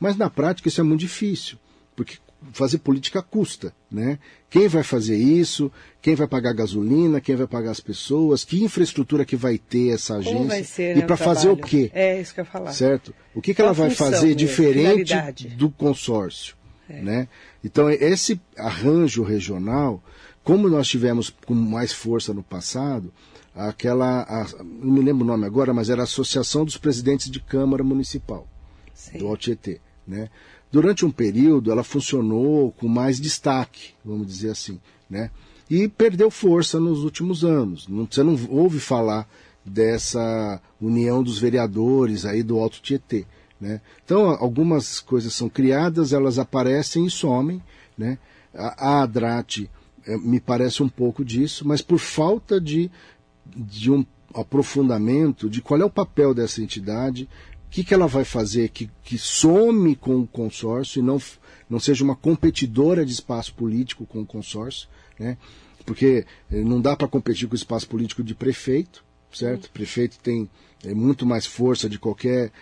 Mas 0.00 0.16
na 0.16 0.30
prática 0.30 0.68
isso 0.68 0.80
é 0.80 0.84
muito 0.84 1.00
difícil, 1.00 1.58
porque 1.94 2.16
fazer 2.52 2.78
política 2.78 3.22
custa, 3.22 3.72
né? 3.90 4.18
Quem 4.50 4.68
vai 4.68 4.82
fazer 4.82 5.16
isso? 5.16 5.70
Quem 6.00 6.14
vai 6.14 6.26
pagar 6.26 6.52
gasolina? 6.52 7.20
Quem 7.20 7.34
vai 7.34 7.46
pagar 7.46 7.70
as 7.70 7.80
pessoas? 7.80 8.44
Que 8.44 8.62
infraestrutura 8.62 9.24
que 9.24 9.36
vai 9.36 9.58
ter 9.58 9.94
essa 9.94 10.16
agência? 10.16 10.64
Ser, 10.64 10.96
e 10.96 11.00
né, 11.00 11.06
para 11.06 11.16
fazer 11.16 11.48
o 11.48 11.56
quê? 11.56 11.90
É 11.92 12.20
isso 12.20 12.32
que 12.34 12.40
eu 12.40 12.44
ia 12.44 12.50
falar. 12.50 12.72
Certo? 12.72 13.14
O 13.34 13.40
que, 13.40 13.54
que 13.54 13.60
ela 13.60 13.72
vai 13.72 13.90
fazer 13.90 14.26
mesmo, 14.26 14.36
diferente 14.36 15.08
finalidade. 15.08 15.48
do 15.48 15.70
consórcio, 15.70 16.54
é. 16.88 17.00
né? 17.00 17.28
Então 17.64 17.90
esse 17.90 18.40
arranjo 18.56 19.22
regional, 19.22 20.02
como 20.42 20.68
nós 20.68 20.86
tivemos 20.86 21.30
com 21.30 21.54
mais 21.54 21.92
força 21.92 22.32
no 22.32 22.42
passado, 22.42 23.12
aquela, 23.54 24.22
a, 24.22 24.46
não 24.62 24.92
me 24.92 25.00
lembro 25.00 25.24
o 25.24 25.26
nome 25.26 25.46
agora, 25.46 25.72
mas 25.72 25.88
era 25.88 26.02
a 26.02 26.04
Associação 26.04 26.64
dos 26.64 26.76
Presidentes 26.76 27.30
de 27.30 27.40
Câmara 27.40 27.82
Municipal 27.82 28.46
Sim. 28.92 29.18
do 29.18 29.28
Altietê, 29.28 29.80
né? 30.06 30.28
Durante 30.74 31.06
um 31.06 31.10
período 31.10 31.70
ela 31.70 31.84
funcionou 31.84 32.72
com 32.72 32.88
mais 32.88 33.20
destaque, 33.20 33.94
vamos 34.04 34.26
dizer 34.26 34.50
assim, 34.50 34.80
né? 35.08 35.30
E 35.70 35.86
perdeu 35.86 36.32
força 36.32 36.80
nos 36.80 37.04
últimos 37.04 37.44
anos. 37.44 37.86
Não, 37.86 38.08
você 38.10 38.24
não 38.24 38.36
ouve 38.50 38.80
falar 38.80 39.28
dessa 39.64 40.60
união 40.80 41.22
dos 41.22 41.38
vereadores 41.38 42.26
aí 42.26 42.42
do 42.42 42.58
Alto 42.58 42.82
Tietê. 42.82 43.24
Né? 43.60 43.80
Então, 44.04 44.30
algumas 44.30 44.98
coisas 44.98 45.32
são 45.32 45.48
criadas, 45.48 46.12
elas 46.12 46.40
aparecem 46.40 47.06
e 47.06 47.10
somem. 47.10 47.62
Né? 47.96 48.18
A, 48.52 48.88
a 48.88 49.02
Adrate 49.04 49.70
é, 50.04 50.18
me 50.18 50.40
parece 50.40 50.82
um 50.82 50.88
pouco 50.88 51.24
disso, 51.24 51.66
mas 51.66 51.80
por 51.80 52.00
falta 52.00 52.60
de, 52.60 52.90
de 53.46 53.92
um 53.92 54.04
aprofundamento 54.34 55.48
de 55.48 55.62
qual 55.62 55.80
é 55.80 55.84
o 55.84 55.90
papel 55.90 56.34
dessa 56.34 56.60
entidade, 56.60 57.28
que, 57.74 57.82
que 57.82 57.92
ela 57.92 58.06
vai 58.06 58.24
fazer 58.24 58.68
que, 58.68 58.88
que 59.02 59.18
some 59.18 59.96
com 59.96 60.20
o 60.20 60.26
consórcio 60.28 61.00
e 61.00 61.02
não, 61.02 61.20
não 61.68 61.80
seja 61.80 62.04
uma 62.04 62.14
competidora 62.14 63.04
de 63.04 63.12
espaço 63.12 63.52
político 63.52 64.06
com 64.06 64.20
o 64.20 64.26
consórcio, 64.26 64.88
né? 65.18 65.36
porque 65.84 66.24
eh, 66.52 66.62
não 66.62 66.80
dá 66.80 66.94
para 66.94 67.08
competir 67.08 67.48
com 67.48 67.54
o 67.54 67.56
espaço 67.56 67.88
político 67.88 68.22
de 68.22 68.32
prefeito, 68.32 69.04
certo? 69.32 69.64
O 69.64 69.70
prefeito 69.70 70.20
tem 70.20 70.48
é, 70.84 70.94
muito 70.94 71.26
mais 71.26 71.46
força 71.46 71.88
de 71.88 71.98
qualquer 71.98 72.52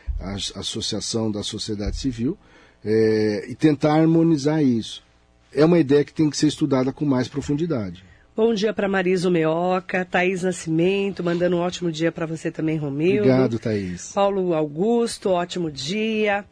associação 0.54 1.30
da 1.30 1.42
sociedade 1.42 1.98
civil 1.98 2.38
é, 2.82 3.44
e 3.50 3.54
tentar 3.54 4.00
harmonizar 4.00 4.64
isso. 4.64 5.04
É 5.52 5.62
uma 5.62 5.78
ideia 5.78 6.06
que 6.06 6.14
tem 6.14 6.30
que 6.30 6.38
ser 6.38 6.46
estudada 6.46 6.90
com 6.90 7.04
mais 7.04 7.28
profundidade. 7.28 8.02
Bom 8.34 8.54
dia 8.54 8.72
para 8.72 8.88
Marisa 8.88 9.28
Meoca, 9.28 10.06
Thaís 10.06 10.42
Nascimento, 10.42 11.22
mandando 11.22 11.56
um 11.56 11.60
ótimo 11.60 11.92
dia 11.92 12.10
para 12.10 12.24
você 12.24 12.50
também, 12.50 12.78
Romildo. 12.78 13.28
Obrigado, 13.28 13.58
Thaís. 13.58 14.10
Paulo 14.14 14.54
Augusto, 14.54 15.28
ótimo 15.28 15.70
dia. 15.70 16.42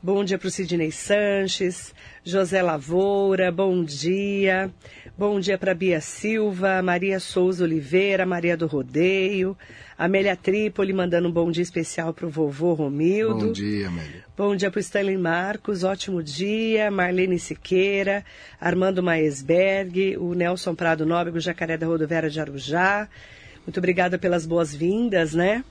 Bom 0.00 0.22
dia 0.22 0.38
para 0.38 0.46
o 0.46 0.50
Sidney 0.50 0.92
Sanches, 0.92 1.92
José 2.22 2.62
Lavoura, 2.62 3.50
bom 3.50 3.82
dia. 3.82 4.70
Bom 5.18 5.40
dia 5.40 5.58
para 5.58 5.74
Bia 5.74 6.00
Silva, 6.00 6.80
Maria 6.82 7.18
Souza 7.18 7.64
Oliveira, 7.64 8.24
Maria 8.24 8.56
do 8.56 8.68
Rodeio, 8.68 9.56
Amélia 9.98 10.36
Trípoli 10.36 10.92
mandando 10.92 11.28
um 11.28 11.32
bom 11.32 11.50
dia 11.50 11.62
especial 11.62 12.14
para 12.14 12.26
o 12.26 12.30
vovô 12.30 12.74
Romildo. 12.74 13.46
Bom 13.46 13.52
dia, 13.52 13.88
Amélia. 13.88 14.23
Bom 14.36 14.56
dia 14.56 14.68
para 14.68 14.78
o 14.78 14.80
Stanley 14.80 15.16
Marcos, 15.16 15.84
ótimo 15.84 16.20
dia. 16.20 16.90
Marlene 16.90 17.38
Siqueira, 17.38 18.24
Armando 18.60 19.00
Maesberg, 19.00 20.16
o 20.16 20.34
Nelson 20.34 20.74
Prado 20.74 21.06
Nóbrego, 21.06 21.38
Jacaré 21.38 21.76
da 21.76 21.86
Rodoviária 21.86 22.28
de 22.28 22.40
Arujá. 22.40 23.08
Muito 23.64 23.78
obrigada 23.78 24.18
pelas 24.18 24.44
boas-vindas, 24.44 25.34
né? 25.34 25.62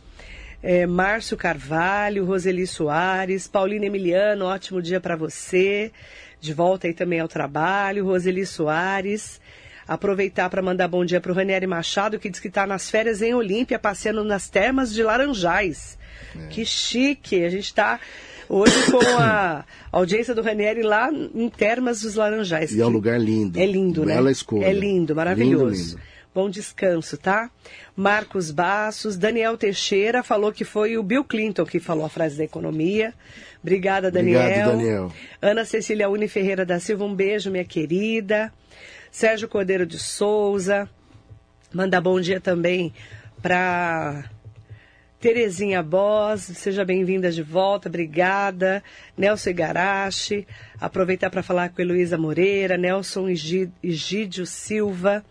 É, 0.61 0.85
Márcio 0.85 1.35
Carvalho, 1.35 2.23
Roseli 2.23 2.65
Soares, 2.65 3.49
Paulina 3.49 3.85
Emiliano, 3.85 4.45
ótimo 4.45 4.81
dia 4.81 5.01
para 5.01 5.17
você 5.17 5.91
de 6.39 6.53
volta 6.53 6.87
aí 6.87 6.93
também 6.93 7.19
ao 7.19 7.27
trabalho. 7.27 8.05
Roseli 8.05 8.45
Soares. 8.45 9.41
Aproveitar 9.85 10.49
para 10.49 10.61
mandar 10.61 10.87
bom 10.87 11.03
dia 11.03 11.19
para 11.19 11.33
o 11.33 11.35
Ranieri 11.35 11.67
Machado, 11.67 12.17
que 12.17 12.29
diz 12.29 12.39
que 12.39 12.47
está 12.47 12.65
nas 12.65 12.89
férias 12.89 13.21
em 13.21 13.33
Olímpia, 13.33 13.77
passeando 13.77 14.23
nas 14.23 14.47
termas 14.47 14.93
de 14.93 15.03
Laranjais. 15.03 15.97
É. 16.33 16.47
Que 16.47 16.65
chique! 16.65 17.43
A 17.43 17.49
gente 17.49 17.65
está 17.65 17.99
hoje 18.49 18.91
com 18.91 18.99
a 19.19 19.65
audiência 19.91 20.33
do 20.33 20.41
Ranieri 20.41 20.81
lá 20.81 21.11
em 21.11 21.49
Termas 21.49 22.01
dos 22.01 22.15
Laranjais. 22.15 22.71
E 22.71 22.81
é 22.81 22.85
um 22.85 22.89
lugar 22.89 23.19
lindo. 23.19 23.59
É 23.59 23.65
lindo, 23.65 24.05
né? 24.05 24.15
Bela 24.15 24.31
escolha. 24.31 24.65
É 24.65 24.73
lindo, 24.73 25.15
maravilhoso. 25.15 25.65
Lindo, 25.65 25.97
lindo. 25.97 26.13
Bom 26.33 26.49
descanso, 26.49 27.15
tá? 27.15 27.51
Marcos 27.95 28.49
Bassos, 28.49 29.15
Daniel 29.15 29.55
Teixeira 29.55 30.23
falou 30.23 30.51
que 30.51 30.65
foi 30.65 30.97
o 30.97 31.03
Bill 31.03 31.23
Clinton 31.23 31.63
que 31.63 31.79
falou 31.79 32.05
a 32.05 32.09
frase 32.09 32.35
da 32.35 32.43
economia. 32.43 33.13
Obrigada, 33.61 34.09
Daniel. 34.09 34.41
Obrigado, 34.41 34.71
Daniel. 34.71 35.11
Ana 35.39 35.63
Cecília 35.63 36.09
Uni 36.09 36.27
Ferreira 36.27 36.65
da 36.65 36.79
Silva, 36.79 37.05
um 37.05 37.13
beijo, 37.13 37.51
minha 37.51 37.63
querida. 37.63 38.51
Sérgio 39.11 39.47
Cordeiro 39.47 39.85
de 39.85 39.99
Souza. 39.99 40.89
Mandar 41.71 42.01
bom 42.01 42.19
dia 42.19 42.41
também 42.41 42.91
para 43.43 44.25
Terezinha 45.23 45.81
Bos, 45.81 46.41
seja 46.41 46.83
bem-vinda 46.83 47.31
de 47.31 47.41
volta, 47.41 47.87
obrigada. 47.87 48.83
Nelson 49.17 49.51
Igarashi, 49.51 50.45
aproveitar 50.77 51.29
para 51.29 51.41
falar 51.41 51.69
com 51.69 51.81
Heloísa 51.81 52.17
Moreira, 52.17 52.75
Nelson 52.77 53.29
Egídio 53.29 54.45
Silva, 54.45 55.23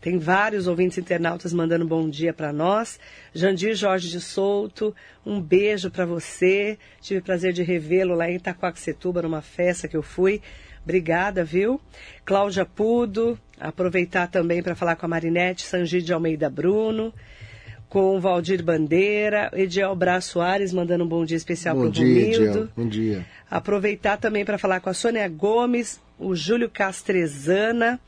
tem 0.00 0.18
vários 0.18 0.68
ouvintes 0.68 0.98
internautas 0.98 1.52
mandando 1.52 1.84
bom 1.84 2.08
dia 2.08 2.32
para 2.32 2.52
nós. 2.52 3.00
Jandir 3.34 3.74
Jorge 3.74 4.08
de 4.08 4.20
Souto, 4.20 4.94
um 5.26 5.40
beijo 5.40 5.90
para 5.90 6.06
você. 6.06 6.78
Tive 7.00 7.18
o 7.18 7.24
prazer 7.24 7.52
de 7.52 7.64
revê-lo 7.64 8.14
lá 8.14 8.30
em 8.30 8.36
Itacoaxetuba, 8.36 9.20
numa 9.20 9.42
festa 9.42 9.88
que 9.88 9.96
eu 9.96 10.02
fui. 10.02 10.40
Obrigada, 10.84 11.42
viu? 11.42 11.80
Cláudia 12.24 12.64
Pudo, 12.64 13.36
aproveitar 13.58 14.28
também 14.28 14.62
para 14.62 14.76
falar 14.76 14.94
com 14.94 15.06
a 15.06 15.08
Marinete 15.08 15.62
Sangi 15.62 16.00
de 16.00 16.12
Almeida 16.12 16.48
Bruno, 16.48 17.12
com 17.90 18.16
o 18.16 18.20
Valdir 18.20 18.62
Bandeira, 18.62 19.50
Ediel 19.52 19.94
Bra 19.96 20.20
Soares 20.20 20.72
mandando 20.72 21.04
um 21.04 21.08
bom 21.08 21.24
dia 21.24 21.36
especial 21.36 21.74
para 21.74 21.86
o 21.86 21.90
Romildo. 21.90 22.70
Bom 22.76 22.88
dia. 22.88 23.26
Aproveitar 23.50 24.16
também 24.16 24.44
para 24.44 24.56
falar 24.56 24.80
com 24.80 24.88
a 24.88 24.94
Sônia 24.94 25.28
Gomes, 25.28 26.00
o 26.16 26.34
Júlio 26.36 26.70
Castrezana 26.70 28.00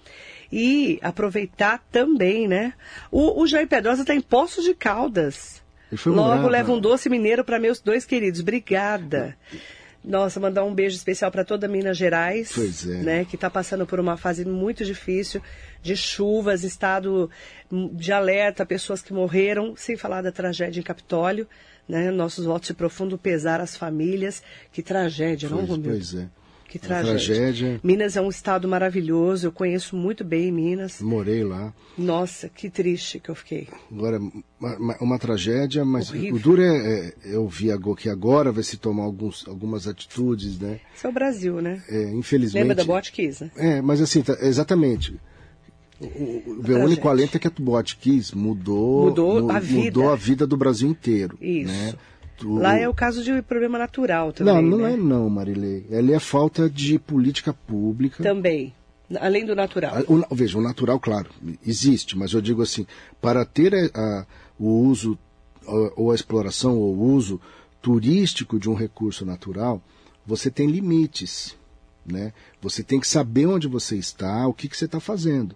e 0.52 1.00
aproveitar 1.02 1.84
também, 1.90 2.46
né? 2.46 2.74
O, 3.10 3.42
o 3.42 3.46
Jair 3.46 3.66
Pedrosa 3.66 4.02
está 4.02 4.14
em 4.14 4.20
Poços 4.20 4.64
de 4.64 4.72
Caldas. 4.72 5.60
Logo 6.06 6.48
leva 6.48 6.72
um 6.72 6.80
doce 6.80 7.10
mineiro 7.10 7.44
para 7.44 7.58
meus 7.58 7.80
dois 7.80 8.06
queridos. 8.06 8.40
Obrigada. 8.40 9.36
Nossa, 10.04 10.40
mandar 10.40 10.64
um 10.64 10.74
beijo 10.74 10.96
especial 10.96 11.30
para 11.30 11.44
toda 11.44 11.68
Minas 11.68 11.96
Gerais, 11.96 12.86
é. 12.86 12.88
né, 13.02 13.24
que 13.24 13.36
está 13.36 13.48
passando 13.48 13.86
por 13.86 14.00
uma 14.00 14.16
fase 14.16 14.44
muito 14.44 14.84
difícil 14.84 15.40
de 15.82 15.96
chuvas, 15.96 16.62
estado 16.62 17.30
de 17.92 18.12
alerta, 18.12 18.64
pessoas 18.64 19.02
que 19.02 19.12
morreram, 19.12 19.74
sem 19.76 19.96
falar 19.96 20.22
da 20.22 20.30
tragédia 20.30 20.80
em 20.80 20.84
Capitólio, 20.84 21.46
né? 21.88 22.10
Nossos 22.10 22.44
votos 22.44 22.68
de 22.68 22.74
profundo 22.74 23.18
pesar 23.18 23.60
às 23.60 23.76
famílias. 23.76 24.42
Que 24.72 24.82
tragédia, 24.82 25.48
pois, 25.48 25.60
não, 25.60 25.66
Romildo? 25.66 25.90
Pois 25.90 26.14
é. 26.14 26.28
Que 26.72 26.78
tragédia. 26.78 27.34
tragédia. 27.34 27.80
Minas 27.84 28.16
é 28.16 28.20
um 28.22 28.30
estado 28.30 28.66
maravilhoso, 28.66 29.46
eu 29.46 29.52
conheço 29.52 29.94
muito 29.94 30.24
bem 30.24 30.50
Minas. 30.50 31.02
Morei 31.02 31.44
lá. 31.44 31.70
Nossa, 31.98 32.48
que 32.48 32.70
triste 32.70 33.20
que 33.20 33.28
eu 33.28 33.34
fiquei. 33.34 33.68
Agora, 33.90 34.18
uma, 34.58 34.96
uma 34.98 35.18
tragédia, 35.18 35.84
mas 35.84 36.08
Horrível. 36.08 36.34
o 36.34 36.38
duro 36.38 36.62
é, 36.62 36.68
é, 36.68 37.14
eu 37.24 37.46
vi 37.46 37.66
que 37.98 38.08
agora 38.08 38.50
vai 38.50 38.62
se 38.62 38.78
tomar 38.78 39.02
alguns, 39.02 39.46
algumas 39.46 39.86
atitudes, 39.86 40.58
né? 40.58 40.80
Isso 40.96 41.06
é 41.06 41.10
o 41.10 41.12
Brasil, 41.12 41.60
né? 41.60 41.82
É, 41.90 42.04
infelizmente. 42.04 42.62
Lembra 42.62 42.74
da 42.74 42.84
Botkiss, 42.84 43.40
né? 43.40 43.50
É, 43.54 43.82
mas 43.82 44.00
assim, 44.00 44.22
tá, 44.22 44.34
exatamente. 44.40 45.20
O, 46.06 46.72
o 46.72 46.84
único 46.84 47.08
alento 47.08 47.36
é 47.36 47.40
que 47.40 47.46
a 47.46 47.52
Botkiss 47.56 48.32
mudou, 48.32 49.06
mudou, 49.06 49.50
a 49.50 49.58
vida. 49.58 49.84
mudou 49.84 50.10
a 50.10 50.16
vida 50.16 50.46
do 50.46 50.56
Brasil 50.56 50.88
inteiro. 50.88 51.36
Isso. 51.40 51.72
Né? 51.72 51.94
Lá 52.44 52.76
é 52.76 52.88
o 52.88 52.94
caso 52.94 53.22
de 53.22 53.40
problema 53.42 53.78
natural 53.78 54.32
também. 54.32 54.54
Não, 54.54 54.62
não 54.62 54.78
né? 54.78 54.94
é 54.94 54.96
não, 54.96 55.30
Marilei. 55.30 55.86
Ela 55.90 56.12
é 56.12 56.18
falta 56.18 56.68
de 56.68 56.98
política 56.98 57.52
pública. 57.52 58.22
Também. 58.22 58.74
Além 59.20 59.44
do 59.44 59.54
natural. 59.54 60.02
O, 60.08 60.34
veja, 60.34 60.58
o 60.58 60.62
natural, 60.62 60.98
claro, 60.98 61.30
existe, 61.66 62.16
mas 62.16 62.32
eu 62.32 62.40
digo 62.40 62.62
assim, 62.62 62.86
para 63.20 63.44
ter 63.44 63.74
a, 63.74 64.00
a, 64.00 64.26
o 64.58 64.68
uso 64.68 65.18
ou 65.96 66.10
a 66.10 66.14
exploração 66.14 66.78
ou 66.78 66.96
o 66.96 67.12
uso 67.12 67.40
turístico 67.80 68.58
de 68.58 68.68
um 68.68 68.74
recurso 68.74 69.24
natural, 69.24 69.82
você 70.26 70.50
tem 70.50 70.66
limites. 70.66 71.56
Né? 72.04 72.32
Você 72.60 72.82
tem 72.82 72.98
que 72.98 73.06
saber 73.06 73.46
onde 73.46 73.68
você 73.68 73.96
está, 73.96 74.46
o 74.48 74.54
que, 74.54 74.68
que 74.68 74.76
você 74.76 74.86
está 74.86 74.98
fazendo. 74.98 75.54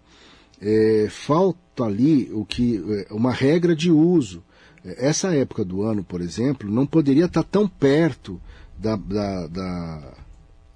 É, 0.60 1.08
falta 1.10 1.84
ali 1.84 2.30
o 2.32 2.44
que 2.44 2.82
é, 3.10 3.12
uma 3.12 3.32
regra 3.32 3.74
de 3.74 3.90
uso. 3.90 4.42
Essa 4.84 5.34
época 5.34 5.64
do 5.64 5.82
ano, 5.82 6.04
por 6.04 6.20
exemplo, 6.20 6.70
não 6.70 6.86
poderia 6.86 7.24
estar 7.24 7.42
tão 7.42 7.66
perto 7.66 8.40
da, 8.78 8.94
da, 8.94 9.46
da 9.48 10.14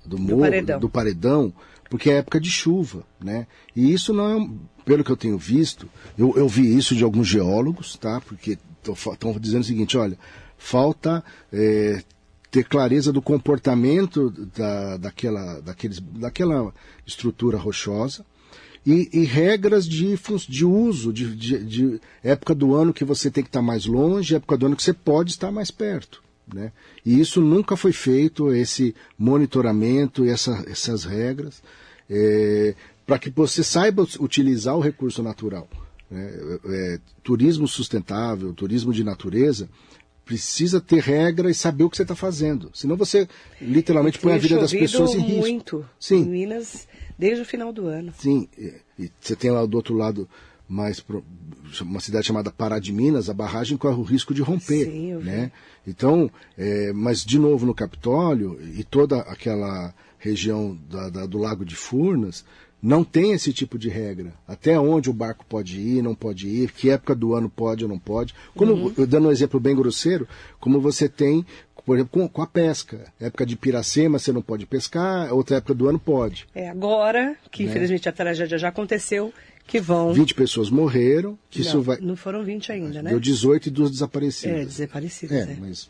do, 0.05 0.19
morro, 0.19 0.37
do, 0.37 0.41
paredão. 0.41 0.81
do 0.81 0.89
paredão, 0.89 1.53
porque 1.89 2.11
é 2.11 2.17
época 2.17 2.41
de 2.41 2.51
chuva, 2.51 3.05
né? 3.23 3.47
E 3.75 3.93
isso 3.93 4.13
não 4.13 4.43
é, 4.43 4.51
pelo 4.85 5.05
que 5.05 5.11
eu 5.11 5.17
tenho 5.17 5.39
visto, 5.39 5.89
eu, 6.19 6.35
eu 6.37 6.49
vi 6.49 6.77
isso 6.77 6.95
de 6.95 7.05
alguns 7.05 7.29
geólogos, 7.29 7.97
tá? 7.97 8.21
Porque 8.21 8.59
estão 8.83 9.33
dizendo 9.39 9.63
o 9.63 9.67
seguinte, 9.67 9.97
olha, 9.97 10.19
falta 10.57 11.23
é, 11.53 12.03
ter 12.51 12.65
clareza 12.65 13.13
do 13.13 13.23
comportamento 13.23 14.31
da, 14.57 14.97
daquela, 14.97 15.61
daqueles, 15.61 16.01
daquela 16.01 16.73
estrutura 17.07 17.59
rochosa, 17.59 18.25
e, 18.85 19.09
e 19.13 19.25
regras 19.25 19.87
de, 19.87 20.19
de 20.49 20.65
uso, 20.65 21.13
de, 21.13 21.35
de, 21.35 21.65
de, 21.65 22.01
época 22.23 22.55
do 22.55 22.75
ano 22.75 22.93
que 22.93 23.05
você 23.05 23.31
tem 23.31 23.43
que 23.43 23.49
estar 23.49 23.63
mais 23.63 23.87
longe, 23.87 24.35
época 24.35 24.57
do 24.57 24.67
ano 24.67 24.77
que 24.77 24.83
você 24.83 24.93
pode 24.93 25.31
estar 25.31 25.51
mais 25.51 25.71
perto. 25.71 26.23
Né? 26.53 26.73
E 27.05 27.21
isso 27.21 27.41
nunca 27.41 27.77
foi 27.77 27.93
feito, 27.93 28.53
esse 28.53 28.95
monitoramento 29.19 30.25
e 30.25 30.31
essa, 30.31 30.65
essas 30.67 31.05
regras, 31.05 31.63
é, 32.09 32.75
para 33.07 33.19
que 33.19 33.31
você 33.31 33.63
saiba 33.63 34.07
utilizar 34.19 34.77
o 34.77 34.81
recurso 34.81 35.23
natural. 35.23 35.69
Né? 36.11 36.59
É, 36.65 37.01
turismo 37.23 37.69
sustentável, 37.69 38.53
turismo 38.53 38.93
de 38.93 39.05
natureza, 39.05 39.69
precisa 40.31 40.81
ter 40.81 41.01
regra 41.01 41.51
e 41.51 41.55
saber 41.55 41.83
o 41.83 41.91
que 41.91 41.97
você 41.97 42.03
está 42.03 42.15
fazendo. 42.15 42.71
Senão 42.73 42.97
você 42.97 43.29
literalmente 43.61 44.17
põe 44.17 44.35
a 44.35 44.39
vida 44.39 44.61
das 44.61 44.71
pessoas 44.71 45.13
em 45.13 45.23
risco. 45.23 45.41
muito 45.41 45.85
Sim. 45.99 46.19
em 46.19 46.25
Minas 46.25 46.87
desde 47.19 47.43
o 47.43 47.45
final 47.45 47.73
do 47.73 47.89
ano. 47.89 48.15
Sim, 48.17 48.49
e, 48.57 48.75
e 48.97 49.11
você 49.21 49.35
tem 49.35 49.51
lá 49.51 49.67
do 49.67 49.77
outro 49.77 49.97
lado 49.97 50.29
mais 50.69 51.01
pro, 51.01 51.25
uma 51.81 51.99
cidade 51.99 52.29
chamada 52.29 52.53
Pará 52.53 52.79
de 52.79 52.93
Minas, 52.93 53.29
a 53.29 53.35
barragem 53.35 53.77
corre 53.77 53.97
o 53.97 54.05
risco 54.05 54.33
de 54.33 54.41
romper, 54.41 54.85
Sim, 54.85 55.15
né? 55.17 55.51
Então, 55.85 56.31
é, 56.57 56.93
mas 56.93 57.25
de 57.25 57.37
novo 57.37 57.67
no 57.67 57.75
Capitólio 57.75 58.57
e 58.63 58.85
toda 58.85 59.23
aquela 59.23 59.93
região 60.17 60.79
da, 60.89 61.09
da, 61.09 61.27
do 61.27 61.39
Lago 61.39 61.65
de 61.65 61.75
Furnas, 61.75 62.45
não 62.83 63.05
tem 63.05 63.33
esse 63.33 63.53
tipo 63.53 63.79
de 63.79 63.89
regra. 63.89 64.33
Até 64.49 64.79
onde 64.79 65.11
o 65.11 65.13
barco 65.13 65.45
pode 65.47 65.79
ir, 65.81 66.03
não 66.03 66.15
pode 66.15 66.49
ir, 66.49 66.73
que 66.73 66.91
época 66.91 67.15
do 67.15 67.35
ano 67.35 67.49
pode 67.49 67.85
ou 67.85 67.89
não 67.89 67.99
pode. 67.99 68.35
Como, 68.55 68.73
uhum. 68.73 69.07
dando 69.07 69.29
um 69.29 69.33
exemplo 69.33 69.61
bem 69.61 69.77
grosseiro, 69.77 70.27
como 70.59 70.81
você 70.81 71.09
tem, 71.09 71.45
por 71.85 71.97
exemplo, 71.97 72.13
com, 72.13 72.29
com, 72.29 72.43
a 72.43 72.47
pesca. 72.47 73.13
Época 73.21 73.45
de 73.45 73.57
Piracema 73.57 74.19
você 74.19 74.33
não 74.33 74.43
pode 74.43 74.67
pescar, 74.67 75.33
outra 75.33 75.57
época 75.57 75.75
do 75.75 75.89
ano 75.89 75.99
pode. 75.99 76.47
É 76.55 76.69
agora, 76.69 77.37
que 77.51 77.65
né? 77.65 77.71
infelizmente 77.71 78.09
a 78.09 78.13
tragédia 78.13 78.57
já 78.57 78.69
aconteceu, 78.69 79.33
que 79.67 79.81
vão. 79.81 80.13
20 80.13 80.35
pessoas 80.35 80.71
morreram, 80.71 81.39
que 81.51 81.61
não, 81.61 81.67
isso 81.67 81.83
vai. 81.83 81.99
Não 82.01 82.17
foram 82.17 82.43
20 82.43 82.73
ainda, 82.73 83.03
né? 83.03 83.11
Deu 83.11 83.21
18 83.21 83.67
e 83.67 83.71
duas 83.71 83.91
desaparecidas. 83.91 84.57
É, 84.57 84.65
desaparecidas. 84.65 85.49
É, 85.49 85.53
é. 85.53 85.57
mas. 85.61 85.89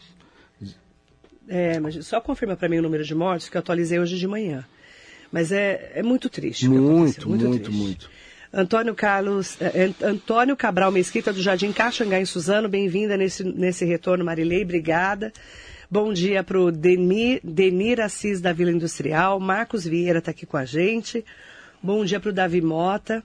É, 1.49 1.81
mas 1.81 2.07
só 2.07 2.21
confirma 2.21 2.57
para 2.57 2.69
mim 2.69 2.79
o 2.79 2.83
número 2.83 3.03
de 3.03 3.13
mortes 3.13 3.49
que 3.49 3.57
eu 3.57 3.59
atualizei 3.59 3.99
hoje 3.99 4.17
de 4.17 4.27
manhã. 4.27 4.65
Mas 5.31 5.53
é, 5.53 5.93
é 5.95 6.03
muito 6.03 6.29
triste. 6.29 6.69
Muito, 6.69 7.29
muito, 7.29 7.29
muito, 7.29 7.73
muito. 7.73 8.11
Antônio 8.53 8.95
Carlos, 8.97 9.57
eh, 9.61 9.93
Antônio 10.03 10.57
Cabral 10.57 10.91
Mesquita 10.91 11.33
do 11.33 11.41
Jardim 11.41 11.71
Caxangá 11.73 12.21
em 12.21 12.25
Suzano, 12.25 12.69
bem-vinda 12.69 13.17
nesse, 13.17 13.45
nesse 13.45 13.85
retorno, 13.85 14.25
Marilei, 14.25 14.65
obrigada. 14.65 15.33
Bom 15.89 16.13
dia 16.13 16.43
para 16.43 16.59
o 16.59 16.73
Denir, 16.73 17.41
Denir 17.45 18.01
Assis 18.01 18.41
da 18.41 18.53
Vila 18.53 18.73
Industrial, 18.73 19.39
Marcos 19.39 19.85
Vieira 19.85 20.19
está 20.19 20.33
aqui 20.33 20.47
com 20.47 20.57
a 20.57 20.65
gente. 20.65 21.25
Bom 21.83 22.05
dia 22.05 22.21
para 22.21 22.31
o 22.31 22.33
Davi 22.33 22.61
Mota. 22.61 23.25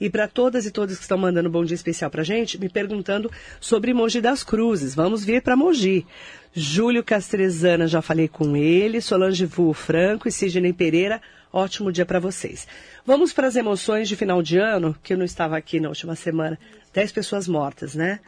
E 0.00 0.10
para 0.10 0.28
todas 0.28 0.66
e 0.66 0.70
todos 0.70 0.96
que 0.96 1.02
estão 1.02 1.18
mandando 1.18 1.48
um 1.48 1.52
bom 1.52 1.64
dia 1.64 1.74
especial 1.74 2.10
para 2.10 2.20
a 2.20 2.24
gente, 2.24 2.58
me 2.58 2.68
perguntando 2.68 3.30
sobre 3.58 3.94
Mogi 3.94 4.20
das 4.20 4.44
Cruzes. 4.44 4.94
Vamos 4.94 5.24
vir 5.24 5.42
para 5.42 5.56
Mogi. 5.56 6.06
Júlio 6.56 7.04
Castrezana, 7.04 7.86
já 7.86 8.00
falei 8.00 8.28
com 8.28 8.56
ele. 8.56 9.00
Solange 9.00 9.44
Vu 9.44 9.72
Franco 9.72 10.26
e 10.26 10.32
Sidney 10.32 10.72
Pereira 10.72 11.20
Ótimo 11.56 11.90
dia 11.90 12.04
para 12.04 12.20
vocês. 12.20 12.68
Vamos 13.06 13.32
para 13.32 13.46
as 13.46 13.56
emoções 13.56 14.10
de 14.10 14.14
final 14.14 14.42
de 14.42 14.58
ano, 14.58 14.94
que 15.02 15.14
eu 15.14 15.16
não 15.16 15.24
estava 15.24 15.56
aqui 15.56 15.80
na 15.80 15.88
última 15.88 16.14
semana. 16.14 16.58
Dez 16.92 17.10
pessoas 17.10 17.48
mortas, 17.48 17.94
né? 17.94 18.20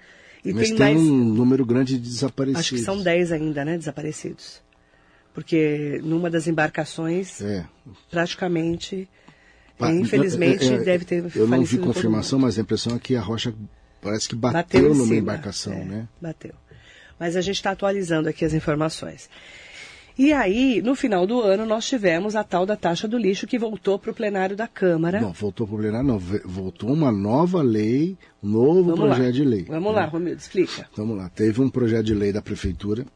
E 0.42 0.50
Mas 0.50 0.68
tem, 0.68 0.76
tem 0.78 0.94
mais... 0.94 1.06
um 1.06 1.24
número 1.24 1.66
grande 1.66 1.98
de 1.98 2.08
desaparecidos. 2.08 2.60
Acho 2.60 2.74
que 2.76 2.80
são 2.80 3.02
dez 3.02 3.30
ainda, 3.30 3.66
né, 3.66 3.76
desaparecidos. 3.76 4.62
Porque 5.34 6.00
numa 6.02 6.30
das 6.30 6.46
embarcações, 6.46 7.42
é. 7.42 7.66
praticamente, 8.10 9.06
pa... 9.76 9.92
infelizmente, 9.92 10.64
é, 10.64 10.76
é, 10.76 10.78
deve 10.78 11.04
ter 11.04 11.30
Eu 11.36 11.46
não 11.46 11.62
vi 11.62 11.76
confirmação, 11.76 12.38
mas 12.38 12.58
a 12.58 12.62
impressão 12.62 12.96
é 12.96 12.98
que 12.98 13.14
a 13.14 13.20
rocha 13.20 13.52
parece 14.00 14.26
que 14.26 14.34
bateu, 14.34 14.62
bateu 14.62 14.94
numa 14.94 15.04
cima. 15.04 15.16
embarcação, 15.16 15.74
é, 15.74 15.84
né? 15.84 16.08
Bateu. 16.18 16.54
Mas 17.18 17.36
a 17.36 17.40
gente 17.40 17.56
está 17.56 17.70
atualizando 17.72 18.28
aqui 18.28 18.44
as 18.44 18.54
informações. 18.54 19.28
E 20.18 20.32
aí, 20.32 20.82
no 20.82 20.96
final 20.96 21.26
do 21.28 21.40
ano, 21.40 21.64
nós 21.64 21.86
tivemos 21.86 22.34
a 22.34 22.42
tal 22.42 22.66
da 22.66 22.74
taxa 22.74 23.06
do 23.06 23.16
lixo 23.16 23.46
que 23.46 23.56
voltou 23.56 24.00
para 24.00 24.10
o 24.10 24.14
plenário 24.14 24.56
da 24.56 24.66
Câmara. 24.66 25.20
Não, 25.20 25.32
voltou 25.32 25.64
para 25.64 25.76
o 25.76 25.78
plenário, 25.78 26.08
não. 26.08 26.18
Voltou 26.18 26.92
uma 26.92 27.12
nova 27.12 27.62
lei, 27.62 28.18
um 28.42 28.48
novo 28.48 28.82
Vamos 28.82 29.00
projeto 29.00 29.24
lá. 29.26 29.30
de 29.30 29.44
lei. 29.44 29.64
Vamos 29.68 29.94
lá, 29.94 30.06
Romildo, 30.06 30.40
explica. 30.40 30.88
Vamos 30.96 31.16
lá. 31.16 31.28
Teve 31.28 31.60
um 31.60 31.68
projeto 31.70 32.06
de 32.06 32.14
lei 32.14 32.32
da 32.32 32.42
Prefeitura 32.42 33.06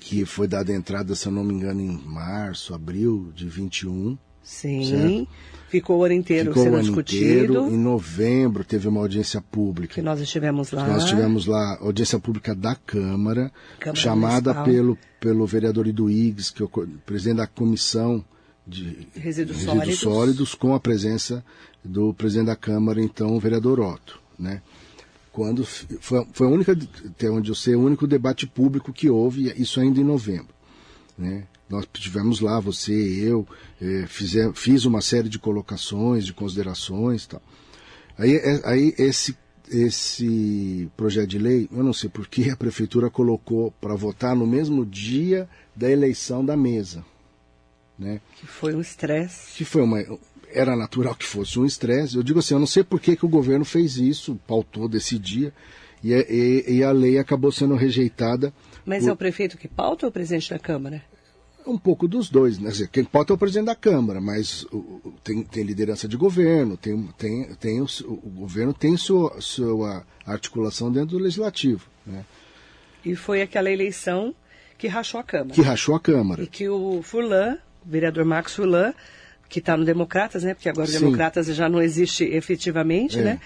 que 0.00 0.24
foi 0.24 0.48
dada 0.48 0.72
entrada, 0.72 1.14
se 1.14 1.28
eu 1.28 1.32
não 1.32 1.44
me 1.44 1.54
engano, 1.54 1.80
em 1.80 1.96
março, 2.04 2.74
abril 2.74 3.30
de 3.32 3.48
21. 3.48 4.18
Sim. 4.42 4.84
Certo? 4.84 5.28
Ficou 5.68 6.00
o 6.00 6.04
ano 6.04 6.12
inteiro 6.12 6.50
Ficou 6.50 6.64
sendo 6.64 6.72
o 6.72 6.76
ano 6.76 6.84
discutido. 6.84 7.24
Inteiro. 7.24 7.68
Em 7.70 7.78
novembro 7.78 8.62
teve 8.62 8.86
uma 8.86 9.00
audiência 9.00 9.40
pública. 9.40 9.94
Que 9.94 10.02
nós 10.02 10.20
estivemos 10.20 10.70
lá. 10.70 10.86
Nós 10.86 11.04
tivemos 11.06 11.46
lá 11.46 11.78
audiência 11.80 12.18
pública 12.18 12.54
da 12.54 12.74
Câmara, 12.74 13.50
Câmara 13.80 13.98
chamada 13.98 14.62
pelo, 14.64 14.98
pelo 15.18 15.46
vereador 15.46 15.86
Iduígues, 15.86 16.50
que 16.50 16.62
é 16.62 16.66
o 16.66 16.68
presidente 17.06 17.38
da 17.38 17.46
comissão 17.46 18.22
de 18.66 19.08
resíduos, 19.14 19.56
resíduos 19.56 19.62
sólidos. 19.62 19.98
sólidos. 19.98 20.54
com 20.54 20.74
a 20.74 20.80
presença 20.80 21.42
do 21.82 22.12
presidente 22.12 22.48
da 22.48 22.56
Câmara, 22.56 23.00
então, 23.00 23.34
o 23.34 23.40
vereador 23.40 23.80
Otto. 23.80 24.20
Né? 24.38 24.60
Quando 25.32 25.64
foi, 25.64 26.26
foi 26.32 26.46
a 26.46 26.50
única, 26.50 26.72
até 27.06 27.30
onde 27.30 27.50
eu 27.50 27.54
sei, 27.54 27.74
o 27.74 27.80
único 27.80 28.06
debate 28.06 28.46
público 28.46 28.92
que 28.92 29.08
houve, 29.08 29.52
isso 29.56 29.80
ainda 29.80 29.98
em 29.98 30.04
novembro. 30.04 30.54
Né? 31.16 31.44
Nós 31.72 31.88
tivemos 31.90 32.40
lá, 32.40 32.60
você 32.60 32.92
e 32.92 33.24
eu, 33.24 33.48
é, 33.80 34.04
fizer, 34.06 34.52
fiz 34.52 34.84
uma 34.84 35.00
série 35.00 35.30
de 35.30 35.38
colocações, 35.38 36.26
de 36.26 36.34
considerações 36.34 37.26
tal. 37.26 37.40
Aí, 38.18 38.36
é, 38.36 38.60
aí 38.64 38.94
esse, 38.98 39.34
esse 39.70 40.90
projeto 40.94 41.30
de 41.30 41.38
lei, 41.38 41.70
eu 41.72 41.82
não 41.82 41.94
sei 41.94 42.10
por 42.10 42.28
que 42.28 42.50
a 42.50 42.56
prefeitura 42.58 43.08
colocou 43.08 43.70
para 43.80 43.94
votar 43.94 44.36
no 44.36 44.46
mesmo 44.46 44.84
dia 44.84 45.48
da 45.74 45.90
eleição 45.90 46.44
da 46.44 46.58
mesa. 46.58 47.02
Né? 47.98 48.20
Que 48.36 48.46
foi 48.46 48.74
um 48.74 48.80
estresse. 48.82 49.56
Que 49.56 49.64
foi 49.64 49.80
uma. 49.80 50.04
Era 50.50 50.76
natural 50.76 51.14
que 51.14 51.24
fosse 51.24 51.58
um 51.58 51.64
estresse. 51.64 52.16
Eu 52.16 52.22
digo 52.22 52.40
assim, 52.40 52.52
eu 52.52 52.60
não 52.60 52.66
sei 52.66 52.84
por 52.84 53.00
que, 53.00 53.16
que 53.16 53.24
o 53.24 53.30
governo 53.30 53.64
fez 53.64 53.96
isso, 53.96 54.38
pautou 54.46 54.90
desse 54.90 55.18
dia, 55.18 55.54
e, 56.04 56.12
e, 56.12 56.74
e 56.76 56.84
a 56.84 56.92
lei 56.92 57.16
acabou 57.16 57.50
sendo 57.50 57.76
rejeitada. 57.76 58.52
Mas 58.84 59.04
por... 59.04 59.08
é 59.08 59.12
o 59.14 59.16
prefeito 59.16 59.56
que 59.56 59.68
pauta 59.68 60.04
ou 60.04 60.10
o 60.10 60.12
presidente 60.12 60.50
da 60.50 60.58
Câmara? 60.58 61.02
Um 61.66 61.78
pouco 61.78 62.08
dos 62.08 62.28
dois. 62.28 62.58
Né? 62.58 62.70
Quem 62.90 63.04
pode 63.04 63.30
é 63.30 63.34
o 63.34 63.38
presidente 63.38 63.66
da 63.66 63.74
Câmara, 63.74 64.20
mas 64.20 64.64
o, 64.72 65.12
tem, 65.22 65.42
tem, 65.42 65.62
liderança 65.62 66.08
de 66.08 66.16
governo, 66.16 66.76
tem, 66.76 67.08
tem, 67.18 67.54
tem 67.54 67.80
o, 67.80 67.86
o, 68.04 68.30
governo 68.30 68.72
tem 68.72 68.96
sua, 68.96 69.40
sua 69.40 70.04
articulação 70.26 70.90
dentro 70.90 71.16
do 71.16 71.18
legislativo. 71.18 71.86
Né? 72.06 72.24
E 73.04 73.14
foi 73.14 73.42
aquela 73.42 73.70
eleição 73.70 74.34
que 74.78 74.86
rachou 74.88 75.20
a 75.20 75.24
Câmara. 75.24 75.54
Que 75.54 75.62
rachou 75.62 75.94
a 75.94 76.00
Câmara. 76.00 76.42
E 76.42 76.46
que 76.46 76.68
o 76.68 77.02
Furlan, 77.02 77.58
o 77.84 77.90
vereador 77.90 78.24
Marcos 78.24 78.54
Furlan, 78.54 78.92
que 79.48 79.58
está 79.58 79.76
no 79.76 79.84
Democratas, 79.84 80.42
né? 80.44 80.54
Porque 80.54 80.68
agora 80.68 80.88
o 80.88 80.92
Democratas 80.92 81.46
já 81.48 81.68
não 81.68 81.82
existe 81.82 82.24
efetivamente, 82.24 83.18
é. 83.18 83.22
né? 83.22 83.40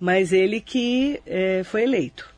Mas 0.00 0.32
ele 0.32 0.60
que 0.60 1.20
é, 1.26 1.62
foi 1.62 1.82
eleito. 1.82 2.32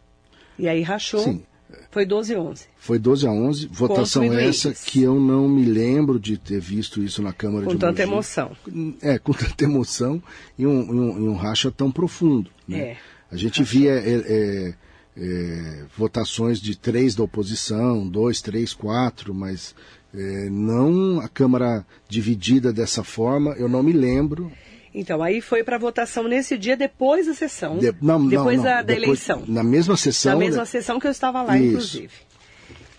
E 0.59 0.69
aí 0.69 0.83
rachou. 0.83 1.21
Sim. 1.21 1.43
Foi 1.91 2.05
12 2.05 2.35
a 2.35 2.41
11. 2.41 2.67
Foi 2.77 2.99
12 2.99 3.27
a 3.27 3.31
11, 3.31 3.67
votação 3.69 4.33
essa 4.33 4.73
que 4.73 5.03
eu 5.03 5.19
não 5.21 5.49
me 5.49 5.65
lembro 5.65 6.19
de 6.19 6.37
ter 6.37 6.61
visto 6.61 7.03
isso 7.03 7.23
na 7.23 7.33
Câmara 7.33 7.65
com 7.65 7.73
de 7.73 7.77
Com 7.77 7.81
tanta 7.81 8.03
emoção. 8.03 8.57
É, 9.01 9.19
com 9.19 9.33
tanta 9.33 9.65
emoção 9.65 10.23
e 10.59 10.67
um, 10.67 10.81
um, 10.81 11.31
um 11.31 11.35
racha 11.35 11.71
tão 11.71 11.91
profundo. 11.91 12.51
Né? 12.67 12.79
É, 12.79 12.97
a 13.31 13.37
gente 13.37 13.61
rachou. 13.61 13.81
via 13.81 13.93
é, 13.93 14.15
é, 14.27 14.75
é, 15.17 15.85
votações 15.97 16.61
de 16.61 16.77
três 16.77 17.15
da 17.15 17.23
oposição, 17.23 18.07
dois, 18.07 18.41
três, 18.41 18.75
quatro, 18.75 19.35
mas 19.35 19.75
é, 20.15 20.49
não 20.51 21.21
a 21.21 21.29
Câmara 21.29 21.85
dividida 22.09 22.73
dessa 22.73 23.03
forma, 23.03 23.53
eu 23.53 23.69
não 23.69 23.83
me 23.83 23.93
lembro. 23.93 24.51
Então, 24.95 25.23
aí 25.23 25.41
foi 25.41 25.65
para 25.65 25.77
votação 25.77 26.29
nesse 26.29 26.57
dia, 26.57 26.77
depois 26.77 27.27
da 27.27 27.35
sessão. 27.35 27.79
De, 27.79 27.93
não, 28.01 28.29
depois 28.29 28.59
não, 28.59 28.65
não. 28.65 28.71
Da, 28.71 28.77
da 28.77 28.83
depois, 28.83 29.03
eleição. 29.03 29.45
Na 29.49 29.65
mesma 29.65 29.97
sessão. 29.97 30.33
Na 30.33 30.39
mesma 30.39 30.61
né? 30.61 30.67
sessão 30.67 31.01
que 31.01 31.07
eu 31.07 31.11
estava 31.11 31.43
lá, 31.43 31.59
Isso. 31.59 31.67
inclusive. 31.67 32.13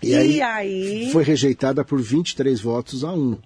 E, 0.02 0.10
e 0.10 0.14
aí, 0.14 0.42
aí, 0.42 1.10
foi 1.10 1.24
rejeitada 1.24 1.82
por 1.82 2.00
23 2.00 2.60
votos 2.60 3.02
a 3.02 3.12
1. 3.12 3.38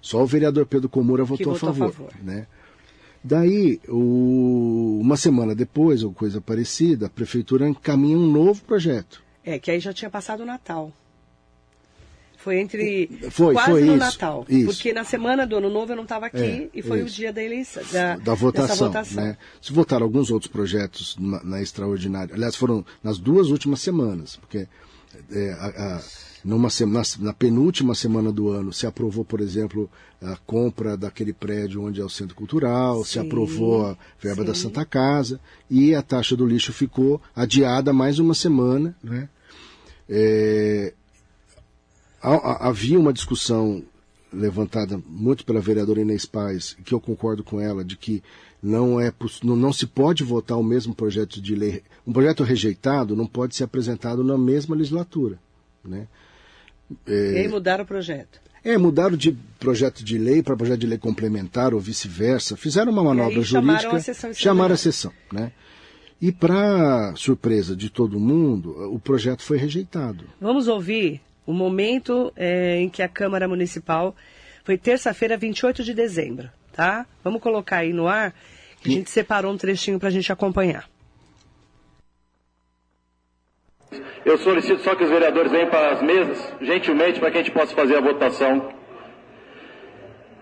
Só 0.00 0.22
o 0.22 0.26
vereador 0.26 0.64
Pedro 0.64 0.88
Comura 0.88 1.24
votou, 1.24 1.52
votou 1.54 1.70
a, 1.70 1.72
favor, 1.72 1.88
a 1.88 1.92
favor. 1.92 2.12
Né? 2.22 2.46
Daí, 3.22 3.80
o, 3.88 5.00
uma 5.02 5.16
semana 5.16 5.54
depois, 5.54 6.04
ou 6.04 6.12
coisa 6.12 6.40
parecida, 6.40 7.06
a 7.06 7.10
prefeitura 7.10 7.68
encaminha 7.68 8.16
um 8.16 8.30
novo 8.30 8.62
projeto. 8.62 9.22
É, 9.44 9.58
que 9.58 9.72
aí 9.72 9.80
já 9.80 9.92
tinha 9.92 10.08
passado 10.08 10.44
o 10.44 10.46
Natal. 10.46 10.92
Foi 12.48 12.60
entre 12.60 13.10
foi, 13.30 13.52
quase 13.52 13.70
foi 13.72 13.84
no 13.84 13.96
isso, 13.96 13.98
Natal. 13.98 14.46
Isso. 14.48 14.64
Porque 14.64 14.90
na 14.94 15.04
semana 15.04 15.46
do 15.46 15.56
Ano 15.56 15.68
Novo 15.68 15.92
eu 15.92 15.96
não 15.96 16.04
estava 16.04 16.24
aqui 16.24 16.38
é, 16.38 16.70
e 16.72 16.80
foi 16.80 17.00
isso. 17.00 17.08
o 17.08 17.10
dia 17.10 17.30
da 17.30 17.42
eleição. 17.42 17.82
Da, 17.92 18.16
da 18.16 18.32
votação. 18.32 18.86
votação. 18.88 19.22
Né? 19.22 19.36
Se 19.60 19.70
votaram 19.70 20.04
alguns 20.04 20.30
outros 20.30 20.50
projetos 20.50 21.14
na, 21.20 21.44
na, 21.44 21.60
extraordinária. 21.60 22.34
Aliás, 22.34 22.56
foram 22.56 22.86
nas 23.04 23.18
duas 23.18 23.50
últimas 23.50 23.82
semanas, 23.82 24.36
porque 24.36 24.66
é, 25.30 25.52
a, 25.60 25.66
a, 25.66 26.02
numa 26.42 26.70
na, 26.86 27.02
na, 27.18 27.32
penúltima 27.34 27.94
semana 27.94 28.32
do 28.32 28.48
ano 28.48 28.72
se 28.72 28.86
aprovou, 28.86 29.26
por 29.26 29.42
exemplo, 29.42 29.90
a 30.22 30.34
compra 30.46 30.96
daquele 30.96 31.34
prédio 31.34 31.84
onde 31.84 32.00
é 32.00 32.04
o 32.04 32.08
Centro 32.08 32.34
Cultural, 32.34 33.04
sim, 33.04 33.10
se 33.10 33.18
aprovou 33.18 33.88
a 33.88 33.96
verba 34.18 34.40
sim. 34.40 34.48
da 34.48 34.54
Santa 34.54 34.86
Casa 34.86 35.38
e 35.70 35.94
a 35.94 36.00
taxa 36.00 36.34
do 36.34 36.46
lixo 36.46 36.72
ficou 36.72 37.20
adiada 37.36 37.92
mais 37.92 38.18
uma 38.18 38.32
semana. 38.32 38.96
Né? 39.04 39.28
É, 40.08 40.94
havia 42.20 42.98
uma 42.98 43.12
discussão 43.12 43.82
levantada 44.32 45.00
muito 45.06 45.44
pela 45.44 45.60
vereadora 45.60 46.00
Inês 46.00 46.26
Paz, 46.26 46.76
que 46.84 46.92
eu 46.92 47.00
concordo 47.00 47.42
com 47.42 47.60
ela, 47.60 47.84
de 47.84 47.96
que 47.96 48.22
não, 48.62 49.00
é, 49.00 49.12
não, 49.42 49.56
não 49.56 49.72
se 49.72 49.86
pode 49.86 50.24
votar 50.24 50.58
o 50.58 50.62
mesmo 50.62 50.94
projeto 50.94 51.40
de 51.40 51.54
lei. 51.54 51.82
Um 52.06 52.12
projeto 52.12 52.42
rejeitado 52.42 53.16
não 53.16 53.26
pode 53.26 53.54
ser 53.56 53.64
apresentado 53.64 54.22
na 54.22 54.36
mesma 54.36 54.76
legislatura. 54.76 55.38
Né? 55.84 56.06
É, 57.06 57.32
e 57.32 57.38
aí 57.38 57.48
mudaram 57.48 57.84
o 57.84 57.86
projeto. 57.86 58.40
É, 58.64 58.76
mudaram 58.76 59.16
de 59.16 59.32
projeto 59.58 60.04
de 60.04 60.18
lei 60.18 60.42
para 60.42 60.56
projeto 60.56 60.80
de 60.80 60.86
lei 60.86 60.98
complementar 60.98 61.72
ou 61.72 61.80
vice-versa. 61.80 62.56
Fizeram 62.56 62.92
uma 62.92 63.04
manobra 63.04 63.40
jurídica. 63.40 63.80
Chamaram 63.80 63.96
a 63.96 64.00
sessão. 64.00 64.34
Chamaram 64.34 64.74
a 64.74 64.76
sessão, 64.76 65.12
né? 65.32 65.52
E 66.20 66.32
para 66.32 67.14
surpresa 67.14 67.76
de 67.76 67.88
todo 67.88 68.18
mundo, 68.18 68.92
o 68.92 68.98
projeto 68.98 69.42
foi 69.42 69.56
rejeitado. 69.56 70.24
Vamos 70.40 70.66
ouvir 70.66 71.20
o 71.48 71.52
momento 71.54 72.30
é, 72.36 72.76
em 72.76 72.90
que 72.90 73.02
a 73.02 73.08
Câmara 73.08 73.48
Municipal 73.48 74.14
foi 74.64 74.76
terça-feira, 74.76 75.34
28 75.34 75.82
de 75.82 75.94
dezembro, 75.94 76.50
tá? 76.74 77.06
Vamos 77.24 77.40
colocar 77.40 77.78
aí 77.78 77.90
no 77.90 78.06
ar, 78.06 78.34
que 78.82 78.90
a 78.90 78.92
gente 78.92 79.08
separou 79.08 79.50
um 79.50 79.56
trechinho 79.56 79.98
para 79.98 80.08
a 80.08 80.10
gente 80.10 80.30
acompanhar. 80.30 80.86
Eu 84.26 84.36
solicito 84.36 84.82
só 84.82 84.94
que 84.94 85.04
os 85.04 85.08
vereadores 85.08 85.50
venham 85.50 85.70
para 85.70 85.92
as 85.92 86.02
mesas, 86.02 86.52
gentilmente, 86.60 87.18
para 87.18 87.30
que 87.30 87.38
a 87.38 87.42
gente 87.42 87.52
possa 87.52 87.74
fazer 87.74 87.96
a 87.96 88.00
votação. 88.02 88.70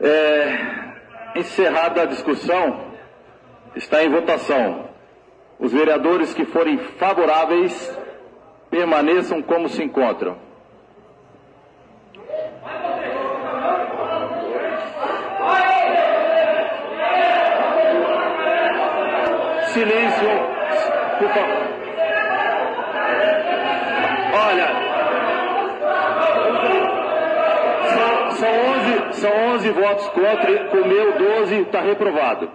É, 0.01 1.39
encerrada 1.39 2.03
a 2.03 2.07
discussão, 2.07 2.91
está 3.77 4.03
em 4.03 4.11
votação. 4.11 4.91
Os 5.57 5.73
vereadores 5.73 6.35
que 6.35 6.45
forem 6.47 6.79
favoráveis 6.99 7.97
permaneçam 8.69 9.41
como 9.41 9.69
se 9.69 9.85
encontram. 9.85 10.46
Silêncio, 19.77 20.29
por 21.19 21.29
favor. 21.35 21.67
Olha, 24.33 24.69
são, 27.91 28.31
são, 28.39 28.49
11, 29.11 29.21
são 29.21 29.31
11 29.57 29.71
votos 29.73 30.09
contra, 30.09 30.69
com 30.71 30.79
o 30.79 30.89
meu 30.89 31.19
12 31.19 31.55
está 31.61 31.83
reprovado. 31.83 32.49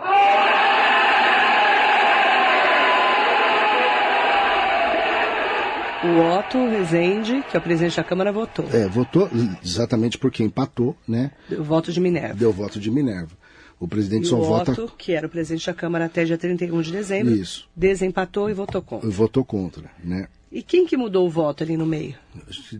O 6.03 6.39
Otto 6.39 6.67
Rezende, 6.67 7.43
que 7.51 7.55
é 7.55 7.59
o 7.59 7.61
presidente 7.61 7.97
da 7.97 8.03
Câmara, 8.03 8.31
votou. 8.31 8.65
É, 8.73 8.87
votou 8.87 9.29
exatamente 9.63 10.17
porque 10.17 10.43
empatou, 10.43 10.95
né? 11.07 11.29
Deu 11.47 11.63
voto 11.63 11.91
de 11.91 11.99
Minerva. 11.99 12.33
Deu 12.33 12.51
voto 12.51 12.79
de 12.79 12.89
Minerva. 12.89 13.40
O 13.81 13.87
presidente 13.87 14.25
e 14.25 14.27
só 14.27 14.39
o 14.39 14.43
vota. 14.43 14.71
Otto, 14.73 14.93
que 14.95 15.11
era 15.11 15.25
o 15.25 15.29
presidente 15.29 15.65
da 15.65 15.73
Câmara 15.73 16.05
até 16.05 16.23
dia 16.23 16.37
31 16.37 16.83
de 16.83 16.91
dezembro, 16.91 17.33
Isso. 17.33 17.67
desempatou 17.75 18.47
e 18.47 18.53
votou 18.53 18.79
contra. 18.79 19.09
Votou 19.09 19.43
contra, 19.43 19.89
né? 20.03 20.27
E 20.51 20.61
quem 20.61 20.85
que 20.85 20.95
mudou 20.95 21.25
o 21.25 21.29
voto 21.31 21.63
ali 21.63 21.75
no 21.75 21.85
meio? 21.85 22.13
Se 22.51 22.79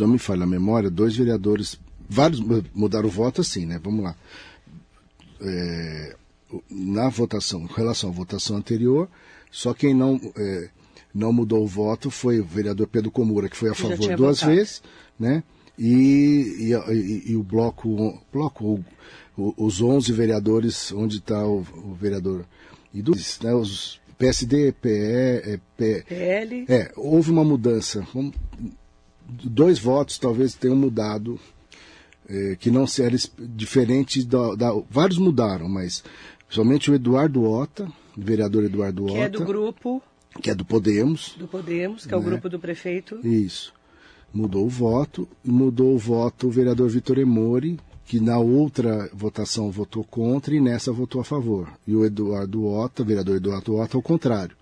não 0.00 0.08
me 0.08 0.18
falha 0.18 0.44
a 0.44 0.46
memória, 0.46 0.88
dois 0.88 1.14
vereadores, 1.14 1.78
vários 2.08 2.40
mudaram 2.72 3.06
o 3.06 3.12
voto 3.12 3.42
assim, 3.42 3.66
né? 3.66 3.78
Vamos 3.84 4.02
lá. 4.02 4.16
É, 5.42 6.16
na 6.70 7.10
votação, 7.10 7.60
em 7.60 7.74
relação 7.74 8.08
à 8.08 8.12
votação 8.12 8.56
anterior, 8.56 9.10
só 9.50 9.74
quem 9.74 9.92
não 9.92 10.18
é, 10.38 10.70
não 11.14 11.34
mudou 11.34 11.62
o 11.62 11.66
voto 11.66 12.10
foi 12.10 12.40
o 12.40 12.44
vereador 12.44 12.86
Pedro 12.86 13.10
Comura, 13.10 13.46
que 13.46 13.56
foi 13.58 13.68
a 13.68 13.74
favor 13.74 14.16
duas 14.16 14.40
votado. 14.40 14.56
vezes, 14.56 14.82
né? 15.18 15.42
E, 15.78 16.56
e, 16.58 16.92
e, 16.92 17.32
e, 17.32 17.36
o 17.36 17.42
bloco, 17.42 18.22
bloco 18.32 18.84
o, 19.40 19.54
os 19.56 19.80
11 19.80 20.12
vereadores, 20.12 20.92
onde 20.92 21.16
está 21.16 21.46
o, 21.46 21.60
o, 21.60 21.94
vereador 21.94 22.44
e 22.92 23.00
dos, 23.00 23.40
né, 23.40 23.54
os 23.54 24.00
PSD, 24.18 24.72
PE, 24.72 24.88
é, 24.90 25.60
P, 25.76 26.04
PL. 26.06 26.66
É, 26.68 26.92
houve 26.94 27.30
uma 27.30 27.42
mudança. 27.42 28.06
Um, 28.14 28.30
dois 29.26 29.78
votos 29.78 30.18
talvez 30.18 30.54
tenham 30.54 30.76
mudado, 30.76 31.40
é, 32.28 32.56
que 32.56 32.70
não 32.70 32.86
seriam 32.86 33.18
diferentes 33.38 34.24
da, 34.24 34.54
da, 34.54 34.72
Vários 34.90 35.18
mudaram, 35.18 35.68
mas 35.68 36.04
somente 36.48 36.90
o 36.90 36.94
Eduardo 36.94 37.44
Ota, 37.44 37.90
o 38.16 38.20
vereador 38.20 38.64
Eduardo 38.64 39.04
Ota. 39.04 39.14
Que 39.14 39.20
é 39.20 39.28
do 39.28 39.44
grupo 39.44 40.02
que 40.42 40.50
é 40.50 40.54
do 40.54 40.64
Podemos. 40.64 41.34
Do 41.38 41.48
Podemos, 41.48 42.06
que 42.06 42.14
é 42.14 42.16
o 42.16 42.20
né? 42.20 42.26
grupo 42.26 42.48
do 42.48 42.58
prefeito. 42.58 43.18
Isso. 43.26 43.72
Mudou 44.32 44.64
o 44.66 44.68
voto, 44.68 45.26
mudou 45.44 45.94
o 45.94 45.98
voto 45.98 46.46
o 46.46 46.50
vereador 46.50 46.88
Vitor 46.88 47.18
Emori, 47.18 47.78
que 48.10 48.18
na 48.18 48.40
outra 48.40 49.08
votação 49.12 49.70
votou 49.70 50.02
contra 50.02 50.52
e 50.52 50.58
nessa 50.58 50.90
votou 50.90 51.20
a 51.20 51.24
favor. 51.24 51.72
E 51.86 51.94
o 51.94 52.04
Eduardo 52.04 52.66
Ota, 52.66 53.04
o 53.04 53.06
vereador 53.06 53.36
Eduardo 53.36 53.76
Ota, 53.76 53.96
ao 53.96 54.02
contrário. 54.02 54.56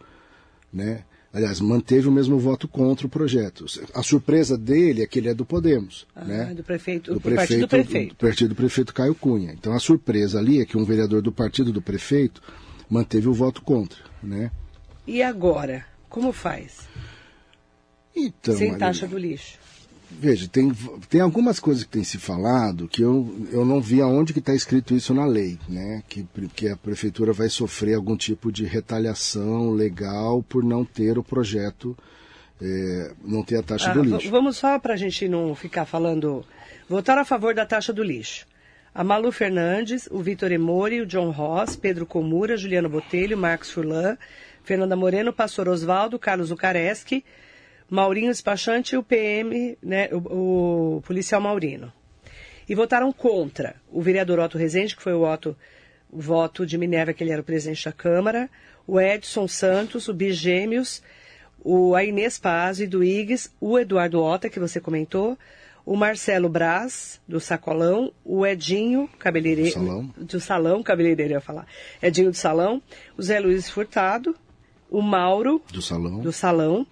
Né? 0.71 1.03
Aliás, 1.33 1.59
manteve 1.59 2.07
o 2.07 2.13
mesmo 2.13 2.39
voto 2.39 2.69
contra 2.69 3.07
o 3.07 3.09
projeto. 3.09 3.65
A 3.95 4.03
surpresa 4.03 4.59
dele 4.59 5.03
é 5.03 5.07
que 5.07 5.19
ele 5.19 5.31
é 5.31 5.35
do 5.35 5.47
Podemos. 5.47 6.07
Ah, 6.15 6.27
né? 6.27 6.53
do 6.53 6.63
prefeito, 6.63 7.11
do, 7.11 7.15
do 7.15 7.21
prefeito, 7.23 7.39
partido 7.39 7.61
do 7.61 7.69
prefeito. 7.69 8.15
Do 8.17 8.19
partido 8.19 8.49
do 8.51 8.55
prefeito 8.55 8.93
Caio 8.93 9.15
Cunha. 9.15 9.55
Então 9.55 9.73
a 9.73 9.79
surpresa 9.79 10.39
ali 10.39 10.61
é 10.61 10.67
que 10.67 10.77
um 10.77 10.85
vereador 10.85 11.23
do 11.23 11.33
partido 11.33 11.73
do 11.73 11.81
prefeito 11.81 12.43
manteve 12.87 13.31
o 13.31 13.33
voto 13.33 13.63
contra. 13.63 13.99
Né? 14.23 14.51
E 15.07 15.23
agora? 15.23 15.87
Como 16.11 16.35
faz? 16.35 16.87
Então, 18.15 18.55
Sem 18.59 18.77
taxa 18.77 19.07
do 19.07 19.17
lixo. 19.17 19.57
Veja, 20.11 20.49
tem, 20.49 20.73
tem 21.11 21.21
algumas 21.21 21.61
coisas 21.61 21.85
que 21.85 21.91
tem 21.91 22.03
se 22.03 22.19
falado 22.19 22.89
que 22.89 23.03
eu, 23.03 23.47
eu 23.53 23.65
não 23.65 23.81
vi 23.81 24.01
aonde 24.01 24.33
que 24.33 24.39
está 24.39 24.55
escrito 24.55 24.95
isso 24.95 25.13
na 25.13 25.27
lei, 25.27 25.59
né? 25.69 26.03
Que, 26.09 26.27
que 26.55 26.69
a 26.69 26.77
prefeitura 26.77 27.33
vai 27.33 27.51
sofrer 27.51 27.95
algum 27.95 28.17
tipo 28.17 28.51
de 28.51 28.65
retaliação 28.65 29.71
legal 29.71 30.43
por 30.43 30.65
não 30.65 30.83
ter 30.85 31.19
o 31.19 31.23
projeto, 31.23 31.97
é, 32.61 33.13
não 33.23 33.43
ter 33.43 33.57
a 33.57 33.63
taxa 33.63 33.91
ah, 33.91 33.95
do 33.95 34.03
lixo. 34.03 34.31
Vamos 34.31 34.57
só 34.57 34.79
para 34.79 34.95
a 34.95 34.97
gente 34.97 35.29
não 35.29 35.55
ficar 35.55 35.85
falando. 35.85 36.45
Votar 36.89 37.19
a 37.19 37.25
favor 37.25 37.55
da 37.55 37.67
taxa 37.67 37.93
do 37.93 38.03
lixo. 38.03 38.47
A 38.95 39.05
Malu 39.05 39.31
Fernandes, 39.31 40.09
o 40.11 40.21
Vitor 40.21 40.51
Emori, 40.51 41.03
o 41.03 41.07
John 41.07 41.31
Ross, 41.31 41.77
Pedro 41.77 42.07
Comura, 42.07 42.57
Juliano 42.57 42.89
Botelho, 42.89 43.37
Marcos 43.37 43.71
Furlan, 43.71 44.17
Fernanda 44.65 44.97
Moreno, 44.97 45.33
Pastor 45.35 45.69
Oswaldo, 45.69 46.19
Carlos 46.19 46.51
Ucareschi, 46.51 47.23
Maurinho 47.91 48.31
Despachante 48.31 48.95
e 48.95 48.99
o 48.99 49.03
PM, 49.03 49.79
né, 49.83 50.09
o, 50.13 50.97
o, 50.97 51.03
policial 51.03 51.41
Maurino. 51.41 51.93
E 52.69 52.75
votaram 52.75 53.13
contra 53.13 53.77
o 53.91 54.03
vereador 54.03 54.39
Otto 54.39 54.59
Rezende, 54.59 54.95
que 54.95 55.03
foi 55.03 55.15
o, 55.15 55.23
Otto, 55.23 55.57
o 56.11 56.21
voto 56.21 56.67
de 56.67 56.77
Minerva, 56.77 57.13
que 57.13 57.25
ele 57.25 57.33
era 57.33 57.41
o 57.41 57.45
presidente 57.45 57.85
da 57.85 57.93
Câmara, 57.93 58.51
o 58.87 59.01
Edson 59.01 59.49
Santos, 59.49 60.09
o 60.09 60.15
Bigêmeos, 60.15 61.03
o 61.65 61.95
a 61.95 62.05
Inês 62.05 62.39
Paz 62.39 62.81
e 62.81 62.87
do 62.87 63.03
IGS, 63.03 63.51
o 63.61 63.79
Eduardo 63.79 64.21
Ota, 64.23 64.51
que 64.51 64.61
você 64.61 64.81
comentou, 64.81 65.39
o 65.85 65.97
Marcelo 65.97 66.51
Braz, 66.51 67.19
do 67.27 67.41
Sacolão, 67.41 68.13
o 68.23 68.47
Edinho, 68.47 69.09
cabeleireiro. 69.19 69.73
Salão. 69.73 70.15
Do 70.19 70.39
Salão, 70.39 70.83
cabeleireiro, 70.83 71.33
eu 71.33 71.37
ia 71.37 71.41
falar. 71.41 71.67
Edinho 72.03 72.31
do 72.31 72.37
Salão, 72.37 72.83
o 73.17 73.23
Zé 73.23 73.41
Luiz 73.41 73.71
Furtado, 73.71 74.37
o 74.91 75.01
Mauro. 75.01 75.63
Do 75.73 75.81
Salão. 75.81 76.21
Do 76.21 76.31
Salão. 76.31 76.87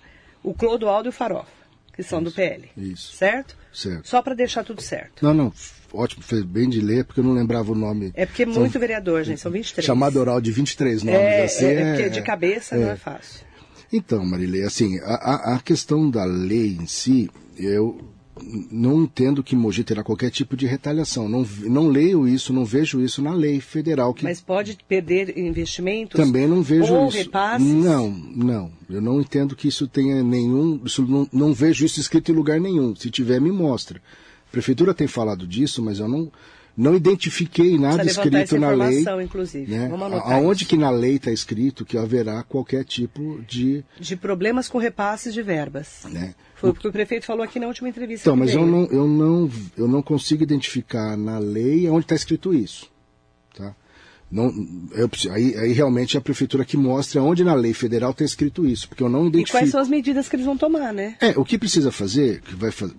O 0.46 0.54
Clodoaldo 0.54 1.08
e 1.08 1.10
o 1.10 1.12
Farofa, 1.12 1.50
que 1.92 2.04
são 2.04 2.20
isso, 2.22 2.30
do 2.30 2.34
PL. 2.34 2.70
Isso. 2.76 3.16
Certo? 3.16 3.56
Certo. 3.72 4.06
Só 4.06 4.22
para 4.22 4.32
deixar 4.32 4.62
tudo 4.62 4.80
certo. 4.80 5.24
Não, 5.24 5.34
não. 5.34 5.52
Ótimo, 5.92 6.22
fez 6.22 6.44
bem 6.44 6.68
de 6.68 6.80
ler, 6.80 7.04
porque 7.04 7.18
eu 7.18 7.24
não 7.24 7.32
lembrava 7.32 7.72
o 7.72 7.74
nome. 7.74 8.12
É 8.14 8.24
porque 8.24 8.44
é 8.44 8.46
muito 8.46 8.72
são, 8.72 8.80
vereador, 8.80 9.24
gente, 9.24 9.40
são 9.40 9.50
23. 9.50 9.84
Chamado 9.84 10.20
oral 10.20 10.40
de 10.40 10.52
23 10.52 11.02
nomes. 11.02 11.20
É, 11.20 11.44
assim, 11.44 11.64
é, 11.64 11.72
é 11.72 11.92
porque 11.94 12.10
de 12.10 12.22
cabeça 12.22 12.76
não 12.76 12.90
é 12.90 12.96
fácil. 12.96 13.44
Então, 13.92 14.24
Marilei, 14.24 14.62
assim, 14.62 15.00
a, 15.00 15.54
a, 15.54 15.60
questão 15.60 16.08
da 16.08 16.24
lei 16.24 16.76
em 16.80 16.86
si, 16.86 17.28
eu 17.56 17.98
não 18.70 19.02
entendo 19.02 19.42
que 19.42 19.56
Mogi 19.56 19.82
terá 19.82 20.02
qualquer 20.02 20.30
tipo 20.30 20.56
de 20.56 20.66
retaliação. 20.66 21.28
Não, 21.28 21.46
não 21.62 21.88
leio 21.88 22.28
isso, 22.28 22.52
não 22.52 22.64
vejo 22.64 23.00
isso 23.02 23.22
na 23.22 23.32
lei 23.32 23.60
federal. 23.60 24.12
Que 24.12 24.24
Mas 24.24 24.40
pode 24.40 24.78
perder 24.86 25.38
investimentos? 25.38 26.18
Também 26.18 26.46
não 26.46 26.62
vejo 26.62 26.92
ou 26.92 27.08
isso. 27.08 27.16
repasses? 27.16 27.66
Não, 27.66 28.10
não. 28.10 28.70
Eu 28.88 29.00
não 29.00 29.20
entendo 29.20 29.56
que 29.56 29.68
isso 29.68 29.88
tenha 29.88 30.22
nenhum. 30.22 30.80
Isso 30.84 31.02
não, 31.02 31.28
não 31.32 31.54
vejo 31.54 31.84
isso 31.84 31.98
escrito 31.98 32.30
em 32.30 32.34
lugar 32.34 32.60
nenhum. 32.60 32.94
Se 32.94 33.10
tiver, 33.10 33.40
me 33.40 33.50
mostra. 33.50 34.00
A 34.48 34.52
prefeitura 34.52 34.94
tem 34.94 35.06
falado 35.06 35.46
disso, 35.46 35.82
mas 35.82 35.98
eu 35.98 36.08
não 36.08 36.30
não 36.76 36.94
identifiquei 36.94 37.78
nada 37.78 38.04
escrito 38.04 38.58
na 38.58 38.70
lei. 38.70 39.02
Inclusive. 39.24 39.70
Né? 39.72 39.90
Aonde 40.24 40.62
isso. 40.62 40.68
que 40.68 40.76
na 40.76 40.90
lei 40.90 41.16
está 41.16 41.30
escrito 41.30 41.86
que 41.86 41.96
haverá 41.96 42.42
qualquer 42.42 42.84
tipo 42.84 43.40
de. 43.48 43.82
De 43.98 44.14
problemas 44.14 44.68
com 44.68 44.76
repasses 44.76 45.32
de 45.32 45.42
verbas. 45.42 46.02
Né? 46.10 46.34
Foi 46.56 46.70
o 46.70 46.74
que 46.74 46.88
o 46.88 46.92
prefeito 46.92 47.26
falou 47.26 47.42
aqui 47.42 47.60
na 47.60 47.66
última 47.66 47.88
entrevista. 47.88 48.28
Então, 48.28 48.36
mas 48.36 48.52
eu 48.52 48.66
não, 48.66 48.84
eu, 48.86 49.06
não, 49.06 49.50
eu 49.76 49.86
não 49.86 50.02
consigo 50.02 50.42
identificar 50.42 51.16
na 51.16 51.38
lei 51.38 51.88
onde 51.88 52.04
está 52.04 52.14
escrito 52.14 52.54
isso. 52.54 52.90
Tá? 53.54 53.74
Não, 54.30 54.50
eu, 54.92 55.08
aí, 55.30 55.56
aí 55.56 55.72
realmente 55.72 56.16
é 56.16 56.18
a 56.18 56.22
prefeitura 56.22 56.64
que 56.64 56.76
mostra 56.76 57.22
onde 57.22 57.44
na 57.44 57.54
lei 57.54 57.74
federal 57.74 58.10
está 58.10 58.24
escrito 58.24 58.66
isso, 58.66 58.88
porque 58.88 59.02
eu 59.02 59.08
não 59.08 59.26
identifico. 59.26 59.50
E 59.50 59.60
quais 59.60 59.70
são 59.70 59.80
as 59.80 59.88
medidas 59.88 60.28
que 60.28 60.36
eles 60.36 60.46
vão 60.46 60.56
tomar, 60.56 60.92
né? 60.92 61.16
É, 61.20 61.38
o 61.38 61.44
que 61.44 61.58
precisa 61.58 61.92
fazer, 61.92 62.40
que 62.40 62.54
vai 62.54 62.70
fazer 62.70 62.94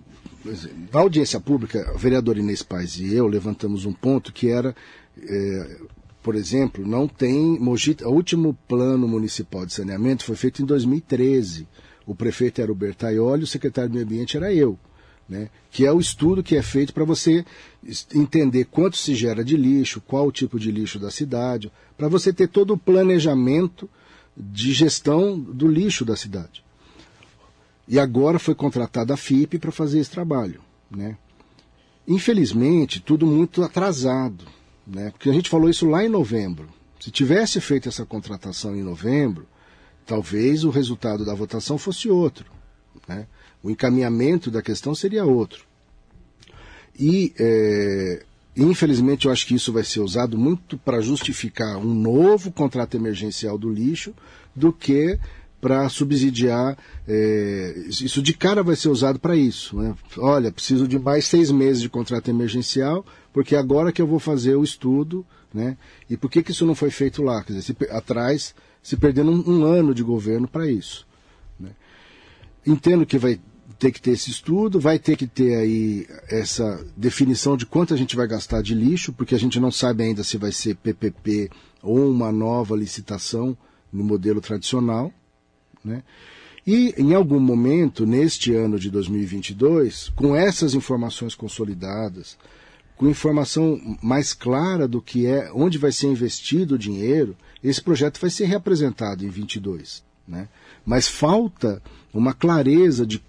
na 0.94 1.00
audiência 1.00 1.40
pública, 1.40 1.92
o 1.94 1.98
vereador 1.98 2.38
Inês 2.38 2.64
Paz 2.64 2.98
e 2.98 3.14
eu 3.14 3.28
levantamos 3.28 3.86
um 3.86 3.94
ponto 3.94 4.32
que 4.32 4.50
era, 4.50 4.76
é, 5.22 5.78
por 6.24 6.36
exemplo, 6.36 6.88
não 6.88 7.08
tem. 7.08 7.60
Mogi, 7.60 7.98
o 8.04 8.10
último 8.10 8.58
plano 8.68 9.08
municipal 9.08 9.66
de 9.66 9.74
saneamento 9.74 10.24
foi 10.24 10.36
feito 10.36 10.62
em 10.62 10.66
2013. 10.66 11.68
O 12.08 12.16
prefeito 12.16 12.62
era 12.62 12.72
o 12.72 12.76
Bertaioli, 12.76 13.44
o 13.44 13.48
secretário 13.48 13.90
do 13.90 13.96
Meio 13.96 14.06
Ambiente 14.06 14.38
era 14.38 14.54
eu. 14.54 14.80
Né? 15.28 15.50
Que 15.70 15.86
é 15.86 15.92
o 15.92 16.00
estudo 16.00 16.42
que 16.42 16.56
é 16.56 16.62
feito 16.62 16.94
para 16.94 17.04
você 17.04 17.46
entender 18.16 18.64
quanto 18.66 18.96
se 18.96 19.14
gera 19.14 19.44
de 19.44 19.58
lixo, 19.58 20.00
qual 20.00 20.26
o 20.26 20.32
tipo 20.32 20.58
de 20.58 20.72
lixo 20.72 20.98
da 20.98 21.12
cidade, 21.12 21.70
para 21.98 22.08
você 22.08 22.32
ter 22.32 22.48
todo 22.48 22.74
o 22.74 22.78
planejamento 22.78 23.90
de 24.38 24.72
gestão 24.72 25.38
do 25.38 25.68
lixo 25.68 26.06
da 26.06 26.16
cidade. 26.16 26.64
E 27.86 28.00
agora 28.00 28.40
foi 28.40 28.56
contratada 28.56 29.14
a 29.14 29.18
FIP 29.18 29.60
para 29.60 29.72
fazer 29.72 30.00
esse 30.00 30.12
trabalho. 30.12 30.62
Né? 30.90 31.18
Infelizmente, 32.08 33.02
tudo 33.02 33.28
muito 33.28 33.64
atrasado. 33.64 34.46
Né? 34.86 35.12
Porque 35.12 35.30
a 35.30 35.34
gente 35.34 35.50
falou 35.50 35.70
isso 35.70 35.90
lá 35.90 36.06
em 36.06 36.10
novembro. 36.10 36.70
Se 37.02 37.12
tivesse 37.12 37.60
feito 37.60 37.90
essa 37.90 38.06
contratação 38.06 38.76
em 38.76 38.82
novembro, 38.82 39.46
talvez 40.08 40.64
o 40.64 40.70
resultado 40.70 41.26
da 41.26 41.36
votação 41.36 41.78
fosse 41.78 42.10
outro. 42.10 42.46
Né? 43.08 43.28
O 43.62 43.70
encaminhamento 43.70 44.50
da 44.50 44.62
questão 44.62 44.96
seria 44.96 45.26
outro. 45.26 45.66
E, 46.98 47.34
é, 47.38 48.24
infelizmente, 48.56 49.28
eu 49.28 49.32
acho 49.32 49.46
que 49.46 49.54
isso 49.54 49.72
vai 49.72 49.84
ser 49.84 50.00
usado 50.00 50.38
muito 50.38 50.78
para 50.78 51.02
justificar 51.02 51.78
um 51.78 51.94
novo 51.94 52.52
contrato 52.52 52.96
emergencial 52.96 53.58
do 53.58 53.70
lixo 53.70 54.16
do 54.56 54.74
que 54.74 55.20
para 55.60 55.88
subsidiar. 55.90 56.78
É, 57.08 57.86
isso 57.90 58.22
de 58.22 58.34
cara 58.34 58.64
vai 58.64 58.76
ser 58.76 58.90
usado 58.90 59.20
para 59.20 59.36
isso. 59.36 59.78
Né? 59.78 59.94
Olha, 60.18 60.52
preciso 60.52 60.88
de 60.88 60.98
mais 60.98 61.26
seis 61.26 61.52
meses 61.52 61.82
de 61.82 61.90
contrato 61.90 62.30
emergencial, 62.30 63.06
porque 63.34 63.56
agora 63.56 63.92
que 63.92 64.02
eu 64.02 64.08
vou 64.08 64.20
fazer 64.20 64.56
o 64.56 64.64
estudo. 64.64 65.26
Né? 65.54 65.78
E 66.10 66.18
por 66.18 66.30
que, 66.30 66.44
que 66.44 66.52
isso 66.52 66.66
não 66.66 66.76
foi 66.76 66.90
feito 66.90 67.22
lá? 67.22 67.44
Quer 67.44 67.54
dizer, 67.54 67.74
se, 67.74 67.92
atrás, 67.92 68.56
se 68.88 68.96
perdendo 68.96 69.32
um, 69.32 69.60
um 69.60 69.66
ano 69.66 69.94
de 69.94 70.02
governo 70.02 70.48
para 70.48 70.66
isso. 70.72 71.06
Né? 71.60 71.72
Entendo 72.66 73.06
que 73.06 73.18
vai 73.18 73.38
ter 73.78 73.92
que 73.92 74.02
ter 74.02 74.12
esse 74.12 74.32
estudo, 74.32 74.80
vai 74.80 74.98
ter 74.98 75.18
que 75.18 75.28
ter 75.28 75.56
aí 75.56 76.08
essa 76.30 76.82
definição 76.96 77.58
de 77.58 77.66
quanto 77.66 77.94
a 77.94 77.98
gente 77.98 78.16
vai 78.16 78.26
gastar 78.26 78.62
de 78.62 78.74
lixo, 78.74 79.12
porque 79.12 79.36
a 79.36 79.38
gente 79.38 79.60
não 79.60 79.72
sabe 79.72 80.04
ainda 80.04 80.24
se 80.24 80.38
vai 80.38 80.54
ser 80.54 80.78
PPP 80.78 81.50
ou 81.84 82.10
uma 82.10 82.32
nova 82.32 82.78
licitação 82.78 83.58
no 83.92 84.06
modelo 84.06 84.40
tradicional. 84.40 85.12
Né? 85.84 86.02
E 86.66 86.94
em 86.98 87.14
algum 87.14 87.42
momento, 87.42 88.06
neste 88.06 88.54
ano 88.54 88.80
de 88.80 88.90
2022, 88.90 90.14
com 90.16 90.34
essas 90.34 90.74
informações 90.74 91.36
consolidadas, 91.36 92.38
com 92.96 93.10
informação 93.10 93.98
mais 94.02 94.34
clara 94.34 94.88
do 94.88 95.02
que 95.02 95.26
é, 95.26 95.52
onde 95.54 95.78
vai 95.78 95.92
ser 95.92 96.08
investido 96.08 96.76
o 96.76 96.80
dinheiro, 96.80 97.36
esse 97.64 97.82
projeto 97.82 98.20
vai 98.20 98.30
ser 98.30 98.46
reapresentado 98.46 99.26
em 99.26 99.30
22. 99.30 100.04
Né? 100.28 100.48
Mas 100.86 101.08
falta 101.08 101.82
uma 102.14 102.34
clareza 102.34 103.06
de 103.06 103.22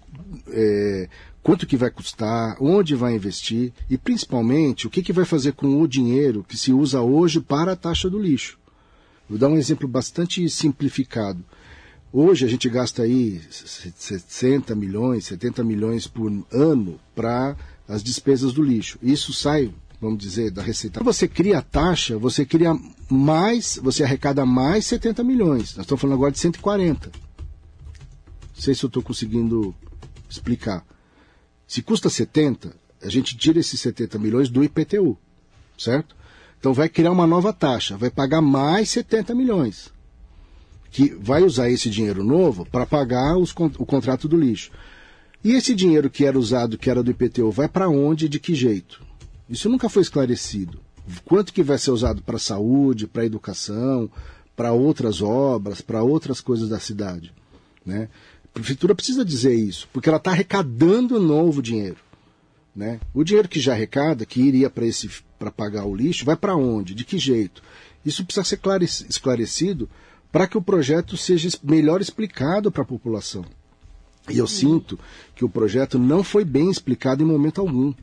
é, 0.49 1.09
quanto 1.41 1.65
que 1.65 1.77
vai 1.77 1.89
custar, 1.89 2.57
onde 2.59 2.95
vai 2.95 3.15
investir 3.15 3.71
e 3.89 3.97
principalmente 3.97 4.85
o 4.85 4.89
que, 4.89 5.01
que 5.01 5.13
vai 5.13 5.25
fazer 5.25 5.53
com 5.53 5.81
o 5.81 5.87
dinheiro 5.87 6.45
que 6.47 6.57
se 6.57 6.73
usa 6.73 7.01
hoje 7.01 7.39
para 7.39 7.73
a 7.73 7.75
taxa 7.75 8.09
do 8.09 8.19
lixo. 8.19 8.59
Vou 9.29 9.37
dar 9.37 9.47
um 9.47 9.57
exemplo 9.57 9.87
bastante 9.87 10.47
simplificado. 10.49 11.43
Hoje 12.11 12.43
a 12.43 12.49
gente 12.49 12.67
gasta 12.67 13.03
aí 13.03 13.39
60 13.49 14.73
milhões, 14.73 15.25
70 15.25 15.63
milhões 15.63 16.07
por 16.07 16.31
ano 16.51 16.99
para 17.13 17.55
as 17.87 18.03
despesas 18.03 18.51
do 18.51 18.63
lixo. 18.63 18.97
Isso 19.01 19.31
sai, 19.31 19.71
vamos 19.99 20.19
dizer, 20.19 20.51
da 20.51 20.61
receita. 20.61 21.03
Você 21.03 21.27
cria 21.27 21.59
a 21.59 21.61
taxa, 21.61 22.17
você 22.17 22.45
cria 22.45 22.77
mais, 23.09 23.79
você 23.81 24.03
arrecada 24.03 24.45
mais 24.45 24.85
70 24.85 25.23
milhões. 25.23 25.75
Nós 25.75 25.85
estamos 25.85 26.01
falando 26.01 26.15
agora 26.15 26.31
de 26.31 26.39
140. 26.39 27.11
Não 27.11 28.61
sei 28.61 28.73
se 28.73 28.83
eu 28.83 28.87
estou 28.87 29.03
conseguindo 29.03 29.75
explicar. 30.29 30.85
Se 31.67 31.81
custa 31.81 32.09
70, 32.09 32.75
a 33.01 33.09
gente 33.09 33.37
tira 33.37 33.59
esses 33.59 33.79
70 33.79 34.17
milhões 34.17 34.49
do 34.49 34.63
IPTU, 34.63 35.17
certo? 35.77 36.15
Então 36.59 36.73
vai 36.73 36.89
criar 36.89 37.11
uma 37.11 37.27
nova 37.27 37.53
taxa, 37.53 37.95
vai 37.95 38.09
pagar 38.09 38.41
mais 38.41 38.89
70 38.89 39.33
milhões 39.33 39.91
que 40.91 41.13
vai 41.19 41.43
usar 41.43 41.69
esse 41.69 41.89
dinheiro 41.89 42.23
novo 42.23 42.65
para 42.65 42.85
pagar 42.85 43.37
os, 43.37 43.51
o 43.77 43.85
contrato 43.85 44.27
do 44.27 44.37
lixo. 44.37 44.71
E 45.43 45.51
esse 45.51 45.73
dinheiro 45.73 46.09
que 46.09 46.25
era 46.25 46.37
usado, 46.37 46.77
que 46.77 46.89
era 46.89 47.03
do 47.03 47.11
IPTU, 47.11 47.51
vai 47.51 47.67
para 47.67 47.87
onde 47.87 48.25
e 48.25 48.29
de 48.29 48.39
que 48.39 48.55
jeito? 48.55 49.01
Isso 49.49 49.69
nunca 49.69 49.89
foi 49.89 50.01
esclarecido. 50.01 50.79
Quanto 51.25 51.51
que 51.51 51.63
vai 51.63 51.77
ser 51.77 51.91
usado 51.91 52.21
para 52.21 52.37
saúde, 52.37 53.07
para 53.07 53.25
educação, 53.25 54.09
para 54.55 54.71
outras 54.71 55.21
obras, 55.21 55.81
para 55.81 56.03
outras 56.03 56.39
coisas 56.39 56.69
da 56.69 56.79
cidade? 56.79 57.33
Né? 57.85 58.09
A 58.45 58.47
prefeitura 58.53 58.93
precisa 58.93 59.25
dizer 59.25 59.55
isso, 59.55 59.87
porque 59.91 60.07
ela 60.07 60.17
está 60.17 60.31
arrecadando 60.31 61.19
novo 61.19 61.61
dinheiro. 61.61 61.97
Né? 62.75 62.99
O 63.13 63.23
dinheiro 63.23 63.49
que 63.49 63.59
já 63.59 63.73
arrecada, 63.73 64.25
que 64.25 64.39
iria 64.39 64.69
para 64.69 65.51
pagar 65.51 65.85
o 65.85 65.95
lixo, 65.95 66.25
vai 66.25 66.35
para 66.35 66.55
onde? 66.55 66.93
De 66.93 67.03
que 67.03 67.17
jeito? 67.17 67.63
Isso 68.05 68.23
precisa 68.23 68.43
ser 68.45 68.59
esclarecido 69.09 69.89
para 70.31 70.47
que 70.47 70.57
o 70.57 70.61
projeto 70.61 71.17
seja 71.17 71.49
melhor 71.63 72.01
explicado 72.01 72.71
para 72.71 72.83
a 72.83 72.85
população. 72.85 73.43
E 74.29 74.37
eu 74.37 74.45
sinto 74.45 74.99
que 75.35 75.43
o 75.43 75.49
projeto 75.49 75.97
não 75.97 76.23
foi 76.23 76.45
bem 76.45 76.69
explicado 76.69 77.23
em 77.23 77.25
momento 77.25 77.59
algum. 77.59 77.93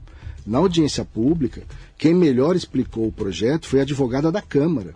Na 0.47 0.59
audiência 0.59 1.05
pública, 1.05 1.63
quem 1.99 2.15
melhor 2.15 2.55
explicou 2.55 3.09
o 3.09 3.13
projeto 3.13 3.67
foi 3.67 3.81
a 3.81 3.83
advogada 3.83 4.31
da 4.31 4.41
Câmara, 4.41 4.95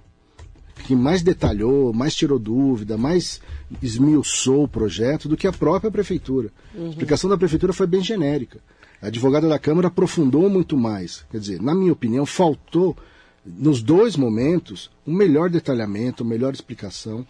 que 0.86 0.94
mais 0.94 1.22
detalhou, 1.22 1.92
mais 1.92 2.14
tirou 2.14 2.38
dúvida, 2.38 2.96
mais 2.96 3.40
esmiuçou 3.82 4.64
o 4.64 4.68
projeto 4.68 5.28
do 5.28 5.36
que 5.36 5.46
a 5.46 5.52
própria 5.52 5.90
prefeitura. 5.90 6.50
Uhum. 6.74 6.86
A 6.86 6.90
explicação 6.90 7.28
da 7.28 7.36
prefeitura 7.36 7.72
foi 7.72 7.86
bem 7.86 8.02
genérica. 8.02 8.60
A 9.02 9.08
advogada 9.08 9.48
da 9.48 9.58
Câmara 9.58 9.88
aprofundou 9.88 10.48
muito 10.48 10.76
mais. 10.76 11.24
Quer 11.30 11.38
dizer, 11.38 11.60
na 11.60 11.74
minha 11.74 11.92
opinião, 11.92 12.24
faltou 12.24 12.96
nos 13.44 13.82
dois 13.82 14.16
momentos, 14.16 14.90
um 15.06 15.14
melhor 15.14 15.50
detalhamento, 15.50 16.22
uma 16.22 16.30
melhor 16.30 16.52
explicação 16.52 17.26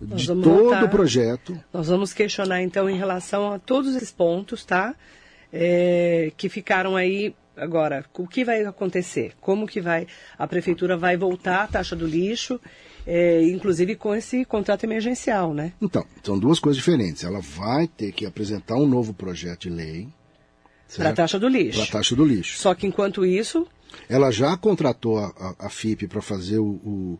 de 0.00 0.26
todo 0.26 0.42
voltar. 0.42 0.84
o 0.84 0.88
projeto. 0.88 1.58
Nós 1.72 1.88
vamos 1.88 2.12
questionar, 2.12 2.60
então, 2.62 2.90
em 2.90 2.98
relação 2.98 3.52
a 3.52 3.58
todos 3.58 3.94
esses 3.94 4.10
pontos, 4.10 4.64
tá? 4.64 4.94
É, 5.52 6.32
que 6.36 6.48
ficaram 6.48 6.96
aí 6.96 7.34
agora. 7.56 8.04
O 8.14 8.26
que 8.26 8.44
vai 8.44 8.64
acontecer? 8.64 9.34
Como 9.40 9.66
que 9.66 9.80
vai 9.80 10.06
a 10.38 10.46
prefeitura 10.46 10.96
vai 10.96 11.16
voltar 11.16 11.64
a 11.64 11.66
taxa 11.66 11.96
do 11.96 12.06
lixo? 12.06 12.60
É, 13.06 13.42
inclusive 13.42 13.96
com 13.96 14.14
esse 14.14 14.44
contrato 14.44 14.84
emergencial, 14.84 15.52
né? 15.52 15.72
Então, 15.82 16.06
são 16.22 16.38
duas 16.38 16.60
coisas 16.60 16.76
diferentes. 16.76 17.24
Ela 17.24 17.40
vai 17.40 17.88
ter 17.88 18.12
que 18.12 18.24
apresentar 18.24 18.76
um 18.76 18.86
novo 18.86 19.12
projeto 19.12 19.62
de 19.62 19.70
lei 19.70 20.08
para 20.96 21.10
a 21.10 21.12
taxa 21.12 21.38
do 21.38 21.48
lixo. 21.48 21.78
Para 21.78 21.88
a 21.88 21.92
taxa 21.92 22.14
do 22.14 22.24
lixo. 22.24 22.58
Só 22.58 22.74
que 22.74 22.86
enquanto 22.86 23.24
isso, 23.24 23.66
ela 24.08 24.30
já 24.30 24.56
contratou 24.56 25.18
a, 25.18 25.26
a, 25.26 25.66
a 25.66 25.70
FIP 25.70 26.06
para 26.06 26.20
fazer 26.20 26.58
o, 26.58 26.64
o, 26.64 27.18